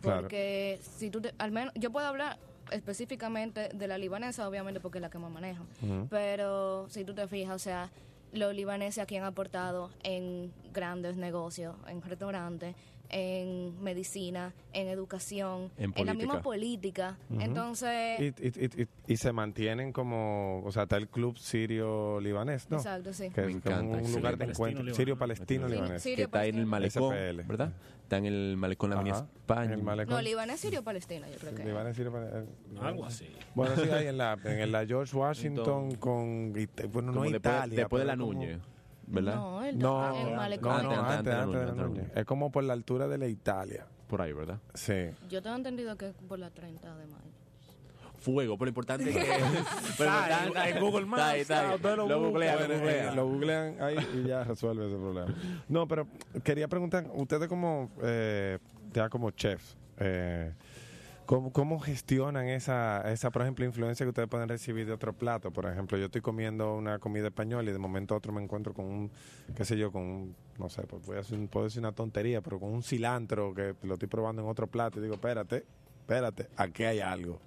Claro. 0.01 0.21
Porque 0.21 0.79
si 0.81 1.09
tú, 1.09 1.19
te- 1.21 1.33
al 1.37 1.51
menos, 1.51 1.73
yo 1.75 1.91
puedo 1.91 2.07
hablar 2.07 2.37
específicamente 2.71 3.67
de 3.73 3.87
la 3.87 3.97
libanesa, 3.97 4.47
obviamente 4.47 4.79
porque 4.79 4.99
es 4.99 5.01
la 5.01 5.09
que 5.09 5.17
más 5.19 5.29
manejo, 5.31 5.65
pero 6.09 6.87
si 6.89 7.03
tú 7.03 7.13
te 7.13 7.27
fijas, 7.27 7.55
o 7.55 7.59
sea, 7.59 7.89
los 8.31 8.53
libaneses 8.55 9.03
aquí 9.03 9.17
han 9.17 9.25
aportado 9.25 9.91
en 10.03 10.51
grandes 10.73 11.17
negocios, 11.17 11.75
en 11.87 12.01
restaurantes, 12.01 12.75
en 13.15 13.81
medicina, 13.83 14.53
en 14.73 14.87
educación, 14.87 15.69
En 15.77 15.93
la 16.05 16.13
misma 16.15 16.41
política. 16.41 17.15
política. 17.15 17.17
Ujú. 17.29 17.41
Entonces, 17.41 18.19
Y, 18.19 18.23
y- 18.25 18.65
y- 18.65 18.81
y- 18.83 19.13
y 19.13 19.17
se 19.17 19.31
mantienen 19.31 19.93
como, 19.93 20.63
o 20.65 20.71
sea, 20.71 20.83
está 20.83 20.97
el 20.97 21.07
club 21.07 21.37
sirio-libanés, 21.37 22.69
¿no? 22.69 22.77
exacto, 22.77 23.13
sí. 23.13 23.29
Que 23.29 23.41
Me 23.41 23.51
es 23.51 23.57
como 23.61 23.75
encanta, 23.75 23.97
un 23.97 24.05
sí. 24.05 24.15
lugar 24.15 24.37
de 24.37 24.45
Sirio-palestino 24.45 24.49
encuentro. 24.49 24.83
libanés. 24.83 24.97
Sirio-palestino-libanés. 24.97 26.01
Sí, 26.01 26.15
que 26.15 26.23
está 26.23 26.45
en 26.45 26.55
el 26.57 26.65
malecón, 26.65 27.13
SPL. 27.13 27.41
¿verdad? 27.47 27.73
Está 28.03 28.17
en 28.17 28.25
el 28.25 28.57
malecón 28.57 28.89
de 28.89 28.95
la 28.95 29.01
Avenida 29.01 29.27
España. 29.35 29.63
en 29.65 29.71
el 29.71 29.83
malecón. 29.83 30.15
No, 30.15 30.21
libanés, 30.21 30.59
sirio, 30.59 30.83
palestina, 30.83 31.27
yo 31.29 31.37
creo 31.37 31.55
que. 31.55 31.63
Libanés, 31.63 31.95
Sirio-palestino. 31.95 32.81
Algo 32.81 33.05
así. 33.05 33.27
Bueno, 33.55 33.75
sí, 33.75 33.89
hay 33.89 34.07
en 34.07 34.17
la, 34.17 34.37
en 34.43 34.71
la 34.71 34.85
George 34.85 35.15
Washington 35.17 35.89
Entonces, 35.91 35.99
con, 35.99 36.53
bueno, 36.91 36.91
Como 36.91 37.11
no 37.11 37.21
después, 37.21 37.35
Italia. 37.39 37.77
después 37.77 38.01
de 38.01 38.05
la 38.07 38.17
como- 38.17 38.33
Núñez, 38.33 38.59
¿verdad? 39.13 39.35
No, 39.35 39.63
el, 39.63 39.77
No, 39.79 40.15
el 40.17 40.29
no, 40.31 40.35
malecón. 40.35 40.83
no, 40.83 40.91
Antes, 40.91 41.33
antes, 41.33 41.61
antes, 41.61 41.79
antes. 41.85 42.05
Es 42.17 42.25
como 42.25 42.51
por 42.51 42.63
la 42.63 42.73
altura 42.73 43.07
de 43.07 43.17
la 43.17 43.27
Italia. 43.27 43.85
Por 44.07 44.21
ahí, 44.21 44.33
¿verdad? 44.33 44.59
Sí. 44.73 45.09
Yo 45.29 45.41
tengo 45.41 45.55
entendido 45.55 45.95
que 45.97 46.07
es 46.09 46.13
por 46.27 46.37
la 46.39 46.49
30 46.49 46.95
de 46.97 47.05
mayo. 47.07 47.23
Fuego, 48.19 48.57
pero 48.57 48.65
lo 48.67 48.69
importante 48.69 49.09
es 49.09 49.15
que... 49.17 49.21
pero 49.97 50.11
Está 50.11 50.69
en 50.69 50.79
Google 50.79 51.05
Maps, 51.05 51.21
Está 51.21 51.29
ahí, 51.31 51.41
está 51.41 51.59
ahí. 51.59 51.67
ah, 51.71 51.75
usted 51.75 51.89
lo 51.97 52.07
Lo 52.07 52.19
busca, 52.19 52.29
googlea, 52.29 52.53
lo 52.55 52.67
Bueno, 52.67 52.75
googlea. 52.79 53.11
eh, 53.11 53.15
lo 53.15 53.27
googlean 53.27 53.81
ahí 53.81 53.97
y 54.23 54.27
ya 54.27 54.43
resuelve 54.45 54.87
ese 54.87 54.95
problema. 54.95 55.35
No, 55.67 55.87
pero 55.87 56.07
quería 56.43 56.67
preguntar, 56.69 57.05
ustedes 57.13 57.49
como, 57.49 57.89
eh, 58.01 58.59
ya 58.93 59.09
como 59.09 59.31
chefs, 59.31 59.75
eh, 59.97 60.53
¿Cómo, 61.25 61.53
¿Cómo, 61.53 61.79
gestionan 61.79 62.47
esa, 62.47 63.01
esa, 63.11 63.31
por 63.31 63.43
ejemplo, 63.43 63.65
influencia 63.65 64.05
que 64.05 64.09
ustedes 64.09 64.27
pueden 64.27 64.49
recibir 64.49 64.85
de 64.85 64.91
otro 64.91 65.13
plato? 65.13 65.51
Por 65.51 65.65
ejemplo, 65.65 65.97
yo 65.97 66.05
estoy 66.05 66.21
comiendo 66.21 66.75
una 66.75 66.99
comida 66.99 67.27
española 67.27 67.69
y 67.69 67.73
de 67.73 67.79
momento 67.79 68.13
a 68.13 68.17
otro 68.17 68.33
me 68.33 68.43
encuentro 68.43 68.73
con 68.73 68.85
un, 68.85 69.11
qué 69.55 69.63
sé 69.63 69.77
yo, 69.77 69.91
con 69.91 70.01
un, 70.01 70.35
no 70.59 70.69
sé, 70.69 70.83
pues 70.83 71.05
voy 71.05 71.17
a 71.17 71.47
puedo 71.47 71.65
decir 71.65 71.79
una 71.79 71.93
tontería, 71.93 72.41
pero 72.41 72.59
con 72.59 72.73
un 72.73 72.83
cilantro 72.83 73.53
que 73.53 73.75
lo 73.83 73.93
estoy 73.93 74.09
probando 74.09 74.41
en 74.41 74.49
otro 74.49 74.67
plato 74.67 74.99
y 74.99 75.03
digo, 75.03 75.15
espérate, 75.15 75.65
espérate, 76.01 76.49
aquí 76.57 76.83
hay 76.83 76.99
algo 76.99 77.39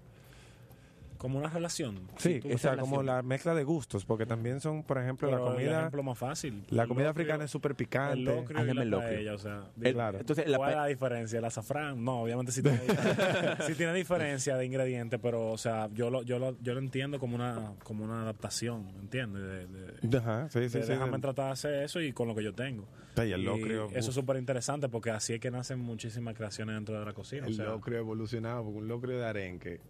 como 1.16 1.38
una 1.38 1.48
relación. 1.48 2.08
Sí, 2.16 2.40
o 2.52 2.58
sea, 2.58 2.76
como 2.76 3.02
la 3.02 3.22
mezcla 3.22 3.54
de 3.54 3.64
gustos, 3.64 4.04
porque 4.04 4.26
también 4.26 4.60
son, 4.60 4.82
por 4.82 4.98
ejemplo, 4.98 5.30
la 5.30 5.38
comida. 5.38 5.80
Ejemplo 5.80 6.02
más 6.02 6.18
fácil. 6.18 6.64
La 6.70 6.86
comida 6.86 7.10
africana 7.10 7.44
es 7.44 7.50
súper 7.50 7.74
picante. 7.74 8.18
El 8.18 8.24
locrio 8.24 8.64
y 8.64 8.84
la 8.84 8.98
paella, 8.98 9.34
o 9.34 9.38
sea, 9.38 9.64
claro. 9.80 10.18
Entonces, 10.18 10.44
¿cuál 10.56 10.70
es 10.70 10.76
la 10.76 10.86
diferencia? 10.86 11.38
¿El 11.38 11.44
azafrán? 11.44 12.04
No, 12.04 12.22
obviamente 12.22 12.52
sí 12.52 12.62
tiene, 12.62 12.80
sí 13.66 13.74
tiene 13.74 13.92
diferencia 13.92 14.56
de 14.56 14.66
ingredientes, 14.66 15.18
pero, 15.22 15.50
o 15.50 15.58
sea, 15.58 15.88
yo 15.92 16.10
lo, 16.10 16.22
yo 16.22 16.38
lo, 16.38 16.60
yo 16.60 16.74
lo 16.74 16.80
entiendo 16.80 17.18
como 17.18 17.34
una, 17.36 17.74
como 17.82 18.04
una 18.04 18.22
adaptación, 18.22 18.88
¿entiendes? 19.00 19.68
De, 20.02 20.18
Ajá, 20.18 20.48
sí, 20.50 20.68
sí, 20.68 20.82
sí. 20.82 20.88
Déjame 20.88 21.18
tratar 21.18 21.46
de 21.46 21.52
hacer 21.52 21.74
eso 21.82 22.00
y 22.00 22.12
con 22.12 22.28
lo 22.28 22.34
que 22.34 22.42
yo 22.42 22.54
tengo. 22.54 22.86
Y 23.24 23.32
el 23.32 23.44
locrio. 23.44 23.88
eso 23.94 24.10
es 24.10 24.14
súper 24.14 24.36
interesante 24.36 24.88
porque 24.88 25.10
así 25.10 25.34
es 25.34 25.40
que 25.40 25.50
nacen 25.50 25.78
muchísimas 25.78 26.34
creaciones 26.34 26.74
dentro 26.74 26.98
de 26.98 27.04
la 27.04 27.12
cocina. 27.12 27.46
El 27.46 27.52
o 27.52 27.56
sea, 27.56 27.64
locrio 27.66 27.98
evolucionado, 27.98 28.64
porque 28.64 28.78
un 28.78 28.88
locrio 28.88 29.18
de 29.18 29.26
arenque 29.26 29.80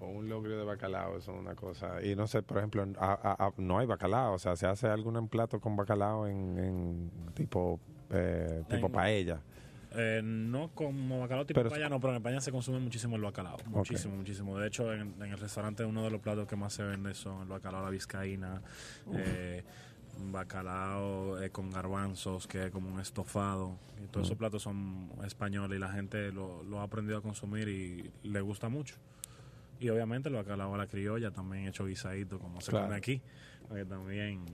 o 0.00 0.06
un 0.06 0.28
locrio 0.28 0.58
de 0.58 0.64
bacalao, 0.64 1.16
eso 1.16 1.32
es 1.32 1.40
una 1.40 1.54
cosa. 1.54 2.02
Y 2.02 2.16
no 2.16 2.26
sé, 2.26 2.42
por 2.42 2.58
ejemplo, 2.58 2.84
no 3.56 3.78
hay 3.78 3.86
bacalao, 3.86 4.34
o 4.34 4.38
sea, 4.38 4.56
se 4.56 4.66
hace 4.66 4.88
algún 4.88 5.28
plato 5.28 5.60
con 5.60 5.76
bacalao 5.76 6.26
en, 6.26 7.10
tipo 7.34 7.80
eh, 8.10 8.64
tipo 8.68 8.88
paella. 8.90 9.40
Eh, 9.94 10.22
no 10.24 10.70
como 10.74 11.20
bacalao 11.20 11.46
tipo 11.46 11.62
paella, 11.64 11.88
no, 11.88 12.00
pero 12.00 12.12
en 12.12 12.16
España 12.16 12.40
se 12.40 12.50
consume 12.50 12.80
muchísimo 12.80 13.16
el 13.16 13.22
bacalao. 13.22 13.58
Muchísimo, 13.66 14.16
muchísimo. 14.16 14.58
De 14.58 14.66
hecho, 14.66 14.92
en, 14.92 15.20
el 15.22 15.38
restaurante 15.38 15.84
uno 15.84 16.02
de 16.02 16.10
los 16.10 16.20
platos 16.20 16.48
que 16.48 16.56
más 16.56 16.72
se 16.72 16.82
vende 16.82 17.14
son 17.14 17.42
el 17.42 17.48
bacalao 17.48 17.80
a 17.82 17.84
la 17.84 17.90
vizcaína, 17.90 18.62
eh, 19.14 19.62
bacalao 20.30 21.36
con 21.52 21.70
garbanzos, 21.70 22.46
que 22.46 22.66
es 22.66 22.70
como 22.70 22.92
un 22.92 23.00
estofado. 23.00 23.76
Y 24.02 24.08
todos 24.08 24.26
esos 24.26 24.36
platos 24.36 24.62
son 24.62 25.10
españoles 25.24 25.76
y 25.76 25.80
la 25.80 25.92
gente 25.92 26.32
lo, 26.32 26.64
lo 26.64 26.80
ha 26.80 26.84
aprendido 26.84 27.18
a 27.18 27.22
consumir 27.22 27.68
y 27.68 28.10
le 28.24 28.40
gusta 28.40 28.68
mucho. 28.68 28.96
Y 29.82 29.90
obviamente 29.90 30.30
lo 30.30 30.38
bacalao 30.38 30.72
a 30.74 30.78
la 30.78 30.86
criolla, 30.86 31.32
también 31.32 31.66
hecho 31.66 31.86
guisadito, 31.86 32.38
como 32.38 32.60
se 32.60 32.70
come 32.70 32.94
aquí. 32.94 33.20
también. 33.88 34.44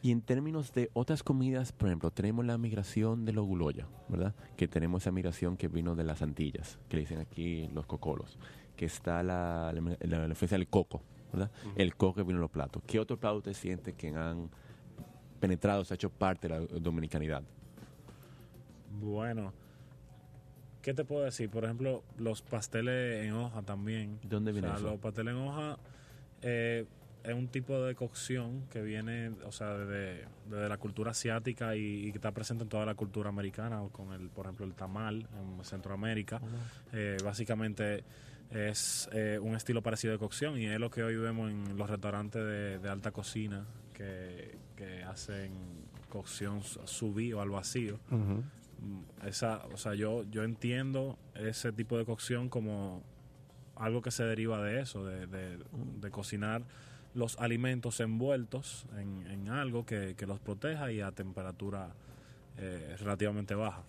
Y 0.00 0.12
en 0.12 0.20
términos 0.20 0.72
de 0.72 0.90
otras 0.92 1.24
comidas, 1.24 1.72
por 1.72 1.88
ejemplo, 1.88 2.12
tenemos 2.12 2.44
la 2.44 2.56
migración 2.56 3.24
de 3.24 3.32
los 3.32 3.44
guloya, 3.46 3.88
¿verdad? 4.08 4.32
Que 4.56 4.68
tenemos 4.68 5.02
esa 5.02 5.10
migración 5.10 5.56
que 5.56 5.66
vino 5.66 5.96
de 5.96 6.04
las 6.04 6.22
Antillas, 6.22 6.78
que 6.88 6.96
le 6.96 7.00
dicen 7.00 7.18
aquí 7.18 7.68
los 7.74 7.86
cocolos. 7.86 8.38
Que 8.76 8.84
está 8.84 9.24
la, 9.24 9.72
la, 9.72 10.26
influencia 10.28 10.56
del 10.56 10.68
coco, 10.68 11.02
¿verdad? 11.32 11.50
El 11.74 11.96
coco 11.96 12.16
que 12.16 12.22
vino 12.22 12.36
en 12.36 12.42
los 12.42 12.50
platos. 12.50 12.80
¿Qué 12.86 13.00
otros 13.00 13.18
platos 13.18 13.42
te 13.42 13.54
sientes 13.54 13.94
que 13.94 14.08
han 14.10 14.50
penetrado, 15.40 15.84
se 15.84 15.94
ha 15.94 15.96
hecho 15.96 16.10
parte 16.10 16.48
de 16.48 16.60
la 16.60 16.66
dominicanidad? 16.66 17.42
Bueno, 19.00 19.52
¿Qué 20.84 20.92
te 20.92 21.06
puedo 21.06 21.24
decir? 21.24 21.48
Por 21.48 21.64
ejemplo, 21.64 22.04
los 22.18 22.42
pasteles 22.42 23.24
en 23.24 23.32
hoja 23.32 23.62
también. 23.62 24.18
¿Dónde 24.22 24.52
viene 24.52 24.68
o 24.68 24.76
sea, 24.76 24.90
Los 24.90 25.00
pasteles 25.00 25.32
en 25.32 25.40
hoja 25.40 25.78
eh, 26.42 26.84
es 27.22 27.34
un 27.34 27.48
tipo 27.48 27.80
de 27.80 27.94
cocción 27.94 28.66
que 28.70 28.82
viene, 28.82 29.30
o 29.46 29.50
sea, 29.50 29.78
desde, 29.78 30.26
la 30.50 30.76
cultura 30.76 31.12
asiática 31.12 31.74
y, 31.74 32.12
que 32.12 32.18
está 32.18 32.32
presente 32.32 32.64
en 32.64 32.68
toda 32.68 32.84
la 32.84 32.94
cultura 32.94 33.30
americana, 33.30 33.80
con 33.92 34.12
el, 34.12 34.28
por 34.28 34.44
ejemplo, 34.44 34.66
el 34.66 34.74
tamal 34.74 35.26
en 35.40 35.64
Centroamérica. 35.64 36.42
Eh, 36.92 37.16
básicamente 37.24 38.04
es 38.50 39.08
eh, 39.12 39.38
un 39.40 39.56
estilo 39.56 39.80
parecido 39.80 40.12
de 40.12 40.18
cocción 40.18 40.58
y 40.58 40.66
es 40.66 40.78
lo 40.78 40.90
que 40.90 41.02
hoy 41.02 41.16
vemos 41.16 41.50
en 41.50 41.78
los 41.78 41.88
restaurantes 41.88 42.42
de, 42.44 42.88
alta 42.90 43.10
cocina 43.10 43.64
que, 43.94 44.62
hacen 45.08 45.52
cocción 46.10 46.62
subí 46.62 47.32
o 47.32 47.40
al 47.40 47.48
vacío. 47.48 47.98
Mm, 48.10 48.40
esa, 49.24 49.64
o 49.72 49.76
sea, 49.76 49.94
yo, 49.94 50.24
yo 50.30 50.42
entiendo 50.42 51.18
ese 51.34 51.72
tipo 51.72 51.98
de 51.98 52.04
cocción 52.04 52.48
como 52.48 53.02
algo 53.76 54.02
que 54.02 54.10
se 54.10 54.24
deriva 54.24 54.62
de 54.62 54.80
eso, 54.80 55.04
de, 55.04 55.26
de, 55.26 56.10
cocinar 56.10 56.62
los 57.14 57.38
alimentos 57.38 58.00
envueltos 58.00 58.86
en, 58.98 59.48
algo 59.48 59.84
que, 59.84 60.16
los 60.26 60.40
proteja 60.40 60.92
y 60.92 61.00
a 61.00 61.12
temperatura 61.12 61.94
eh, 62.58 62.96
relativamente 62.98 63.54
baja. 63.54 63.82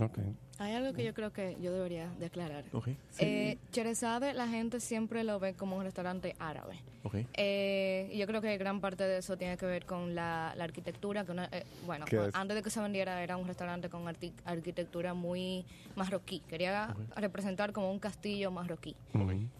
Okay. 0.00 0.34
Hay 0.62 0.74
algo 0.74 0.92
que 0.92 1.02
yo 1.02 1.12
creo 1.12 1.32
que 1.32 1.56
yo 1.60 1.72
debería 1.72 2.08
declarar. 2.20 2.64
Okay. 2.72 2.96
Eh, 3.18 3.58
la 4.34 4.46
gente 4.46 4.78
siempre 4.78 5.24
lo 5.24 5.40
ve 5.40 5.54
como 5.54 5.76
un 5.76 5.82
restaurante 5.82 6.36
árabe. 6.38 6.78
Okay. 7.02 7.26
Eh, 7.34 8.12
yo 8.14 8.28
creo 8.28 8.40
que 8.40 8.56
gran 8.58 8.80
parte 8.80 9.02
de 9.02 9.18
eso 9.18 9.36
tiene 9.36 9.56
que 9.56 9.66
ver 9.66 9.86
con 9.86 10.14
la, 10.14 10.50
arquitectura. 10.50 11.24
Que 11.24 11.32
eh, 11.50 11.64
bueno, 11.84 12.04
antes 12.32 12.54
de 12.54 12.62
que 12.62 12.70
se 12.70 12.80
vendiera 12.80 13.24
era 13.24 13.36
un 13.36 13.48
restaurante 13.48 13.88
con 13.88 14.06
arquitectura 14.44 15.14
muy 15.14 15.64
marroquí. 15.96 16.40
Quería 16.48 16.94
representar 17.16 17.72
como 17.72 17.90
un 17.90 17.98
castillo 17.98 18.52
marroquí. 18.52 18.94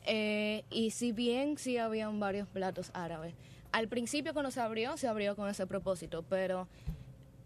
Eh, 0.07 0.63
y 0.71 0.91
si 0.93 1.11
bien 1.11 1.59
sí 1.59 1.79
habían 1.79 2.21
varios 2.21 2.47
platos 2.47 2.93
árabes, 2.95 3.35
al 3.73 3.89
principio 3.89 4.35
cuando 4.35 4.53
se 4.53 4.61
abrió, 4.61 4.97
se 4.97 5.09
abrió 5.09 5.35
con 5.35 5.49
ese 5.49 5.67
propósito, 5.67 6.25
pero 6.29 6.69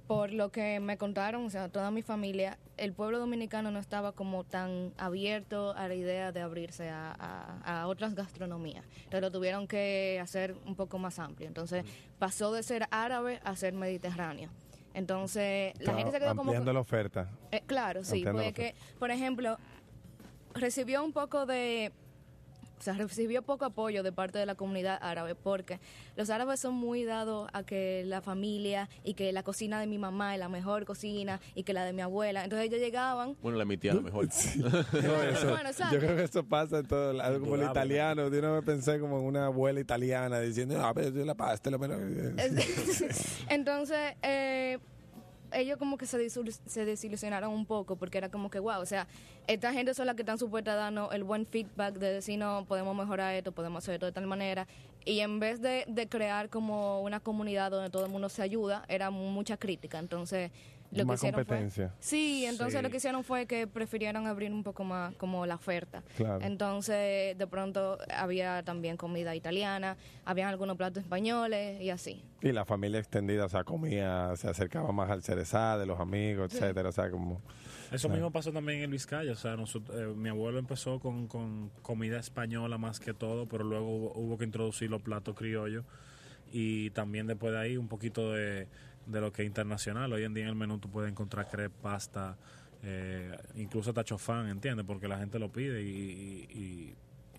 por 0.07 0.33
lo 0.33 0.51
que 0.51 0.79
me 0.81 0.97
contaron, 0.99 1.45
o 1.45 1.51
sea, 1.51 1.69
toda 1.69 1.91
mi 1.91 2.03
familia, 2.03 2.59
el 2.77 2.93
pueblo 2.93 3.19
dominicano 3.19 3.71
no 3.71 3.79
estaba 3.79 4.13
como 4.13 4.45
tan 4.45 4.93
abierto 4.99 5.75
a 5.77 5.89
la 5.89 5.95
idea 5.95 6.33
de 6.33 6.41
abrirse 6.41 6.91
a, 6.91 7.85
otras 7.87 8.15
gastronomías. 8.15 8.85
Entonces 8.97 9.21
lo 9.21 9.31
tuvieron 9.31 9.67
que 9.67 10.19
hacer 10.21 10.57
un 10.67 10.77
poco 10.77 10.99
más 10.99 11.19
amplio. 11.19 11.49
Entonces 11.49 11.85
pasó 12.19 12.53
de 12.53 12.63
ser 12.63 12.87
árabe 12.91 13.41
a 13.45 13.57
ser 13.57 13.75
mediterráneo. 13.75 14.51
Entonces 14.95 15.75
la 15.81 15.95
gente 15.95 16.13
se 16.13 16.19
quedó 16.21 16.35
como... 16.37 16.53
la 16.53 16.81
oferta. 16.81 17.29
Eh, 17.51 17.63
claro, 17.67 18.05
sí, 18.05 18.25
porque, 18.25 18.75
por 18.99 19.11
ejemplo, 19.11 19.59
recibió 20.55 21.05
un 21.05 21.13
poco 21.13 21.47
de 21.47 21.93
o 22.79 22.83
sea, 22.83 22.95
recibió 22.95 23.43
poco 23.43 23.65
apoyo 23.65 24.03
de 24.03 24.13
parte 24.13 24.39
de 24.39 24.47
la 24.47 24.55
comunidad 24.55 24.99
árabe 25.01 25.35
porque 25.35 25.81
los 26.17 26.31
árabes 26.31 26.61
son 26.61 26.75
muy 26.75 27.05
dados 27.05 27.49
a 27.53 27.63
que 27.63 28.05
la 28.07 28.21
familia 28.21 28.89
y 29.05 29.15
que 29.15 29.33
la 29.33 29.43
cocina 29.43 29.81
de 29.81 29.87
mi 29.87 29.99
mamá 29.99 30.35
es 30.35 30.41
la 30.41 30.49
mejor 30.49 30.85
cocina 30.85 31.41
y 31.55 31.63
que 31.63 31.73
la 31.73 31.85
de 31.85 31.93
mi 31.93 32.03
abuela. 32.03 32.45
Entonces 32.45 32.69
ellos 32.69 32.81
llegaban. 32.81 33.37
Bueno, 33.43 33.59
la 33.59 33.63
de 33.63 33.69
mi 33.69 33.77
tía 33.77 33.95
la 33.95 34.01
mejor. 34.01 34.29
yo 35.93 35.99
creo 35.99 36.17
que 36.17 36.25
eso 36.25 36.45
pasa 36.45 36.79
en 36.79 36.87
todo, 36.87 37.21
algo 37.21 37.41
como 37.41 37.57
el 37.57 37.69
italiano. 37.69 38.29
Yo 38.29 38.43
no 38.43 38.55
me 38.55 38.63
pensé 38.63 39.01
como 39.01 39.19
en 39.19 39.25
una 39.25 39.47
abuela 39.47 39.81
italiana 39.81 40.41
diciendo, 40.41 40.79
no, 40.79 40.95
pero 40.95 41.11
yo 41.11 41.25
la 41.25 41.35
pasta, 41.35 41.71
lo 41.71 41.79
menos. 41.79 41.99
Entonces, 43.49 44.15
eh, 44.23 44.79
ellos 45.53 45.79
como 45.79 45.97
que 45.97 46.07
se, 46.07 46.29
se 46.31 46.85
desilusionaron 46.85 47.53
un 47.53 47.67
poco 47.67 47.97
porque 47.97 48.19
era 48.19 48.29
como 48.29 48.51
que, 48.51 48.59
wow, 48.59 48.81
o 48.81 48.87
sea, 48.87 49.07
esta 49.47 49.73
gente 49.73 49.95
son 49.95 50.07
las 50.07 50.17
que 50.17 50.23
están 50.23 50.39
supuestas 50.39 50.77
darnos 50.77 51.13
el 51.13 51.25
buen 51.25 51.47
feedback 51.47 51.95
de 51.95 52.13
decir, 52.13 52.39
no, 52.39 52.65
podemos 52.67 52.97
mejorar 52.97 53.35
esto, 53.35 53.53
podemos 53.53 53.85
hacer 53.85 53.95
esto 53.95 54.07
de 54.07 54.13
tal 54.13 54.27
manera. 54.27 54.67
Y 55.05 55.21
en 55.21 55.39
vez 55.39 55.61
de, 55.61 55.85
de 55.87 56.09
crear 56.09 56.49
como 56.49 57.01
una 57.01 57.21
comunidad 57.21 57.71
donde 57.71 57.91
todo 57.91 58.05
el 58.05 58.11
mundo 58.11 58.29
se 58.29 58.43
ayuda, 58.43 58.85
era 58.89 59.11
mucha 59.11 59.57
crítica. 59.57 59.99
Entonces, 59.99 60.51
lo 60.97 61.07
más 61.07 61.21
competencia. 61.21 61.93
sí, 62.01 62.45
entonces 62.47 62.83
lo 62.83 62.91
que 62.91 62.97
hicieron 62.99 63.25
fue 63.25 63.47
que 63.47 63.67
prefirieron 63.67 64.27
abrir 64.27 64.53
un 64.53 64.63
poco 64.63 64.85
más 64.85 65.15
como 65.17 65.47
la 65.47 65.57
oferta. 65.57 66.03
Entonces, 66.41 67.37
de 67.37 67.47
pronto 67.47 67.99
había 68.15 68.63
también 68.63 68.97
comida 68.97 69.35
italiana, 69.35 69.97
habían 70.25 70.49
algunos 70.49 70.77
platos 70.77 71.03
españoles 71.03 71.81
y 71.81 71.91
así. 71.91 72.25
Y 72.43 72.53
la 72.53 72.65
familia 72.65 72.99
extendida, 73.01 73.47
o 73.47 73.49
sea, 73.49 73.65
comía, 73.65 74.33
se 74.37 74.49
acercaba 74.49 74.93
más 74.93 75.11
al 75.11 75.23
cerezá 75.23 75.79
de 75.79 75.87
los 75.87 75.99
amigos, 76.01 76.53
etcétera, 76.53 76.91
o 76.91 76.93
sea, 76.93 77.11
como... 77.11 77.41
Eso 77.93 78.09
mismo 78.09 78.33
pasó 78.33 78.53
también 78.53 78.83
en 78.83 78.91
Vizcaya, 78.91 79.33
o 79.33 79.37
sea, 79.37 79.55
eh, 79.55 80.13
mi 80.17 80.29
abuelo 80.29 80.59
empezó 80.59 80.99
con, 80.99 81.29
con, 81.29 81.71
comida 81.83 82.19
española 82.19 82.79
más 82.79 82.99
que 82.99 83.15
todo, 83.15 83.47
pero 83.47 83.65
luego 83.65 83.87
hubo, 83.87 84.13
hubo 84.15 84.39
que 84.39 84.45
introducir 84.45 84.91
los 84.91 85.03
platos 85.03 85.37
criollos 85.37 85.85
y 86.53 86.91
también 86.91 87.27
después 87.27 87.53
de 87.53 87.59
ahí 87.59 87.77
un 87.77 87.89
poquito 87.89 88.33
de 88.33 88.69
de 89.07 89.21
lo 89.21 89.33
que 89.33 89.43
es 89.43 89.47
internacional. 89.47 90.13
Hoy 90.13 90.25
en 90.25 90.35
día 90.35 90.45
en 90.45 90.51
el 90.51 90.57
menú 90.57 90.79
tú 90.79 90.91
puedes 90.91 91.11
encontrar 91.11 91.49
crepe, 91.49 91.75
pasta, 91.81 92.37
eh, 92.83 93.37
incluso 93.55 93.93
tachofán, 93.93 94.49
¿entiendes? 94.49 94.85
Porque 94.87 95.09
la 95.09 95.19
gente 95.19 95.39
lo 95.39 95.51
pide 95.51 95.83
y, 95.83 96.95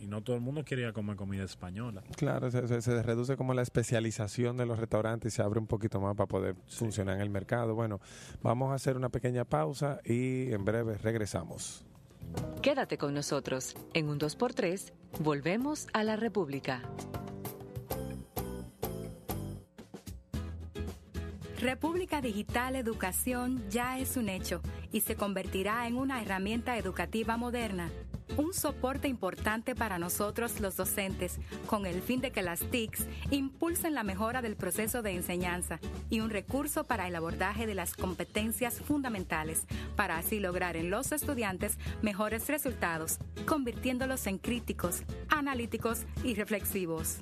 no 0.08 0.22
todo 0.22 0.36
el 0.36 0.42
mundo 0.42 0.64
quería 0.64 0.94
comer 0.94 1.16
comida 1.18 1.44
española. 1.44 2.04
Claro, 2.16 2.50
se, 2.52 3.04
reduce 3.04 3.36
como 3.36 3.54
la 3.54 3.64
especialización 3.64 4.56
de 4.56 4.66
los 4.66 4.80
restaurantes 4.80 5.34
y 5.34 5.36
se 5.36 5.42
abre 5.42 5.60
un 5.60 5.68
poquito 5.68 6.00
más 6.00 6.16
para 6.16 6.28
poder 6.28 6.56
funcionar 6.68 7.16
en 7.16 7.22
el 7.22 7.30
mercado. 7.30 7.76
Bueno, 7.76 8.00
vamos 8.42 8.72
a 8.72 8.76
hacer 8.76 8.96
una 8.96 9.10
pequeña 9.10 9.44
pausa 9.44 10.00
y 10.06 10.52
en 10.54 10.64
breve 10.64 10.98
regresamos. 10.98 11.84
Quédate 12.62 12.98
con 12.98 13.14
nosotros. 13.14 13.76
En 13.94 14.08
un 14.08 14.20
2x3, 14.20 14.94
volvemos 15.20 15.88
a 15.94 16.04
la 16.04 16.16
República. 16.16 16.84
República 21.60 22.22
Digital 22.22 22.76
Educación 22.76 23.64
ya 23.70 23.98
es 23.98 24.16
un 24.16 24.30
hecho 24.30 24.62
y 24.92 25.02
se 25.02 25.16
convertirá 25.16 25.88
en 25.88 25.98
una 25.98 26.22
herramienta 26.22 26.78
educativa 26.78 27.36
moderna 27.36 27.90
un 28.38 28.54
soporte 28.54 29.08
importante 29.08 29.74
para 29.74 29.98
nosotros 29.98 30.60
los 30.60 30.76
docentes, 30.76 31.40
con 31.66 31.88
el 31.88 32.02
fin 32.02 32.22
de 32.22 32.32
que 32.32 32.44
las 32.44 32.60
TICs 32.60 33.08
impulsen 33.32 33.96
la 33.96 34.04
mejora 34.04 34.44
del 34.44 34.56
proceso 34.56 35.02
de 35.02 35.12
enseñanza 35.12 35.80
y 36.10 36.20
un 36.20 36.30
recurso 36.30 36.84
para 36.84 37.08
el 37.08 37.16
abordaje 37.16 37.66
de 37.66 37.74
las 37.74 37.96
competencias 37.96 38.80
fundamentales, 38.80 39.66
para 39.96 40.18
así 40.18 40.40
lograr 40.40 40.78
en 40.78 40.92
los 40.92 41.12
estudiantes 41.12 41.80
mejores 42.04 42.48
resultados, 42.48 43.18
convirtiéndolos 43.48 44.28
en 44.28 44.38
críticos, 44.38 45.02
analíticos 45.30 46.04
y 46.24 46.36
reflexivos. 46.36 47.22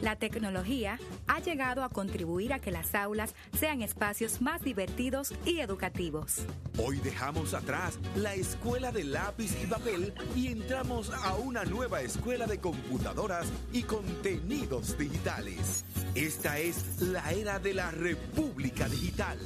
La 0.00 0.16
tecnología 0.16 0.98
ha 1.26 1.40
llegado 1.40 1.84
a 1.84 1.88
contribuir 1.88 2.52
a 2.52 2.58
que 2.58 2.70
las 2.70 2.94
aulas 2.94 3.34
sean 3.58 3.82
espacios 3.82 4.40
más 4.40 4.62
divertidos 4.62 5.32
y 5.44 5.60
educativos. 5.60 6.42
Hoy 6.78 6.98
dejamos 6.98 7.54
atrás 7.54 7.98
la 8.16 8.34
escuela 8.34 8.90
de 8.90 9.04
lápiz 9.04 9.54
y 9.62 9.66
papel 9.66 10.14
y 10.34 10.48
entramos 10.48 11.10
a 11.10 11.34
una 11.36 11.64
nueva 11.64 12.00
escuela 12.00 12.46
de 12.46 12.58
computadoras 12.58 13.46
y 13.72 13.82
contenidos 13.82 14.96
digitales. 14.96 15.84
Esta 16.14 16.58
es 16.58 17.00
la 17.00 17.30
era 17.32 17.58
de 17.58 17.74
la 17.74 17.90
República 17.90 18.88
Digital. 18.88 19.38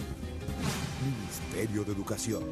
Ministerio 1.05 1.85
de 1.85 1.93
Educación. 1.93 2.45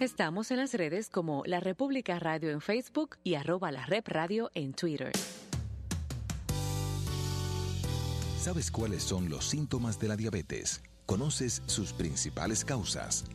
Estamos 0.00 0.52
en 0.52 0.58
las 0.58 0.74
redes 0.74 1.10
como 1.10 1.42
La 1.44 1.58
República 1.58 2.20
Radio 2.20 2.50
en 2.50 2.60
Facebook 2.60 3.16
y 3.24 3.34
arroba 3.34 3.72
la 3.72 3.84
Rep 3.84 4.06
Radio 4.06 4.48
en 4.54 4.72
Twitter. 4.72 5.10
¿Sabes 8.48 8.70
cuáles 8.70 9.02
son 9.02 9.28
los 9.28 9.44
síntomas 9.44 9.98
de 9.98 10.08
la 10.08 10.16
diabetes? 10.16 10.80
¿Conoces 11.04 11.60
sus 11.66 11.92
principales 11.92 12.64
causas? 12.64 13.26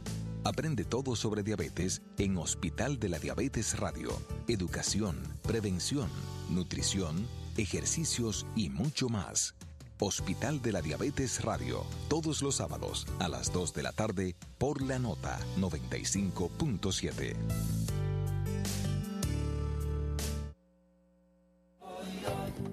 Aprende 0.44 0.86
todo 0.86 1.16
sobre 1.16 1.44
diabetes 1.44 2.02
en 2.18 2.36
Hospital 2.36 2.98
de 2.98 3.10
la 3.10 3.20
Diabetes 3.20 3.78
Radio. 3.78 4.10
Educación, 4.48 5.22
prevención, 5.44 6.10
nutrición, 6.50 7.28
ejercicios 7.58 8.48
y 8.56 8.72
mucho 8.72 9.08
más. 9.08 9.54
Hospital 10.00 10.64
de 10.64 10.72
la 10.72 10.82
Diabetes 10.82 11.44
Radio, 11.44 11.86
todos 12.10 12.42
los 12.42 12.56
sábados 12.56 13.06
a 13.20 13.30
las 13.30 13.54
2 13.54 13.72
de 13.76 13.84
la 13.84 13.92
tarde 13.92 14.36
por 14.58 14.82
la 14.82 14.98
nota 14.98 15.40
95.7. 15.60 17.36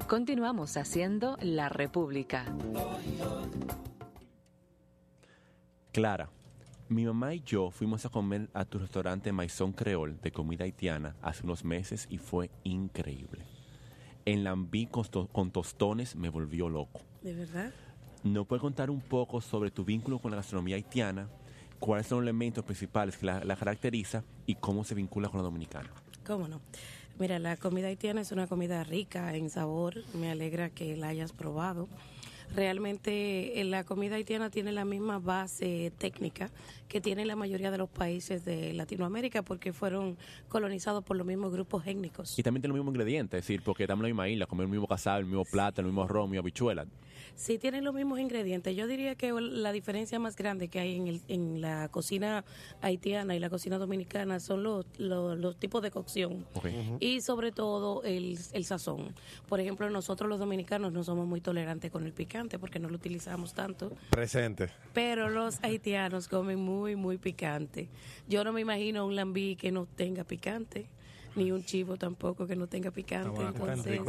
Continuamos 0.08 0.76
haciendo 0.76 1.36
La 1.40 1.68
República. 1.68 2.44
Clara, 5.92 6.30
mi 6.88 7.04
mamá 7.04 7.34
y 7.34 7.42
yo 7.42 7.70
fuimos 7.70 8.04
a 8.04 8.08
comer 8.08 8.48
a 8.52 8.64
tu 8.64 8.78
restaurante 8.78 9.32
Maison 9.32 9.72
Creole 9.72 10.16
de 10.20 10.32
comida 10.32 10.64
haitiana 10.64 11.14
hace 11.22 11.44
unos 11.44 11.64
meses 11.64 12.06
y 12.10 12.18
fue 12.18 12.50
increíble. 12.64 13.44
El 14.24 14.44
lambí 14.44 14.86
con, 14.86 15.04
con 15.28 15.50
tostones 15.50 16.16
me 16.16 16.28
volvió 16.28 16.68
loco. 16.68 17.00
¿De 17.22 17.34
verdad? 17.34 17.72
¿No 18.24 18.44
puedes 18.44 18.60
contar 18.60 18.90
un 18.90 19.00
poco 19.00 19.40
sobre 19.40 19.70
tu 19.70 19.84
vínculo 19.84 20.18
con 20.18 20.32
la 20.32 20.38
gastronomía 20.38 20.76
haitiana? 20.76 21.28
¿Cuáles 21.78 22.06
son 22.06 22.18
los 22.18 22.24
elementos 22.24 22.64
principales 22.64 23.16
que 23.16 23.26
la, 23.26 23.42
la 23.44 23.56
caracteriza 23.56 24.24
y 24.46 24.56
cómo 24.56 24.84
se 24.84 24.94
vincula 24.94 25.28
con 25.28 25.38
la 25.38 25.44
dominicana? 25.44 25.90
¿Cómo 26.26 26.46
no? 26.46 26.60
Mira, 27.20 27.38
la 27.38 27.58
comida 27.58 27.88
haitiana 27.88 28.22
es 28.22 28.32
una 28.32 28.46
comida 28.46 28.82
rica 28.82 29.36
en 29.36 29.50
sabor. 29.50 30.02
Me 30.14 30.30
alegra 30.30 30.70
que 30.70 30.96
la 30.96 31.08
hayas 31.08 31.32
probado. 31.32 31.86
Realmente 32.54 33.60
eh, 33.60 33.64
la 33.64 33.84
comida 33.84 34.16
haitiana 34.16 34.50
tiene 34.50 34.72
la 34.72 34.84
misma 34.84 35.18
base 35.18 35.92
técnica 35.98 36.50
que 36.88 37.00
tiene 37.00 37.24
la 37.24 37.36
mayoría 37.36 37.70
de 37.70 37.78
los 37.78 37.88
países 37.88 38.44
de 38.44 38.72
Latinoamérica 38.72 39.42
porque 39.42 39.72
fueron 39.72 40.18
colonizados 40.48 41.04
por 41.04 41.16
los 41.16 41.26
mismos 41.26 41.52
grupos 41.52 41.86
étnicos. 41.86 42.38
Y 42.38 42.42
también 42.42 42.62
tienen 42.62 42.76
los 42.76 42.82
mismos 42.84 42.94
ingredientes, 42.94 43.38
es 43.38 43.44
decir, 43.44 43.62
porque 43.62 43.84
estamos 43.84 44.00
en 44.00 44.04
la 44.04 44.08
misma 44.08 44.28
isla, 44.28 44.46
comer 44.46 44.64
el 44.64 44.70
mismo 44.70 44.88
casado, 44.88 45.20
el 45.20 45.26
mismo 45.26 45.44
plato, 45.44 45.80
el 45.80 45.86
mismo 45.86 46.02
arroz, 46.02 46.24
el 46.24 46.30
mismo 46.30 46.42
habichuela. 46.42 46.86
Sí, 47.36 47.58
tienen 47.58 47.84
los 47.84 47.94
mismos 47.94 48.18
ingredientes. 48.18 48.74
Yo 48.74 48.86
diría 48.86 49.14
que 49.14 49.32
la 49.32 49.72
diferencia 49.72 50.18
más 50.18 50.36
grande 50.36 50.68
que 50.68 50.80
hay 50.80 50.96
en, 50.96 51.06
el, 51.06 51.22
en 51.28 51.60
la 51.60 51.88
cocina 51.88 52.44
haitiana 52.82 53.36
y 53.36 53.38
la 53.38 53.48
cocina 53.48 53.78
dominicana 53.78 54.40
son 54.40 54.62
los, 54.62 54.84
los, 54.98 55.56
tipos 55.56 55.82
de 55.82 55.90
cocción 55.90 56.46
y 56.98 57.20
sobre 57.20 57.52
todo 57.52 58.02
el, 58.02 58.38
el, 58.52 58.64
sazón. 58.64 59.14
Por 59.48 59.60
ejemplo, 59.60 59.88
nosotros 59.90 60.28
los 60.28 60.38
dominicanos 60.38 60.92
no 60.92 61.04
somos 61.04 61.26
muy 61.26 61.40
tolerantes 61.40 61.90
con 61.90 62.04
el 62.04 62.12
picante 62.12 62.39
porque 62.48 62.78
no 62.78 62.88
lo 62.88 62.96
utilizamos 62.96 63.54
tanto. 63.54 63.92
Presente. 64.10 64.70
Pero 64.92 65.28
los 65.28 65.62
haitianos 65.62 66.28
comen 66.28 66.58
muy, 66.58 66.96
muy 66.96 67.18
picante. 67.18 67.88
Yo 68.28 68.44
no 68.44 68.52
me 68.52 68.60
imagino 68.60 69.06
un 69.06 69.16
lambí 69.16 69.56
que 69.56 69.70
no 69.70 69.86
tenga 69.86 70.24
picante 70.24 70.88
ni 71.36 71.52
un 71.52 71.64
chivo 71.64 71.96
tampoco 71.96 72.46
que 72.46 72.56
no 72.56 72.66
tenga 72.66 72.90
picante. 72.90 73.40
entonces, 73.40 74.00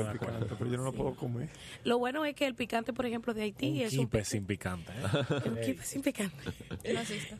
pero 0.58 0.72
yo 0.72 0.78
no 0.78 0.84
lo 0.84 0.94
puedo 0.94 1.16
comer. 1.16 1.50
Lo 1.84 2.00
bueno 2.00 2.26
es 2.26 2.36
que 2.36 2.46
el 2.46 2.56
picante, 2.56 2.94
por 2.94 3.06
ejemplo, 3.06 3.34
de 3.34 3.44
Haití 3.44 3.70
un 3.70 3.78
es 3.82 3.98
un 3.98 4.10
sin 4.24 4.46
picante. 4.46 4.92
¿eh? 4.92 5.50
un 5.50 5.60
kipe 5.62 5.84
sin 5.84 6.02
picante. 6.02 6.38
No 6.94 7.00
existe. 7.00 7.38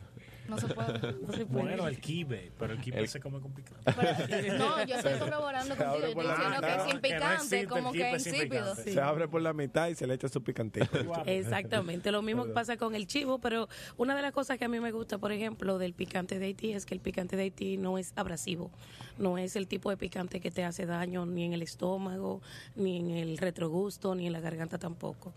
No 0.52 0.58
se 0.58 0.74
puede. 0.74 1.12
No 1.12 1.32
se 1.32 1.46
puede. 1.46 1.62
Bueno, 1.62 1.88
el 1.88 1.98
kibe, 1.98 2.52
pero 2.58 2.74
el 2.74 2.80
kibe 2.80 3.06
se 3.08 3.20
come 3.20 3.40
con 3.40 3.52
picante. 3.52 4.58
no, 4.58 4.84
yo 4.84 4.96
estoy 4.96 5.18
corroborando 5.18 5.76
contigo. 5.76 6.06
Estoy 6.06 6.26
diciendo 6.26 6.60
que 6.60 6.74
es 6.74 6.82
sin 6.90 7.00
picante, 7.00 7.66
como 7.66 7.92
que 7.92 8.10
insípido. 8.12 8.74
Se 8.74 9.00
abre 9.00 9.28
por 9.28 9.42
la 9.42 9.52
mitad 9.52 9.88
y 9.88 9.94
se 9.94 10.06
le 10.06 10.14
echa 10.14 10.28
su 10.28 10.42
picantito. 10.42 10.86
Exactamente. 11.26 12.12
Lo 12.12 12.22
mismo 12.22 12.46
pasa 12.48 12.76
con 12.76 12.94
el 12.94 13.06
chivo, 13.06 13.38
pero 13.38 13.68
una 13.96 14.14
de 14.14 14.22
las 14.22 14.32
cosas 14.32 14.58
que 14.58 14.64
a 14.64 14.68
mí 14.68 14.80
me 14.80 14.92
gusta, 14.92 15.18
por 15.18 15.32
ejemplo, 15.32 15.78
del 15.78 15.94
picante 15.94 16.38
de 16.38 16.46
Haití 16.46 16.72
es 16.72 16.86
que 16.86 16.94
el 16.94 17.00
picante 17.00 17.36
de 17.36 17.44
Haití 17.44 17.76
no 17.76 17.98
es 17.98 18.12
abrasivo. 18.16 18.70
No 19.18 19.38
es 19.38 19.56
el 19.56 19.66
tipo 19.66 19.90
de 19.90 19.96
picante 19.96 20.40
que 20.40 20.50
te 20.50 20.64
hace 20.64 20.86
daño 20.86 21.26
ni 21.26 21.44
en 21.44 21.52
el 21.52 21.62
estómago, 21.62 22.40
ni 22.76 22.98
en 22.98 23.10
el 23.10 23.38
retrogusto, 23.38 24.14
ni 24.14 24.26
en 24.26 24.32
la 24.32 24.40
garganta 24.40 24.78
tampoco. 24.78 25.32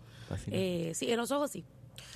Eh, 0.50 0.92
sí, 0.94 1.10
en 1.10 1.16
los 1.18 1.30
ojos 1.30 1.50
sí. 1.50 1.64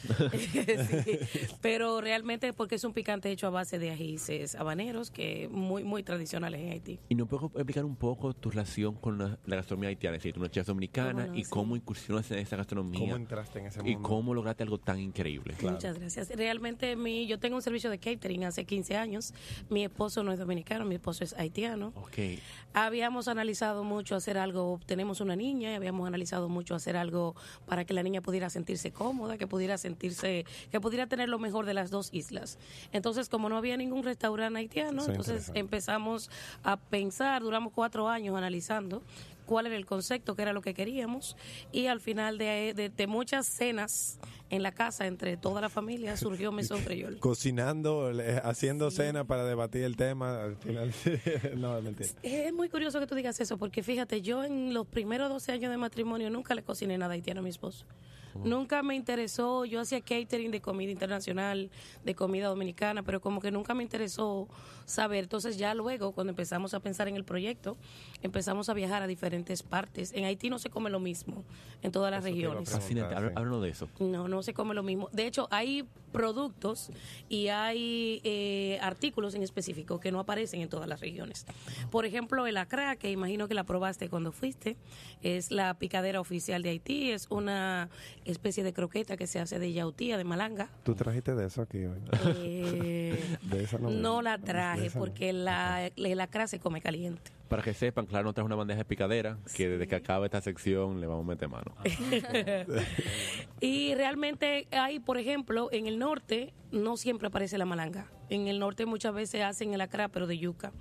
pero 1.61 2.01
realmente 2.01 2.53
porque 2.53 2.77
es 2.77 2.85
un 2.85 2.93
picante 2.93 3.31
hecho 3.31 3.47
a 3.47 3.51
base 3.51 3.79
de 3.79 3.91
ajíes 3.91 4.55
habaneros 4.55 5.11
que 5.11 5.49
muy 5.51 5.85
muy 5.85 6.03
tradicionales 6.03 6.61
en 6.61 6.73
Haití. 6.73 7.01
¿Y 7.09 7.15
no 7.15 7.27
puedo 7.27 7.47
explicar 7.55 7.85
un 7.85 7.97
poco 7.97 8.35
tu 8.35 8.51
relación 8.51 8.95
con 8.95 9.19
la, 9.19 9.39
gastronomía 9.47 9.89
haitiana? 9.89 10.17
Es 10.17 10.23
decir, 10.23 10.35
tú 10.35 10.45
eres 10.45 10.67
dominicana 10.67 11.31
y 11.35 11.45
cómo 11.45 11.77
incursionas 11.77 12.31
en 12.31 12.39
esa 12.39 12.57
gastronomía. 12.57 13.01
¿Cómo 13.01 13.17
entraste 13.17 13.59
en 13.59 13.67
ese 13.67 13.83
mundo? 13.83 13.99
Y 13.99 14.03
cómo 14.03 14.35
lograste 14.35 14.63
algo 14.63 14.79
tan 14.79 14.99
increíble. 14.99 15.55
Muchas 15.63 15.99
gracias. 15.99 16.29
Realmente 16.31 16.97
mi, 16.97 17.27
yo 17.27 17.39
tengo 17.39 17.57
un 17.57 17.63
servicio 17.63 17.91
de 17.91 17.99
catering 17.99 18.45
hace 18.45 18.65
15 18.65 18.97
años. 18.97 19.35
Mi 19.69 19.85
esposo 19.85 20.23
no 20.23 20.33
es 20.33 20.39
dominicano, 20.39 20.85
mi 20.85 20.97
esposo 20.97 21.25
es 21.25 21.35
haitiano. 21.35 21.93
Okay. 21.95 22.41
Habíamos 22.73 23.29
analizado 23.29 23.85
mucho 23.85 24.17
hacer 24.17 24.39
algo, 24.39 24.81
tenemos 24.87 25.21
una 25.21 25.37
niña 25.37 25.73
y 25.73 25.75
habíamos 25.75 26.07
analizado 26.07 26.49
mucho 26.49 26.75
hacer 26.75 26.97
algo 26.97 27.35
para 27.67 27.85
que 27.85 27.95
la 27.95 28.03
niña 28.03 28.21
pudiera 28.21 28.51
sentirse 28.51 28.93
cómoda, 28.93 29.39
que 29.39 29.47
pudiera 29.47 29.70
sentirse, 29.79 30.45
que 30.71 30.81
pudiera 30.81 31.07
tener 31.07 31.29
lo 31.29 31.39
mejor 31.39 31.67
de 31.67 31.75
las 31.75 31.91
dos 31.91 32.11
islas. 32.13 32.59
Entonces, 32.93 33.29
como 33.29 33.49
no 33.49 33.57
había 33.57 33.77
ningún 33.77 34.03
restaurante 34.03 34.59
haitiano, 34.59 35.05
entonces 35.05 35.51
empezamos 35.55 36.31
a 36.63 36.77
pensar, 36.77 37.43
duramos 37.43 37.73
cuatro 37.73 38.09
años 38.09 38.37
analizando 38.37 39.03
cuál 39.51 39.67
era 39.67 39.75
el 39.75 39.85
concepto, 39.85 40.37
qué 40.37 40.43
era 40.43 40.53
lo 40.53 40.61
que 40.61 40.75
queríamos 40.75 41.37
y 41.73 41.87
al 41.87 42.01
final 42.01 42.39
de, 42.39 42.93
de, 42.97 43.07
muchas 43.09 43.49
cenas 43.49 44.21
en 44.49 44.63
la 44.63 44.71
casa 44.71 45.09
entre 45.09 45.37
toda 45.37 45.61
la 45.61 45.69
familia 45.69 46.17
surgió 46.17 46.53
Mesón 46.53 46.85
Creyol. 46.85 47.19
Cocinando, 47.19 48.13
haciendo 48.45 48.93
cena 48.93 49.25
para 49.25 49.45
debatir 49.45 49.83
el 49.83 49.97
tema, 49.97 50.45
al 50.45 50.55
final 50.55 50.93
no, 51.57 51.83
mentira. 51.83 52.11
Es 52.23 52.53
muy 52.53 52.69
curioso 52.69 53.01
que 53.01 53.09
tú 53.09 53.17
digas 53.17 53.41
eso 53.41 53.59
porque 53.59 53.83
fíjate, 53.83 54.23
yo 54.23 54.45
en 54.45 54.73
los 54.73 54.87
primeros 54.87 55.29
12 55.29 55.51
años 55.51 55.73
de 55.73 55.77
matrimonio 55.79 56.31
nunca 56.31 56.55
le 56.55 56.63
cociné 56.63 56.97
nada 56.97 57.15
haitiano 57.15 57.41
a 57.41 57.43
mi 57.43 57.51
esposo. 57.51 57.87
Nunca 58.35 58.83
me 58.83 58.95
interesó, 58.95 59.65
yo 59.65 59.81
hacía 59.81 60.01
catering 60.01 60.51
de 60.51 60.61
comida 60.61 60.91
internacional, 60.91 61.71
de 62.05 62.15
comida 62.15 62.49
dominicana, 62.49 63.03
pero 63.03 63.21
como 63.21 63.41
que 63.41 63.51
nunca 63.51 63.75
me 63.75 63.83
interesó 63.83 64.49
saber. 64.91 65.25
Entonces 65.25 65.57
ya 65.57 65.75
luego, 65.75 66.13
cuando 66.13 66.31
empezamos 66.31 66.75
a 66.75 66.81
pensar 66.81 67.09
en 67.09 67.17
el 67.17 67.25
proyecto, 67.25 67.77
empezamos 68.23 68.69
a 68.69 68.75
viajar 68.75 69.03
a 69.03 69.07
diferentes 69.07 69.63
partes. 69.63 70.13
En 70.13 70.25
Haití 70.25 70.51
no 70.51 70.59
se 70.59 70.71
come 70.71 70.91
lo 70.91 71.01
mismo, 71.01 71.45
en 71.83 71.93
todas 71.93 72.11
las 72.11 72.25
regiones. 72.25 72.71
Fascinante, 72.71 73.15
háblanos 73.15 73.63
de 73.63 73.69
eso. 73.71 73.89
No, 73.99 74.29
no 74.29 74.43
se 74.43 74.55
come 74.55 74.75
lo 74.75 74.83
mismo. 74.83 75.09
De 75.13 75.27
hecho, 75.27 75.49
hay 75.51 75.87
productos 76.13 76.91
y 77.29 77.49
hay 77.49 78.21
eh, 78.25 78.79
artículos 78.83 79.35
en 79.35 79.43
específico 79.43 80.01
que 80.01 80.13
no 80.13 80.21
aparecen 80.21 80.61
en 80.61 80.69
todas 80.69 80.89
las 80.89 81.01
regiones. 81.01 81.47
Por 81.91 82.05
ejemplo, 82.05 82.47
el 82.47 82.57
acra, 82.57 82.97
que 82.97 83.11
imagino 83.11 83.49
que 83.49 83.55
la 83.55 83.65
probaste 83.65 84.09
cuando 84.09 84.33
fuiste, 84.33 84.77
es 85.23 85.51
la 85.51 85.75
picadera 85.75 86.21
oficial 86.21 86.63
de 86.63 86.71
Haití, 86.71 87.11
es 87.11 87.27
una 87.31 87.89
especie 88.25 88.65
de 88.65 88.73
croqueta 88.73 89.17
que 89.17 89.27
se 89.27 89.39
hace 89.39 89.59
de 89.59 89.73
yautía, 89.73 90.19
de 90.19 90.25
malanga. 90.25 90.69
¿Tú 90.83 90.95
trajiste 90.95 91.35
de 91.35 91.47
eso 91.47 91.63
aquí 91.63 91.85
hoy? 91.85 91.99
Eh, 92.37 93.39
no, 93.81 94.23
la 94.23 94.39
traje 94.39 94.80
porque 94.89 95.33
la, 95.33 95.91
el 95.97 96.21
acra 96.21 96.47
se 96.47 96.59
come 96.59 96.81
caliente. 96.81 97.33
Para 97.49 97.63
que 97.63 97.75
sepan, 97.75 98.07
claro, 98.07 98.25
no 98.27 98.33
trae 98.33 98.47
una 98.47 98.55
bandeja 98.55 98.79
de 98.79 98.85
picadera, 98.85 99.39
que 99.55 99.69
desde 99.69 99.89
que 99.89 99.97
acabe 99.97 100.27
esta 100.27 100.41
sección 100.41 101.01
le 101.01 101.07
vamos 101.07 101.25
a 101.25 101.29
meter 101.29 101.49
mano. 101.49 101.75
y 103.61 103.95
realmente 103.97 104.69
hay, 104.71 105.01
por 105.01 105.19
ejemplo, 105.19 105.69
en 105.73 105.87
el 105.87 105.99
norte 105.99 106.55
no 106.71 106.97
siempre 106.97 107.29
aparece 107.29 107.59
la 107.59 107.65
malanga. 107.65 108.07
En 108.29 108.47
el 108.47 108.61
norte 108.61 108.87
muchas 108.87 109.13
veces 109.13 109.43
hacen 109.43 109.75
el 109.75 109.81
acra, 109.81 110.09
pero 110.09 110.29
de 110.29 110.39
yuca. 110.39 110.73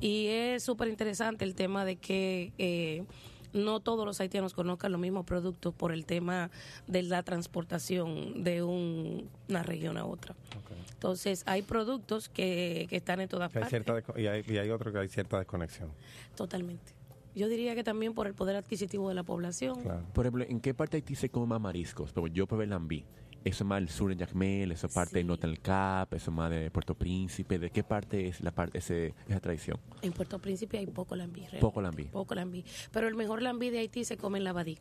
Y 0.00 0.28
es 0.28 0.62
súper 0.62 0.88
interesante 0.88 1.44
el 1.44 1.54
tema 1.54 1.84
de 1.84 1.96
que... 1.96 2.52
Eh, 2.58 3.04
no 3.52 3.80
todos 3.80 4.04
los 4.04 4.20
haitianos 4.20 4.54
conozcan 4.54 4.92
los 4.92 5.00
mismos 5.00 5.24
productos 5.24 5.74
por 5.74 5.92
el 5.92 6.04
tema 6.06 6.50
de 6.86 7.02
la 7.02 7.22
transportación 7.22 8.44
de 8.44 8.62
una 8.62 9.62
región 9.62 9.96
a 9.96 10.04
otra. 10.04 10.34
Entonces, 10.92 11.42
hay 11.46 11.62
productos 11.62 12.28
que, 12.28 12.88
están 12.90 13.20
en 13.20 13.28
todas 13.28 13.52
partes. 13.52 13.82
y, 14.16 14.26
hay, 14.26 14.44
y 14.46 14.58
hay 14.58 14.70
otros 14.70 14.92
que 14.92 15.00
hay 15.00 15.08
cierta 15.08 15.38
desconexión. 15.38 15.90
Totalmente. 16.34 16.96
Yo 17.36 17.48
diría 17.48 17.74
que 17.74 17.84
también 17.84 18.14
por 18.14 18.26
el 18.26 18.32
poder 18.32 18.56
adquisitivo 18.56 19.10
de 19.10 19.14
la 19.14 19.22
población. 19.22 19.78
Por 20.14 20.24
ejemplo, 20.24 20.44
¿en 20.48 20.58
qué 20.58 20.72
parte 20.72 20.96
de 20.96 21.02
Haití 21.02 21.14
se 21.14 21.28
come 21.28 21.46
más 21.46 21.60
mariscos? 21.60 22.10
Porque 22.14 22.30
yo 22.30 22.46
probé 22.46 22.66
lambí. 22.66 23.04
Eso 23.46 23.62
es 23.62 23.68
más 23.68 23.80
el 23.80 23.88
sur 23.88 24.12
de 24.12 24.16
Jacmel, 24.16 24.72
eso 24.72 24.88
es 24.88 24.92
parte 24.92 25.18
de 25.18 25.22
Northern 25.22 25.54
Cap, 25.54 26.12
eso 26.12 26.32
es 26.32 26.36
más 26.36 26.50
de 26.50 26.68
Puerto 26.68 26.96
Príncipe. 26.96 27.60
¿De 27.60 27.70
qué 27.70 27.84
parte 27.84 28.26
es 28.26 28.40
la 28.40 28.50
parte 28.50 28.78
ese, 28.78 29.14
esa 29.28 29.38
tradición? 29.38 29.78
En 30.02 30.12
Puerto 30.12 30.40
Príncipe 30.40 30.78
hay 30.78 30.86
poco 30.88 31.14
lambí. 31.14 31.44
Poco 31.60 31.80
lambí. 31.80 32.06
Poco 32.06 32.34
lambí. 32.34 32.64
Pero 32.90 33.06
el 33.06 33.14
mejor 33.14 33.42
lambí 33.42 33.70
de 33.70 33.78
Haití 33.78 34.04
se 34.04 34.16
come 34.16 34.38
en 34.38 34.44
la 34.44 34.50
Abadí. 34.50 34.78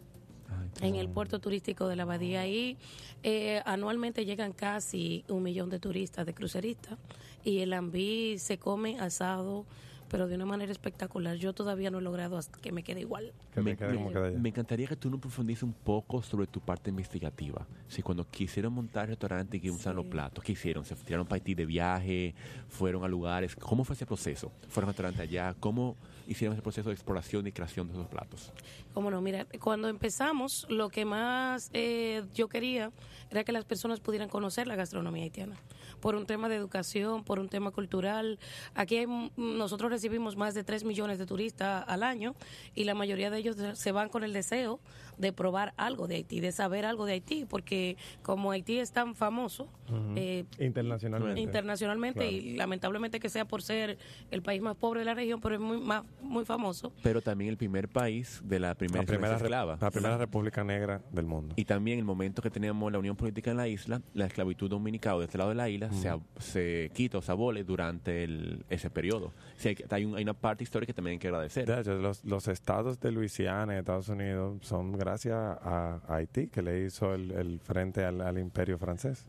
en 0.82 0.96
el 0.96 1.10
puerto 1.10 1.38
turístico 1.38 1.88
de 1.88 1.96
la 1.96 2.04
Abadía. 2.04 2.42
Ahí 2.42 2.76
eh, 3.22 3.62
anualmente 3.66 4.26
llegan 4.26 4.52
casi 4.52 5.24
un 5.28 5.44
millón 5.44 5.70
de 5.70 5.78
turistas, 5.78 6.26
de 6.26 6.34
cruceristas, 6.34 6.98
y 7.44 7.60
el 7.60 7.70
lambí 7.70 8.40
se 8.40 8.58
come 8.58 9.00
asado, 9.00 9.68
pero 10.16 10.30
de 10.30 10.36
una 10.36 10.46
manera 10.46 10.72
espectacular. 10.72 11.36
Yo 11.36 11.52
todavía 11.52 11.92
no 11.92 11.98
he 11.98 12.02
logrado 12.02 12.40
que 12.62 12.72
me 12.72 12.84
quede 12.84 13.02
igual. 13.02 13.34
me, 13.58 14.48
encantaría 14.48 14.88
que 14.88 14.96
tú 14.96 15.10
nos 15.10 15.20
profundices 15.20 15.64
un 15.64 15.74
poco 15.74 16.24
sobre 16.24 16.48
tu 16.48 16.62
parte 16.62 16.90
investigativa. 16.90 17.68
Si 17.90 18.02
cuando 18.02 18.26
quisieron 18.32 18.72
montar 18.72 19.04
el 19.04 19.10
restaurante 19.10 19.58
y 19.58 19.60
que 19.60 19.70
usan 19.70 19.94
los 19.94 20.06
platos, 20.06 20.42
¿qué 20.42 20.54
hicieron? 20.54 20.86
¿Se 20.86 20.96
tiraron 20.96 21.28
para 21.28 21.36
Haití 21.36 21.54
de 21.54 21.66
viaje? 21.66 22.34
¿Fueron 22.70 23.04
a 23.04 23.10
lugares? 23.10 23.58
¿Cómo 23.58 23.84
fue 23.84 23.94
ese 23.94 24.06
proceso? 24.06 24.54
¿Fueron 24.70 24.88
a 24.88 24.92
restaurante 24.94 25.22
allá? 25.22 25.54
¿Cómo 25.60 25.98
hicieron 26.28 26.54
ese 26.54 26.62
proceso 26.62 26.90
de 26.90 26.96
exploración 26.96 27.48
y 27.48 27.52
creación 27.52 27.88
de 27.88 27.94
esos 27.94 28.08
platos? 28.08 28.52
Cómo 28.94 29.12
no, 29.12 29.22
mira, 29.22 29.46
cuando 29.60 29.88
empezamos, 29.88 30.66
lo 30.70 30.90
que 30.90 31.06
más 31.06 31.70
eh, 31.74 32.24
yo 32.34 32.48
quería 32.48 32.92
era 33.30 33.44
que 33.44 33.52
las 33.52 33.66
personas 33.66 34.00
pudieran 34.00 34.30
conocer 34.30 34.68
la 34.68 34.76
gastronomía 34.76 35.24
haitiana 35.24 35.58
por 36.00 36.16
un 36.16 36.26
tema 36.26 36.50
de 36.50 36.56
educación, 36.56 37.24
por 37.24 37.40
un 37.40 37.50
tema 37.50 37.72
cultural. 37.72 38.40
Aquí 38.74 39.06
nosotros 39.38 39.92
recibimos 39.92 40.36
más 40.36 40.54
de 40.54 40.64
3 40.64 40.84
millones 40.84 41.18
de 41.18 41.26
turistas 41.26 41.84
al 41.88 42.04
año 42.04 42.36
y 42.74 42.84
la 42.84 42.94
mayoría 42.94 43.30
de 43.30 43.40
ellos 43.40 43.56
se 43.74 43.92
van 43.92 44.10
con 44.10 44.24
el 44.24 44.34
deseo 44.34 44.80
de 45.18 45.32
probar 45.34 45.74
algo 45.78 46.08
de 46.08 46.16
Haití, 46.16 46.40
de 46.40 46.52
saber 46.52 46.86
algo 46.86 47.06
de 47.06 47.14
Haití, 47.14 47.46
porque 47.46 47.98
como 48.22 48.52
Haití 48.52 48.80
es 48.80 48.92
tan 48.92 49.16
famoso 49.16 49.68
eh, 50.16 50.46
internacionalmente, 50.60 51.42
internacionalmente 51.42 52.32
y 52.32 52.56
lamentablemente 52.56 53.20
que 53.20 53.30
sea 53.30 53.46
por 53.46 53.62
ser 53.62 53.98
el 54.32 54.42
país 54.42 54.62
más 54.62 54.76
pobre 54.76 55.00
de 55.00 55.06
la 55.06 55.14
región, 55.14 55.40
pero 55.42 55.56
es 55.56 55.62
muy 55.62 55.80
más, 55.80 56.04
muy 56.22 56.46
famoso. 56.46 56.92
Pero 57.04 57.22
también 57.22 57.50
el 57.50 57.58
primer 57.58 57.88
país 57.88 58.42
de 58.44 58.60
la 58.60 58.76
primera, 58.76 59.02
la 59.02 59.08
primera 59.08 59.36
esclava. 59.36 59.78
La 59.80 59.92
primera 59.92 60.18
república 60.18 60.64
negra 60.64 61.02
del 61.12 61.26
mundo. 61.26 61.54
Y 61.58 61.66
también 61.66 62.00
el 62.00 62.06
momento 62.06 62.42
que 62.42 62.50
teníamos 62.50 62.92
la 62.92 63.00
unión 63.00 63.16
política 63.16 63.52
en 63.52 63.58
la 63.58 63.68
isla, 63.68 64.02
la 64.14 64.26
esclavitud 64.26 64.70
dominicana 64.70 65.06
de 65.20 65.26
este 65.26 65.38
lado 65.38 65.50
de 65.52 65.56
la 65.56 65.70
isla 65.70 65.92
se, 65.92 66.12
se, 66.40 66.92
quita 66.94 67.20
o 67.20 67.22
se 67.22 67.32
abole 67.32 67.64
durante 67.64 68.24
el, 68.24 68.66
ese 68.70 68.90
periodo. 68.90 69.34
hay, 69.64 69.78
hay, 69.90 70.24
una 70.24 70.34
parte 70.34 70.64
histórica 70.64 70.92
que 70.92 70.96
también 70.96 71.14
hay 71.14 71.20
que 71.20 71.28
agradecer. 71.28 71.88
los, 71.88 72.26
los 72.26 72.48
estados 72.48 73.00
de 73.00 73.12
Luisiana 73.12 73.76
y 73.76 73.78
Estados 73.78 74.10
Unidos 74.10 74.58
son 74.62 74.94
gracias 74.94 75.36
a, 75.36 76.02
Haití, 76.08 76.48
que 76.48 76.62
le 76.62 76.86
hizo 76.86 77.14
el, 77.14 77.60
frente 77.60 78.04
al, 78.04 78.38
imperio 78.38 78.78
francés. 78.78 79.26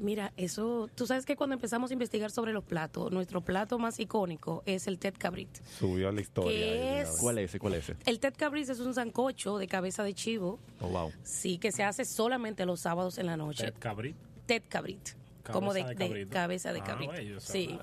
Mira, 0.00 0.32
eso, 0.36 0.88
tú 0.94 1.06
sabes 1.06 1.26
que 1.26 1.36
cuando 1.36 1.54
empezamos 1.54 1.90
a 1.90 1.92
investigar 1.92 2.30
sobre 2.30 2.52
los 2.52 2.64
platos, 2.64 3.10
nuestro 3.10 3.40
plato 3.40 3.78
más 3.78 3.98
icónico 3.98 4.62
es 4.64 4.86
el 4.86 4.98
Ted 4.98 5.14
Cabrit. 5.18 5.48
Subió 5.78 6.08
a 6.08 6.12
la 6.12 6.20
historia. 6.20 7.06
¿Cuál 7.20 7.38
es 7.38 7.50
ese? 7.50 7.58
¿Cuál 7.58 7.74
es 7.74 7.88
ese? 7.88 7.96
El 8.06 8.20
Ted 8.20 8.34
Cabrit 8.36 8.68
es 8.68 8.80
un 8.80 8.94
sancocho 8.94 9.58
de 9.58 9.66
cabeza 9.66 10.04
de 10.04 10.14
chivo. 10.14 10.58
Oh, 10.80 10.88
wow. 10.88 11.12
Sí, 11.22 11.58
que 11.58 11.72
se 11.72 11.82
hace 11.82 12.04
solamente 12.04 12.64
los 12.64 12.80
sábados 12.80 13.18
en 13.18 13.26
la 13.26 13.36
noche. 13.36 13.64
¿Ted 13.64 13.74
Cabrit? 13.78 14.16
Ted 14.46 14.62
Cabrit 14.68 15.10
como 15.52 15.72
de, 15.72 16.26
cabeza 16.30 16.72
de 16.72 16.80
ah, 16.80 16.84
cabrito. 16.84 17.40
sí. 17.40 17.78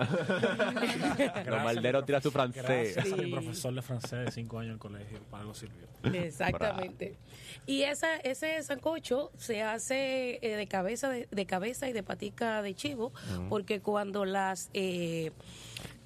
Los 1.45 1.63
malderos 1.63 2.05
tira 2.05 2.21
su 2.21 2.31
francés. 2.31 2.95
Gracias 2.95 3.17
mi 3.17 3.31
profesor 3.31 3.73
de 3.73 3.81
francés 3.81 4.25
de 4.25 4.31
cinco 4.31 4.59
años 4.59 4.69
en 4.69 4.73
el 4.73 4.79
colegio, 4.79 5.19
para 5.29 5.43
lo 5.43 5.53
sirvió. 5.53 5.85
Exactamente. 6.13 7.17
Y 7.65 7.83
esa, 7.83 8.15
ese 8.17 8.61
sancocho 8.63 9.31
se 9.37 9.63
hace 9.63 10.39
eh, 10.41 10.55
de 10.55 10.67
cabeza 10.67 11.09
de, 11.09 11.45
cabeza 11.45 11.89
y 11.89 11.93
de 11.93 12.03
patica 12.03 12.61
de 12.61 12.75
chivo, 12.75 13.11
porque 13.49 13.81
cuando 13.81 14.25
las 14.25 14.69
eh, 14.73 15.31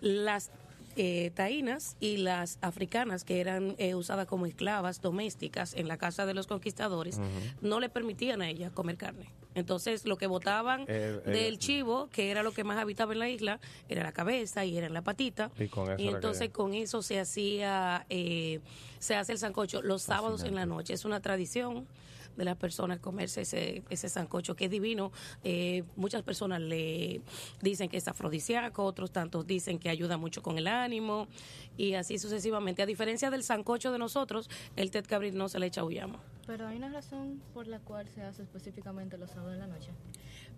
las 0.01 0.51
eh, 0.95 1.31
taínas 1.33 1.95
y 1.99 2.17
las 2.17 2.57
africanas 2.61 3.23
que 3.23 3.39
eran 3.39 3.75
eh, 3.77 3.95
usadas 3.95 4.27
como 4.27 4.45
esclavas 4.45 5.01
domésticas 5.01 5.73
en 5.73 5.87
la 5.87 5.97
casa 5.97 6.25
de 6.25 6.33
los 6.33 6.47
conquistadores 6.47 7.21
no 7.61 7.79
le 7.79 7.89
permitían 7.89 8.41
a 8.41 8.49
ellas 8.49 8.71
comer 8.71 8.97
carne. 8.97 9.29
Entonces 9.55 10.05
lo 10.05 10.17
que 10.17 10.27
botaban 10.27 10.85
eh, 10.87 11.19
del 11.25 11.57
chivo, 11.57 12.07
que 12.11 12.31
era 12.31 12.43
lo 12.43 12.51
que 12.51 12.63
más 12.63 12.77
habitaba 12.77 13.13
en 13.13 13.19
la 13.19 13.29
isla, 13.29 13.59
era 13.87 14.03
la 14.03 14.11
cabeza 14.11 14.65
y 14.65 14.77
era 14.77 14.89
la 14.89 15.01
patita. 15.01 15.51
Y, 15.97 16.07
entonces 16.07 16.49
con 16.49 16.73
eso 16.73 17.01
se 17.01 17.19
hacía, 17.19 18.05
se 18.99 19.15
hace 19.15 19.31
el 19.31 19.39
sancocho 19.39 19.81
los 19.81 20.03
sábados 20.03 20.43
en 20.43 20.55
la 20.55 20.65
noche. 20.65 20.93
Es 20.93 21.03
una 21.03 21.19
tradición 21.19 21.87
de 22.37 22.45
las 22.45 22.55
personas 22.57 22.99
comerse 22.99 23.41
ese, 23.41 23.83
ese 23.89 24.09
sancocho 24.09 24.55
que 24.55 24.65
es 24.65 24.71
divino. 24.71 25.11
Eh, 25.43 25.83
muchas 25.95 26.23
personas 26.23 26.61
le 26.61 27.21
dicen 27.61 27.89
que 27.89 27.97
es 27.97 28.07
afrodisíaco, 28.07 28.83
otros 28.83 29.11
tantos 29.11 29.45
dicen 29.45 29.79
que 29.79 29.89
ayuda 29.89 30.17
mucho 30.17 30.41
con 30.41 30.57
el 30.57 30.67
ánimo 30.67 31.27
y 31.77 31.93
así 31.93 32.17
sucesivamente. 32.17 32.81
A 32.81 32.85
diferencia 32.85 33.29
del 33.29 33.43
sancocho 33.43 33.91
de 33.91 33.99
nosotros, 33.99 34.49
el 34.75 34.91
Ted 34.91 35.05
Cabrit 35.07 35.33
no 35.33 35.49
se 35.49 35.59
le 35.59 35.67
echa 35.67 35.83
uyama. 35.83 36.19
Pero 36.47 36.67
hay 36.67 36.77
una 36.77 36.89
razón 36.89 37.41
por 37.53 37.67
la 37.67 37.79
cual 37.79 38.07
se 38.07 38.23
hace 38.23 38.43
específicamente 38.43 39.17
los 39.17 39.31
sábados 39.31 39.53
en 39.53 39.59
la 39.59 39.67
noche. 39.67 39.91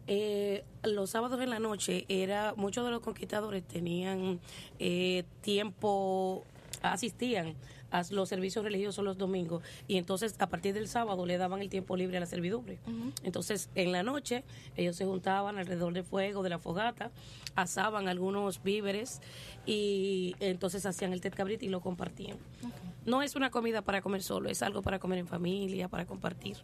Eh, 0.07 0.63
los 0.83 1.11
sábados 1.11 1.39
en 1.41 1.49
la 1.49 1.59
noche 1.59 2.05
era 2.09 2.53
muchos 2.55 2.83
de 2.85 2.91
los 2.91 3.01
conquistadores 3.01 3.63
tenían 3.63 4.39
eh, 4.79 5.25
tiempo 5.41 6.43
asistían 6.81 7.55
a 7.91 8.03
los 8.11 8.29
servicios 8.29 8.63
religiosos 8.63 9.03
los 9.03 9.17
domingos 9.17 9.63
y 9.87 9.97
entonces 9.97 10.35
a 10.39 10.47
partir 10.47 10.73
del 10.73 10.87
sábado 10.87 11.25
le 11.25 11.37
daban 11.37 11.61
el 11.61 11.69
tiempo 11.69 11.95
libre 11.95 12.17
a 12.17 12.19
la 12.19 12.25
servidumbre. 12.25 12.79
Entonces 13.23 13.69
en 13.75 13.91
la 13.91 14.03
noche 14.03 14.43
ellos 14.75 14.95
se 14.95 15.05
juntaban 15.05 15.57
alrededor 15.57 15.93
del 15.93 16.03
fuego, 16.03 16.43
de 16.43 16.49
la 16.49 16.59
fogata, 16.59 17.11
asaban 17.55 18.07
algunos 18.07 18.63
víveres 18.63 19.21
y 19.65 20.35
entonces 20.39 20.85
hacían 20.85 21.13
el 21.13 21.21
ted 21.21 21.33
cabrit 21.35 21.61
y 21.63 21.69
lo 21.69 21.81
compartían. 21.81 22.37
No 23.05 23.21
es 23.21 23.35
una 23.35 23.49
comida 23.49 23.81
para 23.81 24.01
comer 24.01 24.23
solo, 24.23 24.49
es 24.49 24.61
algo 24.61 24.81
para 24.81 24.99
comer 24.99 25.19
en 25.19 25.27
familia, 25.27 25.87
para 25.87 26.05
compartir. 26.05 26.57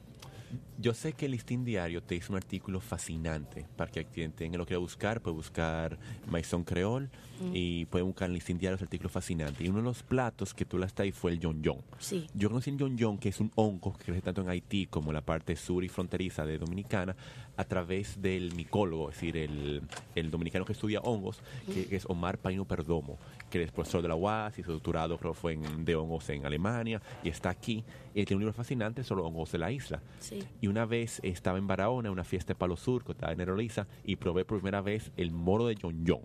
Yo 0.79 0.93
sé 0.93 1.13
que 1.13 1.25
el 1.25 1.31
Listín 1.31 1.65
Diario 1.65 2.03
te 2.03 2.15
hizo 2.15 2.31
un 2.31 2.37
artículo 2.37 2.79
fascinante 2.79 3.65
para 3.75 3.91
que 3.91 4.05
quien 4.05 4.31
tenga 4.31 4.57
lo 4.57 4.65
que 4.65 4.75
buscar, 4.75 5.21
puede 5.21 5.35
buscar 5.35 5.97
Maison 6.29 6.63
Creole 6.63 7.07
mm. 7.41 7.51
y 7.53 7.85
puede 7.85 8.03
buscar 8.03 8.27
en 8.27 8.31
el 8.31 8.35
Listín 8.35 8.57
Diario 8.57 8.75
ese 8.75 8.85
artículo 8.85 9.09
fascinante. 9.09 9.63
Y 9.63 9.69
uno 9.69 9.79
de 9.79 9.85
los 9.85 10.03
platos 10.03 10.53
que 10.53 10.65
tú 10.65 10.77
la 10.77 10.87
ahí 10.97 11.11
fue 11.11 11.31
el 11.31 11.39
John 11.41 11.61
John. 11.63 11.81
Sí. 11.99 12.27
Yo 12.33 12.49
conocí 12.49 12.69
el 12.69 12.77
John 12.79 12.95
John, 12.99 13.17
que 13.17 13.29
es 13.29 13.39
un 13.39 13.51
hongo 13.55 13.93
que 13.97 14.05
crece 14.05 14.21
tanto 14.21 14.41
en 14.41 14.49
Haití 14.49 14.87
como 14.87 15.09
en 15.09 15.15
la 15.15 15.21
parte 15.21 15.55
sur 15.55 15.83
y 15.83 15.89
fronteriza 15.89 16.45
de 16.45 16.57
Dominicana, 16.57 17.15
a 17.57 17.63
través 17.63 18.21
del 18.21 18.53
micólogo, 18.53 19.09
es 19.09 19.15
decir, 19.15 19.35
el, 19.35 19.81
el 20.15 20.29
dominicano 20.29 20.63
que 20.63 20.73
estudia 20.73 21.01
hongos, 21.01 21.41
que, 21.65 21.95
es 21.95 22.05
Omar 22.05 22.37
Paino 22.37 22.65
Perdomo, 22.65 23.17
que 23.49 23.63
es 23.63 23.71
profesor 23.71 24.03
de 24.03 24.07
la 24.07 24.15
UAS 24.15 24.59
y 24.59 24.63
su 24.63 24.71
doctorado 24.71 25.17
creo 25.17 25.33
fue 25.33 25.53
en, 25.53 25.83
de 25.83 25.95
hongos 25.95 26.29
en 26.29 26.45
Alemania 26.45 27.01
y 27.23 27.29
está 27.29 27.49
aquí. 27.49 27.83
Y 28.17 28.25
tiene 28.25 28.37
un 28.37 28.41
libro 28.41 28.53
fascinante 28.53 29.03
sobre 29.03 29.21
hongos 29.21 29.51
de 29.51 29.59
la 29.59 29.71
isla. 29.71 30.01
Sí. 30.19 30.43
Y 30.59 30.65
una 30.65 30.85
vez 30.87 31.19
estaba 31.21 31.59
en 31.59 31.67
Barahona, 31.67 32.07
en 32.07 32.13
una 32.13 32.23
fiesta 32.23 32.53
de 32.53 32.55
Palo 32.55 32.75
Sur, 32.75 33.03
que 33.03 33.11
estaba 33.11 33.31
en 33.31 33.39
Eroliza, 33.39 33.85
y 34.03 34.15
probé 34.15 34.43
por 34.43 34.57
primera 34.57 34.81
vez 34.81 35.11
el 35.17 35.29
moro 35.29 35.67
de 35.67 35.77
John 35.79 36.03
John. 36.05 36.21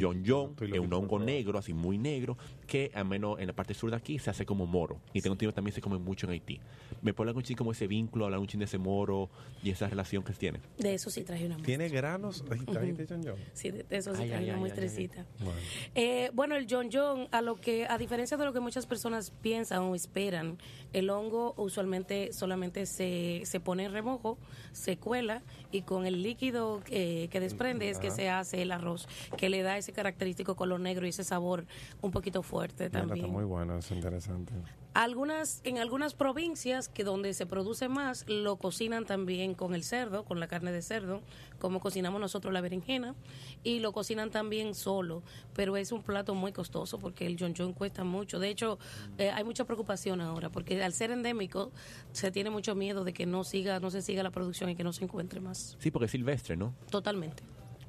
John 0.00 0.22
John 0.26 0.56
es 0.60 0.78
un 0.78 0.92
hongo 0.92 1.18
negro, 1.18 1.58
así 1.58 1.72
muy 1.72 1.98
negro, 1.98 2.36
que 2.66 2.90
al 2.94 3.04
menos 3.04 3.38
en 3.40 3.46
la 3.46 3.52
parte 3.52 3.74
sur 3.74 3.90
de 3.90 3.96
aquí 3.96 4.18
se 4.18 4.30
hace 4.30 4.46
como 4.46 4.66
moro. 4.66 5.00
Y 5.12 5.20
tengo 5.20 5.34
entendido 5.34 5.52
también 5.52 5.74
se 5.74 5.80
come 5.80 5.98
mucho 5.98 6.26
en 6.26 6.32
Haití. 6.32 6.60
¿Me 7.02 7.12
puede 7.12 7.30
hablar 7.30 7.44
un 7.48 7.56
como 7.56 7.72
ese 7.72 7.86
vínculo, 7.86 8.26
hablar 8.26 8.40
un 8.40 8.46
de 8.46 8.64
ese 8.64 8.78
moro 8.78 9.30
y 9.62 9.70
esa 9.70 9.88
relación 9.88 10.22
que 10.22 10.32
tiene? 10.32 10.60
De 10.78 10.94
eso 10.94 11.10
sí 11.10 11.24
traje 11.24 11.46
una 11.46 11.56
muestra. 11.56 11.66
¿Tiene 11.66 11.88
granos? 11.88 12.44
¿Trajiste 12.44 13.06
John 13.08 13.22
John? 13.24 13.36
Sí, 13.54 13.70
de, 13.70 13.86
eso 13.90 14.14
sí 14.14 14.26
traje 14.26 14.44
una 14.44 14.58
muestrecita. 14.58 15.26
Bueno. 15.38 15.58
Eh, 15.94 16.30
bueno, 16.34 16.56
el 16.56 16.66
John 16.68 16.88
John, 16.92 17.28
a 17.30 17.42
lo 17.42 17.56
que, 17.56 17.86
a 17.86 17.98
diferencia 17.98 18.36
de 18.36 18.44
lo 18.44 18.52
que 18.52 18.60
muchas 18.60 18.86
personas 18.86 19.30
piensan 19.30 19.82
o 19.82 19.94
esperan, 19.94 20.58
el 20.92 21.10
hongo 21.10 21.21
usualmente 21.56 22.32
solamente 22.32 22.86
se, 22.86 23.42
se 23.44 23.60
pone 23.60 23.84
en 23.84 23.92
remojo, 23.92 24.38
se 24.72 24.96
cuela 24.96 25.42
y 25.70 25.82
con 25.82 26.06
el 26.06 26.22
líquido 26.22 26.80
que, 26.84 27.28
desprende 27.32 27.90
es 27.90 27.98
que 27.98 28.10
se 28.10 28.30
hace 28.30 28.62
el 28.62 28.72
arroz, 28.72 29.08
que 29.36 29.48
le 29.48 29.62
da 29.62 29.76
ese 29.76 29.92
característico 29.92 30.54
color 30.54 30.80
negro 30.80 31.06
y 31.06 31.10
ese 31.10 31.24
sabor 31.24 31.66
un 32.00 32.10
poquito 32.10 32.42
fuerte 32.42 32.52
fuerte 32.52 32.84
Mira, 32.84 33.00
también. 33.00 33.26
Está 33.26 33.32
muy 33.32 33.44
bueno, 33.44 33.78
es 33.78 33.90
interesante. 33.90 34.52
Algunas, 34.94 35.62
en 35.64 35.78
algunas 35.78 36.12
provincias 36.12 36.88
que 36.90 37.02
donde 37.02 37.32
se 37.32 37.46
produce 37.46 37.88
más, 37.88 38.26
lo 38.28 38.56
cocinan 38.56 39.06
también 39.06 39.54
con 39.54 39.74
el 39.74 39.84
cerdo, 39.84 40.24
con 40.26 40.38
la 40.38 40.48
carne 40.48 40.70
de 40.70 40.82
cerdo, 40.82 41.22
como 41.58 41.80
cocinamos 41.80 42.20
nosotros 42.20 42.52
la 42.52 42.60
berenjena, 42.60 43.14
y 43.64 43.78
lo 43.80 43.92
cocinan 43.92 44.30
también 44.30 44.74
solo, 44.74 45.22
pero 45.54 45.78
es 45.78 45.92
un 45.92 46.02
plato 46.02 46.34
muy 46.34 46.52
costoso 46.52 46.98
porque 46.98 47.26
el 47.26 47.36
john 47.38 47.72
cuesta 47.72 48.04
mucho. 48.04 48.38
De 48.38 48.50
hecho, 48.50 48.78
eh, 49.16 49.30
hay 49.30 49.44
mucha 49.44 49.64
preocupación 49.64 50.20
ahora, 50.20 50.50
porque 50.50 50.82
al 50.84 50.92
ser 50.92 51.10
endémico 51.10 51.72
se 52.12 52.30
tiene 52.30 52.50
mucho 52.50 52.74
miedo 52.74 53.02
de 53.02 53.14
que 53.14 53.24
no 53.24 53.44
siga, 53.44 53.80
no 53.80 53.90
se 53.90 54.02
siga 54.02 54.22
la 54.22 54.30
producción 54.30 54.68
y 54.68 54.76
que 54.76 54.84
no 54.84 54.92
se 54.92 55.04
encuentre 55.04 55.40
más. 55.40 55.76
Sí, 55.80 55.90
porque 55.90 56.04
es 56.06 56.10
silvestre, 56.12 56.54
¿no? 56.56 56.74
Totalmente, 56.90 57.42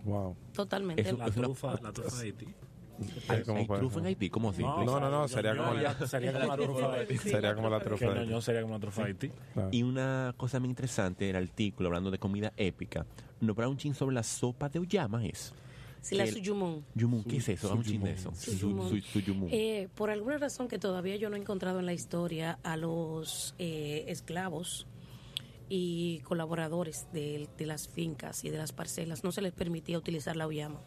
Wow. 0.06 0.38
totalmente. 0.54 1.02
Es- 1.02 1.18
La 1.18 1.30
trufa, 1.30 1.78
la 1.82 1.92
trufa 1.94 2.16
de 2.18 2.24
Haití. 2.28 2.46
Sí, 3.02 3.44
¿cómo 3.46 3.60
¿Hay 3.60 3.66
trufa 3.68 4.00
en 4.00 4.06
Haití? 4.06 4.30
¿Cómo 4.30 4.50
así? 4.52 4.62
No, 4.62 4.84
no, 4.86 5.00
no, 5.10 5.28
sería 5.28 5.56
como 5.58 5.74
la- 5.74 6.08
sería 6.08 6.32
como 6.34 6.46
la 6.48 6.56
trufa 6.58 6.92
de 6.92 7.00
Haití. 7.00 7.18
Sería 7.18 7.56
como 7.56 7.70
la 7.70 7.80
trufa 7.80 8.06
de 8.06 8.14
no, 8.14 8.20
Haití. 8.22 8.32
no 8.34 8.42
sería 8.42 8.62
como 8.62 8.74
la 8.76 8.80
trufa 8.80 9.02
de 9.04 9.08
Haití. 9.08 9.32
Y 9.72 9.84
una 9.84 10.34
cosa 10.38 10.60
muy 10.60 10.70
interesante 10.70 11.26
del 11.26 11.36
artículo, 11.36 11.90
hablando 11.90 12.12
de 12.12 12.20
comida 12.20 12.54
épica, 12.58 13.06
nos 13.42 13.58
habla 13.58 13.70
un 13.70 13.78
chin 13.78 13.94
sobre 13.96 14.14
la 14.16 14.24
sopa 14.24 14.70
de 14.70 14.80
uyama, 14.80 15.26
¿es? 15.26 15.54
Sí, 16.02 16.16
la 16.16 16.28
suyumón. 16.28 16.84
Yumón, 16.96 17.24
¿qué 17.24 17.38
es 17.38 17.48
eso? 17.50 17.68
Hagamos 17.68 17.86
un 17.88 17.92
chin 17.94 18.04
de 18.04 18.12
eso. 18.12 18.32
Suyumón. 18.36 18.90
Su- 18.90 18.98
su- 19.00 19.08
suyumón. 19.08 19.50
Eh, 19.52 19.88
por 19.96 20.10
alguna 20.10 20.38
razón 20.38 20.68
que 20.68 20.78
todavía 20.78 21.16
yo 21.16 21.30
no 21.30 21.38
he 21.38 21.40
encontrado 21.40 21.80
en 21.80 21.86
la 21.86 21.94
historia 21.94 22.60
a 22.64 22.76
los 22.76 23.56
eh, 23.58 24.04
esclavos 24.10 24.86
y 25.70 26.20
colaboradores 26.20 27.08
de, 27.14 27.48
de 27.58 27.66
las 27.66 27.88
fincas 27.88 28.44
y 28.44 28.50
de 28.50 28.58
las 28.58 28.74
parcelas, 28.74 29.24
no 29.24 29.32
se 29.32 29.42
les 29.42 29.54
permitía 29.54 29.98
utilizar 29.98 30.36
la 30.36 30.46
uyama. 30.46 30.82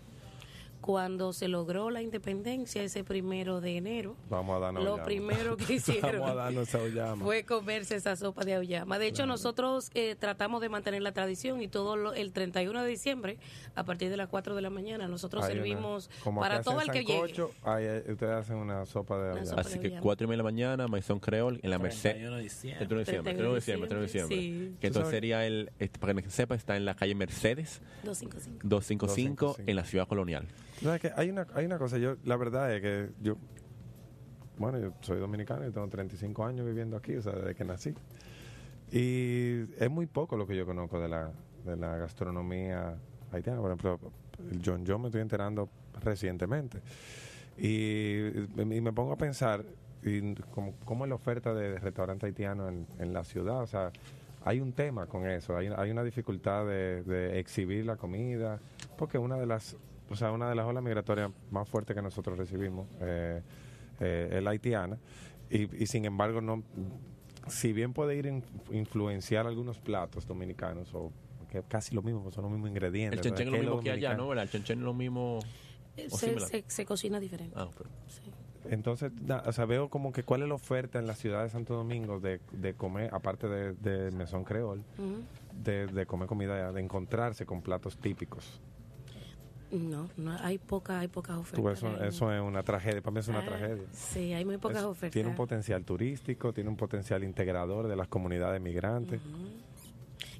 Cuando 0.80 1.32
se 1.32 1.48
logró 1.48 1.90
la 1.90 2.00
independencia 2.02 2.82
ese 2.82 3.02
primero 3.02 3.60
de 3.60 3.76
enero, 3.76 4.16
Vamos 4.30 4.56
a 4.56 4.60
darnos 4.60 4.84
lo 4.84 4.90
auyama. 4.92 5.04
primero 5.06 5.56
que 5.56 5.72
hicieron 5.74 6.20
Vamos 6.20 6.74
a 6.74 7.16
fue 7.16 7.44
comerse 7.44 7.96
esa 7.96 8.14
sopa 8.14 8.44
de 8.44 8.54
auyama. 8.54 8.98
De 8.98 9.06
hecho, 9.08 9.26
nosotros 9.26 9.90
eh, 9.94 10.14
tratamos 10.18 10.60
de 10.60 10.68
mantener 10.68 11.02
la 11.02 11.12
tradición 11.12 11.60
y 11.60 11.68
todo 11.68 11.96
lo- 11.96 12.12
el 12.14 12.32
31 12.32 12.82
de 12.82 12.88
diciembre, 12.88 13.38
a 13.74 13.84
partir 13.84 14.10
de 14.10 14.16
las 14.16 14.28
4 14.28 14.54
de 14.54 14.62
la 14.62 14.70
mañana, 14.70 15.08
nosotros 15.08 15.42
Hay 15.44 15.52
una- 15.54 15.62
servimos 15.62 16.10
como 16.22 16.40
para 16.40 16.62
todo 16.62 16.80
el 16.80 16.90
que 16.90 17.04
llegue. 17.04 17.34
ahí, 17.64 17.84
eh, 17.84 18.04
ustedes 18.08 18.32
hacen 18.32 18.56
una 18.56 18.86
sopa 18.86 19.18
de 19.18 19.30
auyama. 19.40 19.60
Así 19.60 19.78
que 19.80 19.90
cuatro 20.00 20.24
y 20.24 20.28
media 20.28 20.36
de 20.36 20.38
la 20.38 20.42
mañana, 20.44 20.88
Maison 20.88 21.18
Creole 21.18 21.58
en 21.62 21.70
la 21.70 21.78
Merced. 21.78 22.10
31 22.10 22.36
de 22.36 22.42
diciembre. 22.42 22.86
31 22.86 22.98
de 22.98 23.04
diciembre, 23.04 23.32
31 23.32 23.50
de 23.50 23.56
diciembre, 23.56 23.88
31 23.88 24.00
de 24.00 24.06
diciembre. 24.06 24.70
Sí. 24.70 24.76
Que 24.80 24.86
entonces 24.86 25.10
sería 25.10 25.46
el, 25.46 25.70
este, 25.78 25.98
para 25.98 26.14
que 26.14 26.30
sepa, 26.30 26.54
está 26.54 26.76
en 26.76 26.84
la 26.84 26.94
calle 26.94 27.14
Mercedes 27.14 27.80
255. 28.04 28.60
255 28.68 29.56
en 29.66 29.76
la 29.76 29.84
ciudad 29.84 30.06
colonial. 30.06 30.46
¿Sabes 30.82 31.00
qué? 31.00 31.12
Hay 31.16 31.30
una, 31.30 31.46
hay 31.54 31.64
una 31.64 31.78
cosa, 31.78 31.98
yo, 31.98 32.16
la 32.24 32.36
verdad 32.36 32.74
es 32.74 32.82
que 32.82 33.10
yo, 33.20 33.36
bueno, 34.58 34.78
yo 34.78 34.92
soy 35.00 35.18
dominicano 35.18 35.66
y 35.66 35.70
tengo 35.70 35.88
35 35.88 36.44
años 36.44 36.66
viviendo 36.66 36.96
aquí, 36.96 37.16
o 37.16 37.22
sea, 37.22 37.32
desde 37.32 37.54
que 37.54 37.64
nací. 37.64 37.94
Y 38.90 39.64
es 39.82 39.90
muy 39.90 40.06
poco 40.06 40.36
lo 40.36 40.46
que 40.46 40.56
yo 40.56 40.64
conozco 40.64 41.00
de 41.00 41.08
la, 41.08 41.32
de 41.64 41.76
la 41.76 41.96
gastronomía 41.96 42.96
haitiana. 43.32 43.60
Por 43.60 43.70
ejemplo, 43.70 44.00
el 44.50 44.62
John 44.64 44.84
John 44.86 45.02
me 45.02 45.08
estoy 45.08 45.22
enterando 45.22 45.68
recientemente. 46.00 46.80
Y, 47.58 48.46
me 48.54 48.92
pongo 48.92 49.12
a 49.12 49.16
pensar 49.16 49.64
y 50.02 50.34
como, 50.52 50.74
cómo 50.84 51.04
es 51.04 51.08
la 51.08 51.14
oferta 51.14 51.52
de, 51.54 51.78
restaurante 51.78 52.26
haitiano 52.26 52.68
en, 52.68 52.86
en 52.98 53.12
la 53.12 53.24
ciudad. 53.24 53.62
O 53.62 53.66
sea, 53.66 53.90
hay 54.44 54.60
un 54.60 54.72
tema 54.72 55.06
con 55.06 55.26
eso, 55.26 55.56
hay, 55.56 55.68
hay 55.74 55.90
una 55.90 56.04
dificultad 56.04 56.66
de 56.66 57.40
exhibir 57.40 57.84
la 57.84 57.96
comida, 57.96 58.60
porque 58.96 59.18
una 59.18 59.36
de 59.36 59.46
las, 59.46 59.76
o 60.10 60.16
sea, 60.16 60.32
una 60.32 60.48
de 60.48 60.54
las 60.54 60.66
olas 60.66 60.82
migratorias 60.82 61.30
más 61.50 61.68
fuertes 61.68 61.94
que 61.96 62.02
nosotros 62.02 62.38
recibimos 62.38 62.86
eh, 63.00 63.42
eh, 64.00 64.28
es 64.32 64.42
la 64.42 64.50
haitiana, 64.50 64.98
y, 65.50 65.82
y 65.82 65.86
sin 65.86 66.04
embargo 66.04 66.40
no, 66.40 66.62
si 67.48 67.72
bien 67.72 67.92
puede 67.92 68.16
ir 68.16 68.28
a 68.28 68.74
influenciar 68.74 69.46
algunos 69.46 69.78
platos 69.78 70.26
dominicanos 70.26 70.92
o 70.94 71.12
que 71.50 71.62
casi 71.62 71.94
lo 71.94 72.02
mismo, 72.02 72.30
son 72.32 72.42
los 72.44 72.52
mismos 72.52 72.70
ingredientes. 72.70 73.18
El 73.18 73.22
chenchen 73.36 73.46
es 73.48 73.52
lo 73.52 73.52
¿Qué 73.52 73.66
mismo 73.66 73.80
que 73.82 73.90
allá? 73.92 74.14
¿no? 74.16 74.28
¿Verdad? 74.28 74.44
El 74.44 74.50
chenchen 74.50 74.78
es 74.80 74.84
lo 74.84 74.94
mismo. 74.94 75.38
Se, 75.96 76.10
similar. 76.10 76.48
se- 76.48 76.64
se 76.66 76.84
cocina 76.84 77.20
diferente. 77.20 77.54
Ah, 77.56 77.68
pero- 77.76 77.88
Sí. 78.08 78.20
Entonces, 78.68 79.12
o 79.46 79.52
sea, 79.52 79.64
veo 79.64 79.88
como 79.88 80.12
que 80.12 80.24
cuál 80.24 80.42
es 80.42 80.48
la 80.48 80.54
oferta 80.54 80.98
en 80.98 81.06
la 81.06 81.14
ciudad 81.14 81.44
de 81.44 81.50
Santo 81.50 81.74
Domingo 81.74 82.18
de, 82.18 82.40
de 82.50 82.74
comer, 82.74 83.14
aparte 83.14 83.46
de, 83.48 83.74
de 83.74 84.10
Mesón 84.10 84.42
Creol, 84.42 84.82
de, 85.62 85.86
de 85.86 86.04
comer 86.04 86.26
comida, 86.26 86.72
de 86.72 86.80
encontrarse 86.80 87.46
con 87.46 87.62
platos 87.62 87.96
típicos. 87.96 88.60
No, 89.70 90.08
no, 90.16 90.36
hay 90.42 90.58
poca, 90.58 91.00
hay 91.00 91.08
pocas 91.08 91.36
ofertas. 91.38 91.82
Eso, 92.02 92.32
es 92.32 92.40
una 92.40 92.62
tragedia, 92.62 93.02
para 93.02 93.12
mí 93.14 93.20
es 93.20 93.28
una 93.28 93.40
Ah, 93.40 93.44
tragedia. 93.44 93.84
Sí, 93.92 94.32
hay 94.32 94.44
muy 94.44 94.58
pocas 94.58 94.78
Es- 94.78 94.84
ofertas. 94.84 95.12
Tiene 95.12 95.28
un 95.28 95.34
potencial 95.34 95.84
turístico, 95.84 96.52
tiene 96.52 96.70
un 96.70 96.76
potencial 96.76 97.24
integrador 97.24 97.88
de 97.88 97.96
las 97.96 98.06
comunidades 98.08 98.60
migrantes. 98.60 99.20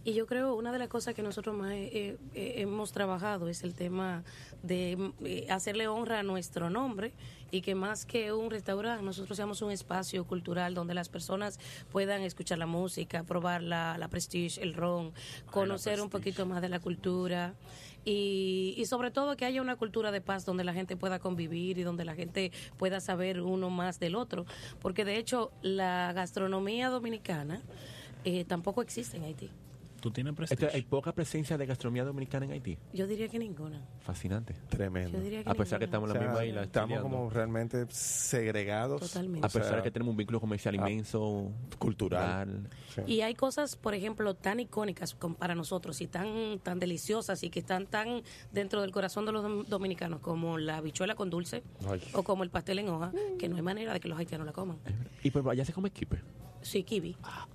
Y 0.05 0.15
yo 0.15 0.27
creo 0.27 0.55
una 0.55 0.71
de 0.71 0.79
las 0.79 0.87
cosas 0.89 1.15
que 1.15 1.23
nosotros 1.25 1.57
más 1.57 1.73
eh, 1.73 2.17
eh, 2.35 2.55
hemos 2.59 2.93
trabajado 2.93 3.49
es 3.49 3.65
el 3.65 3.75
tema 3.75 4.23
de 4.63 5.13
eh, 5.25 5.47
hacerle 5.51 5.89
honra 5.89 6.21
a 6.21 6.23
nuestro 6.23 6.71
nombre 6.71 7.13
y 7.51 7.61
que 7.61 7.75
más 7.75 8.07
que 8.07 8.33
un 8.33 8.49
restaurante, 8.53 9.05
nosotros 9.05 9.37
seamos 9.37 9.63
un 9.63 9.73
espacio 9.73 10.25
cultural 10.25 10.75
donde 10.75 10.95
las 10.95 11.09
personas 11.09 11.59
puedan 11.91 12.23
escuchar 12.23 12.59
la 12.59 12.67
música, 12.67 13.25
probar 13.25 13.65
la, 13.65 13.99
la 13.99 14.07
prestige, 14.07 14.63
el 14.63 14.75
ron, 14.75 15.13
conocer 15.51 16.01
un 16.01 16.09
poquito 16.09 16.47
más 16.47 16.63
de 16.63 16.69
la 16.69 16.79
cultura 16.79 17.55
y, 18.07 18.75
y 18.79 18.87
sobre 18.87 19.11
todo 19.11 19.37
que 19.37 19.45
haya 19.45 19.61
una 19.61 19.77
cultura 19.77 20.11
de 20.13 20.23
paz 20.23 20.47
donde 20.47 20.65
la 20.65 20.73
gente 20.73 20.97
pueda 20.97 21.19
convivir 21.19 21.77
y 21.77 21.83
donde 21.83 22.07
la 22.07 22.15
gente 22.15 22.53
pueda 22.79 23.01
saber 23.01 23.43
uno 23.43 23.69
más 23.69 24.01
del 24.01 24.15
otro. 24.15 24.47
Porque 24.81 25.05
de 25.05 25.19
hecho 25.19 25.51
la 25.61 26.13
gastronomía 26.15 26.89
dominicana 26.89 27.61
eh, 28.25 28.45
tampoco 28.45 28.81
existe 28.81 29.17
en 29.17 29.25
Haití. 29.25 29.51
¿Tú 30.01 30.11
tienes 30.11 30.35
prestigio? 30.35 30.69
hay 30.73 30.83
poca 30.83 31.13
presencia 31.13 31.57
de 31.59 31.67
gastronomía 31.67 32.05
dominicana 32.05 32.45
en 32.47 32.53
Haití. 32.53 32.79
Yo 32.93 33.07
diría 33.07 33.29
que 33.29 33.39
ninguna. 33.39 33.83
Fascinante. 34.01 34.55
Tremendo. 34.69 35.19
Yo 35.19 35.25
diría 35.25 35.43
que 35.45 35.51
A 35.51 35.55
pesar 35.55 35.79
que 35.79 35.87
ninguna. 35.87 36.07
estamos 36.07 36.11
en 36.11 36.15
la 36.15 36.21
O 36.21 36.23
sea, 36.23 36.29
misma 36.31 36.45
isla. 36.47 36.63
Estamos 36.63 36.91
estudiando. 36.91 37.17
como 37.17 37.31
realmente 37.31 37.87
segregados. 37.91 39.01
Totalmente. 39.01 39.47
A 39.47 39.49
pesar 39.49 39.63
O 39.63 39.69
sea, 39.69 39.77
de 39.79 39.83
que 39.83 39.91
tenemos 39.91 40.13
un 40.13 40.17
vínculo 40.17 40.41
comercial 40.41 40.75
ah, 40.75 40.77
inmenso, 40.91 41.51
cultural. 41.79 42.69
Sí. 42.95 43.03
Y 43.07 43.21
hay 43.23 43.35
cosas, 43.35 43.77
por 43.77 43.95
ejemplo, 43.95 44.35
tan 44.35 44.61
icónicas 44.61 45.15
para 45.39 45.55
nosotros 45.55 46.01
y 46.01 46.07
tan 46.07 46.59
tan 46.61 46.79
deliciosas 46.79 47.43
y 47.43 47.51
que 47.51 47.61
están 47.61 47.87
tan 47.87 48.23
dentro 48.53 48.81
del 48.83 48.91
corazón 48.93 49.27
de 49.27 49.33
los 49.33 49.45
dom- 49.45 49.67
dominicanos 49.67 50.21
como 50.21 50.59
la 50.59 50.81
bichuela 50.81 51.15
con 51.15 51.31
dulce 51.31 51.63
Ay. 51.89 52.01
o 52.13 52.23
como 52.23 52.43
el 52.45 52.51
pastel 52.51 52.79
en 52.79 52.89
hoja, 52.89 53.13
que 53.39 53.49
no 53.49 53.57
hay 53.57 53.63
manera 53.63 53.93
de 53.93 54.01
que 54.01 54.09
los 54.09 54.19
haitianos 54.19 54.47
la 54.47 54.53
coman. 54.53 54.79
Y 55.23 55.31
pues 55.31 55.45
allá 55.47 55.65
se 55.65 55.73
come 55.73 55.91
kipe. 55.91 56.21
Sí, 56.63 56.83
kiwi. 56.83 57.17
Ah, 57.23 57.47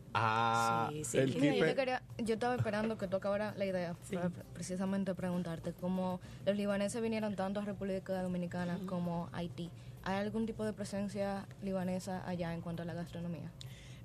Sí, 0.91 1.03
sí. 1.05 1.17
el 1.17 1.35
Mira, 1.39 1.55
yo, 1.55 1.65
te 1.65 1.75
quería- 1.75 2.03
yo 2.17 2.33
estaba 2.33 2.55
esperando 2.55 2.97
que 2.97 3.07
tú 3.07 3.17
acabaras 3.17 3.57
la 3.57 3.65
idea 3.65 3.95
para 4.11 4.29
precisamente 4.53 5.15
preguntarte 5.15 5.73
cómo 5.73 6.19
los 6.45 6.55
libaneses 6.55 7.01
vinieron 7.01 7.35
tanto 7.35 7.59
a 7.61 7.65
República 7.65 8.21
Dominicana 8.21 8.79
como 8.85 9.29
a 9.31 9.37
Haití. 9.37 9.69
¿Hay 10.03 10.17
algún 10.17 10.45
tipo 10.45 10.65
de 10.65 10.73
presencia 10.73 11.45
libanesa 11.63 12.27
allá 12.27 12.53
en 12.53 12.61
cuanto 12.61 12.83
a 12.83 12.85
la 12.85 12.93
gastronomía? 12.93 13.51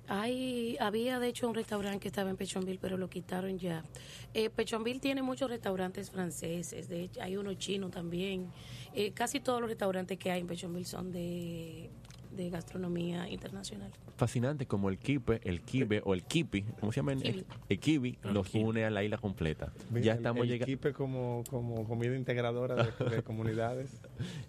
Hay, 0.09 0.77
había 0.79 1.19
de 1.19 1.27
hecho 1.27 1.49
un 1.49 1.55
restaurante 1.55 1.99
que 1.99 2.07
estaba 2.07 2.29
en 2.29 2.37
Pechonville, 2.37 2.79
pero 2.79 2.97
lo 2.97 3.09
quitaron 3.09 3.59
ya. 3.59 3.83
Eh, 4.33 4.49
Pechonville 4.49 5.01
tiene 5.01 5.21
muchos 5.21 5.49
restaurantes 5.49 6.11
franceses, 6.11 6.87
de 6.87 7.03
hecho 7.03 7.21
hay 7.21 7.35
uno 7.35 7.53
chino 7.55 7.89
también. 7.89 8.49
Eh, 8.93 9.11
casi 9.11 9.41
todos 9.41 9.59
los 9.59 9.69
restaurantes 9.69 10.17
que 10.17 10.31
hay 10.31 10.39
en 10.39 10.47
Pechonville 10.47 10.85
son 10.85 11.11
de, 11.11 11.89
de 12.37 12.49
gastronomía 12.49 13.27
internacional. 13.29 13.91
fascinante 14.15 14.65
como 14.65 14.89
el 14.89 14.97
kipe, 14.97 15.41
el 15.43 15.61
kibe 15.61 16.01
o 16.05 16.13
el 16.13 16.23
kipi, 16.23 16.61
¿cómo 16.79 16.91
se 16.91 16.97
llama? 17.01 17.13
El, 17.13 17.45
kiwi 17.79 18.17
nos 18.23 18.53
une 18.55 18.85
a 18.85 18.89
la 18.89 19.03
isla 19.03 19.17
completa. 19.17 19.73
Mira, 19.89 20.05
ya 20.05 20.11
el- 20.13 20.17
estamos 20.19 20.43
el 20.43 20.49
llegando. 20.49 20.65
kipe 20.67 20.93
como, 20.93 21.43
como 21.49 21.85
comida 21.87 22.15
integradora 22.15 22.75
de, 22.75 23.09
de 23.09 23.23
comunidades. 23.23 23.99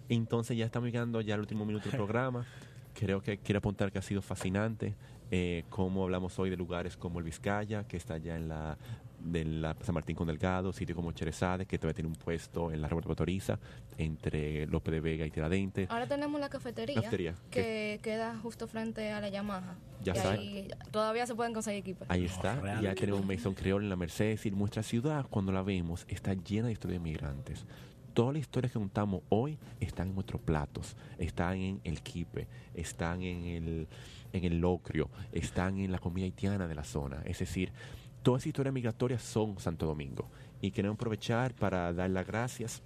Entonces 0.07 0.55
ya 0.57 0.65
estamos 0.65 0.87
llegando 0.87 1.19
ya 1.21 1.33
al 1.33 1.41
último 1.41 1.65
minuto 1.65 1.89
del 1.89 1.97
programa. 1.97 2.45
Creo 2.93 3.21
que 3.21 3.37
quiero 3.37 3.59
apuntar 3.59 3.91
que 3.91 3.99
ha 3.99 4.01
sido 4.01 4.21
fascinante 4.21 4.95
eh, 5.31 5.63
cómo 5.69 6.03
hablamos 6.03 6.37
hoy 6.39 6.49
de 6.49 6.57
lugares 6.57 6.97
como 6.97 7.19
el 7.19 7.25
Vizcaya, 7.25 7.87
que 7.87 7.97
está 7.97 8.15
allá 8.15 8.35
en 8.35 8.47
la 8.49 8.77
de 9.19 9.45
la 9.45 9.75
San 9.81 9.93
Martín 9.93 10.15
con 10.15 10.27
Delgado, 10.27 10.71
sitio 10.73 10.95
como 10.95 11.11
Cherezade, 11.11 11.65
que 11.65 11.77
todavía 11.77 11.95
tiene 11.95 12.09
un 12.09 12.15
puesto 12.15 12.71
en 12.71 12.81
la 12.81 12.87
Roberto 12.87 13.09
Cotoriza, 13.09 13.59
entre 13.97 14.65
López 14.67 14.93
de 14.93 14.99
Vega 14.99 15.25
y 15.25 15.31
Tiradentes. 15.31 15.89
Ahora 15.89 16.07
tenemos 16.07 16.39
la 16.39 16.49
cafetería, 16.49 16.95
Cafetería, 16.95 17.35
que 17.51 17.99
queda 18.01 18.37
justo 18.37 18.67
frente 18.67 19.11
a 19.11 19.21
la 19.21 19.29
Yamaha. 19.29 19.75
Ya 20.03 20.13
y 20.13 20.17
sabe. 20.17 20.37
ahí 20.37 20.67
todavía 20.91 21.25
se 21.27 21.35
pueden 21.35 21.53
conseguir 21.53 21.81
equipos. 21.81 22.07
Ahí 22.09 22.25
está, 22.25 22.81
ya 22.81 22.95
tenemos 22.95 23.25
Mason 23.25 23.53
Creole 23.53 23.85
en 23.85 23.89
la 23.89 23.95
Merced, 23.95 24.25
es 24.25 24.39
decir, 24.39 24.53
nuestra 24.53 24.83
ciudad 24.83 25.25
cuando 25.29 25.51
la 25.51 25.61
vemos 25.61 26.05
está 26.07 26.33
llena 26.33 26.67
de 26.67 26.73
historias 26.73 27.01
de 27.01 27.09
migrantes. 27.09 27.65
Todas 28.13 28.33
las 28.33 28.41
historias 28.41 28.73
que 28.73 28.79
contamos 28.79 29.21
hoy 29.29 29.57
están 29.79 30.09
en 30.09 30.15
nuestros 30.15 30.41
platos, 30.41 30.95
están 31.17 31.57
en 31.57 31.81
el 31.83 32.01
kipe, 32.01 32.47
están 32.73 33.21
en 33.21 33.45
el, 33.45 33.87
en 34.33 34.43
el 34.43 34.59
locrio, 34.59 35.09
están 35.31 35.77
en 35.79 35.91
la 35.91 35.99
comida 35.99 36.25
haitiana 36.25 36.67
de 36.67 36.75
la 36.75 36.83
zona. 36.83 37.21
Es 37.25 37.39
decir, 37.39 37.71
todas 38.23 38.41
esas 38.41 38.47
historias 38.47 38.73
migratorias 38.73 39.21
son 39.21 39.59
Santo 39.59 39.85
Domingo. 39.85 40.29
Y 40.61 40.71
queremos 40.71 40.95
aprovechar 40.95 41.53
para 41.53 41.93
dar 41.93 42.09
las 42.09 42.27
gracias 42.27 42.81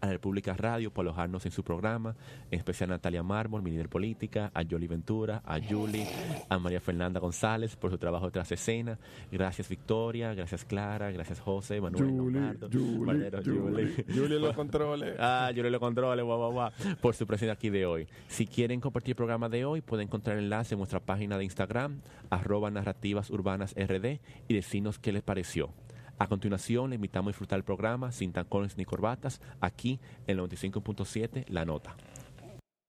a 0.00 0.06
la 0.06 0.12
República 0.12 0.54
Radio 0.54 0.90
por 0.90 1.04
alojarnos 1.04 1.44
en 1.46 1.52
su 1.52 1.62
programa, 1.62 2.14
en 2.50 2.58
especial 2.58 2.90
a 2.90 2.94
Natalia 2.94 3.22
Mármol, 3.22 3.62
mi 3.62 3.70
líder 3.70 3.88
política, 3.88 4.50
a 4.54 4.62
Jolie 4.68 4.88
Ventura, 4.88 5.42
a 5.44 5.58
Julie, 5.60 6.06
a 6.48 6.58
María 6.58 6.80
Fernanda 6.80 7.20
González 7.20 7.76
por 7.76 7.90
su 7.90 7.98
trabajo 7.98 8.30
tras 8.30 8.52
escena. 8.52 8.98
Gracias 9.30 9.68
Victoria, 9.68 10.34
gracias 10.34 10.64
Clara, 10.64 11.10
gracias 11.10 11.40
José, 11.40 11.80
Manuel, 11.80 12.06
Leonardo, 12.06 12.68
Valero, 13.04 13.40
Julie. 13.44 14.04
Julie 14.08 14.38
lo 14.38 14.54
controle. 14.54 15.14
Ah, 15.28 15.50
Julie 15.54 15.70
lo 15.70 15.80
controle, 15.80 16.22
guau, 16.22 16.38
guau, 16.38 16.52
guau, 16.52 16.70
por 17.00 17.14
su 17.14 17.26
presencia 17.26 17.52
aquí 17.52 17.70
de 17.70 17.84
hoy. 17.86 18.06
Si 18.28 18.46
quieren 18.46 18.80
compartir 18.80 19.12
el 19.12 19.16
programa 19.16 19.48
de 19.48 19.64
hoy, 19.64 19.80
pueden 19.80 20.06
encontrar 20.06 20.36
el 20.36 20.44
enlace 20.44 20.74
en 20.74 20.78
nuestra 20.78 21.00
página 21.00 21.36
de 21.38 21.44
Instagram, 21.44 22.00
arroba 22.30 22.70
narrativas 22.70 23.30
urbanas 23.30 23.74
rd, 23.74 24.20
y 24.48 24.54
decirnos 24.54 24.98
qué 24.98 25.12
les 25.12 25.22
pareció. 25.22 25.70
A 26.18 26.28
continuación, 26.28 26.90
le 26.90 26.96
invitamos 26.96 27.28
a 27.28 27.32
disfrutar 27.32 27.58
el 27.58 27.64
programa 27.64 28.10
sin 28.10 28.32
tacones 28.32 28.76
ni 28.78 28.84
corbatas, 28.84 29.40
aquí 29.60 30.00
en 30.26 30.38
el 30.38 30.48
95.7 30.48 31.44
La 31.48 31.64
Nota. 31.64 31.94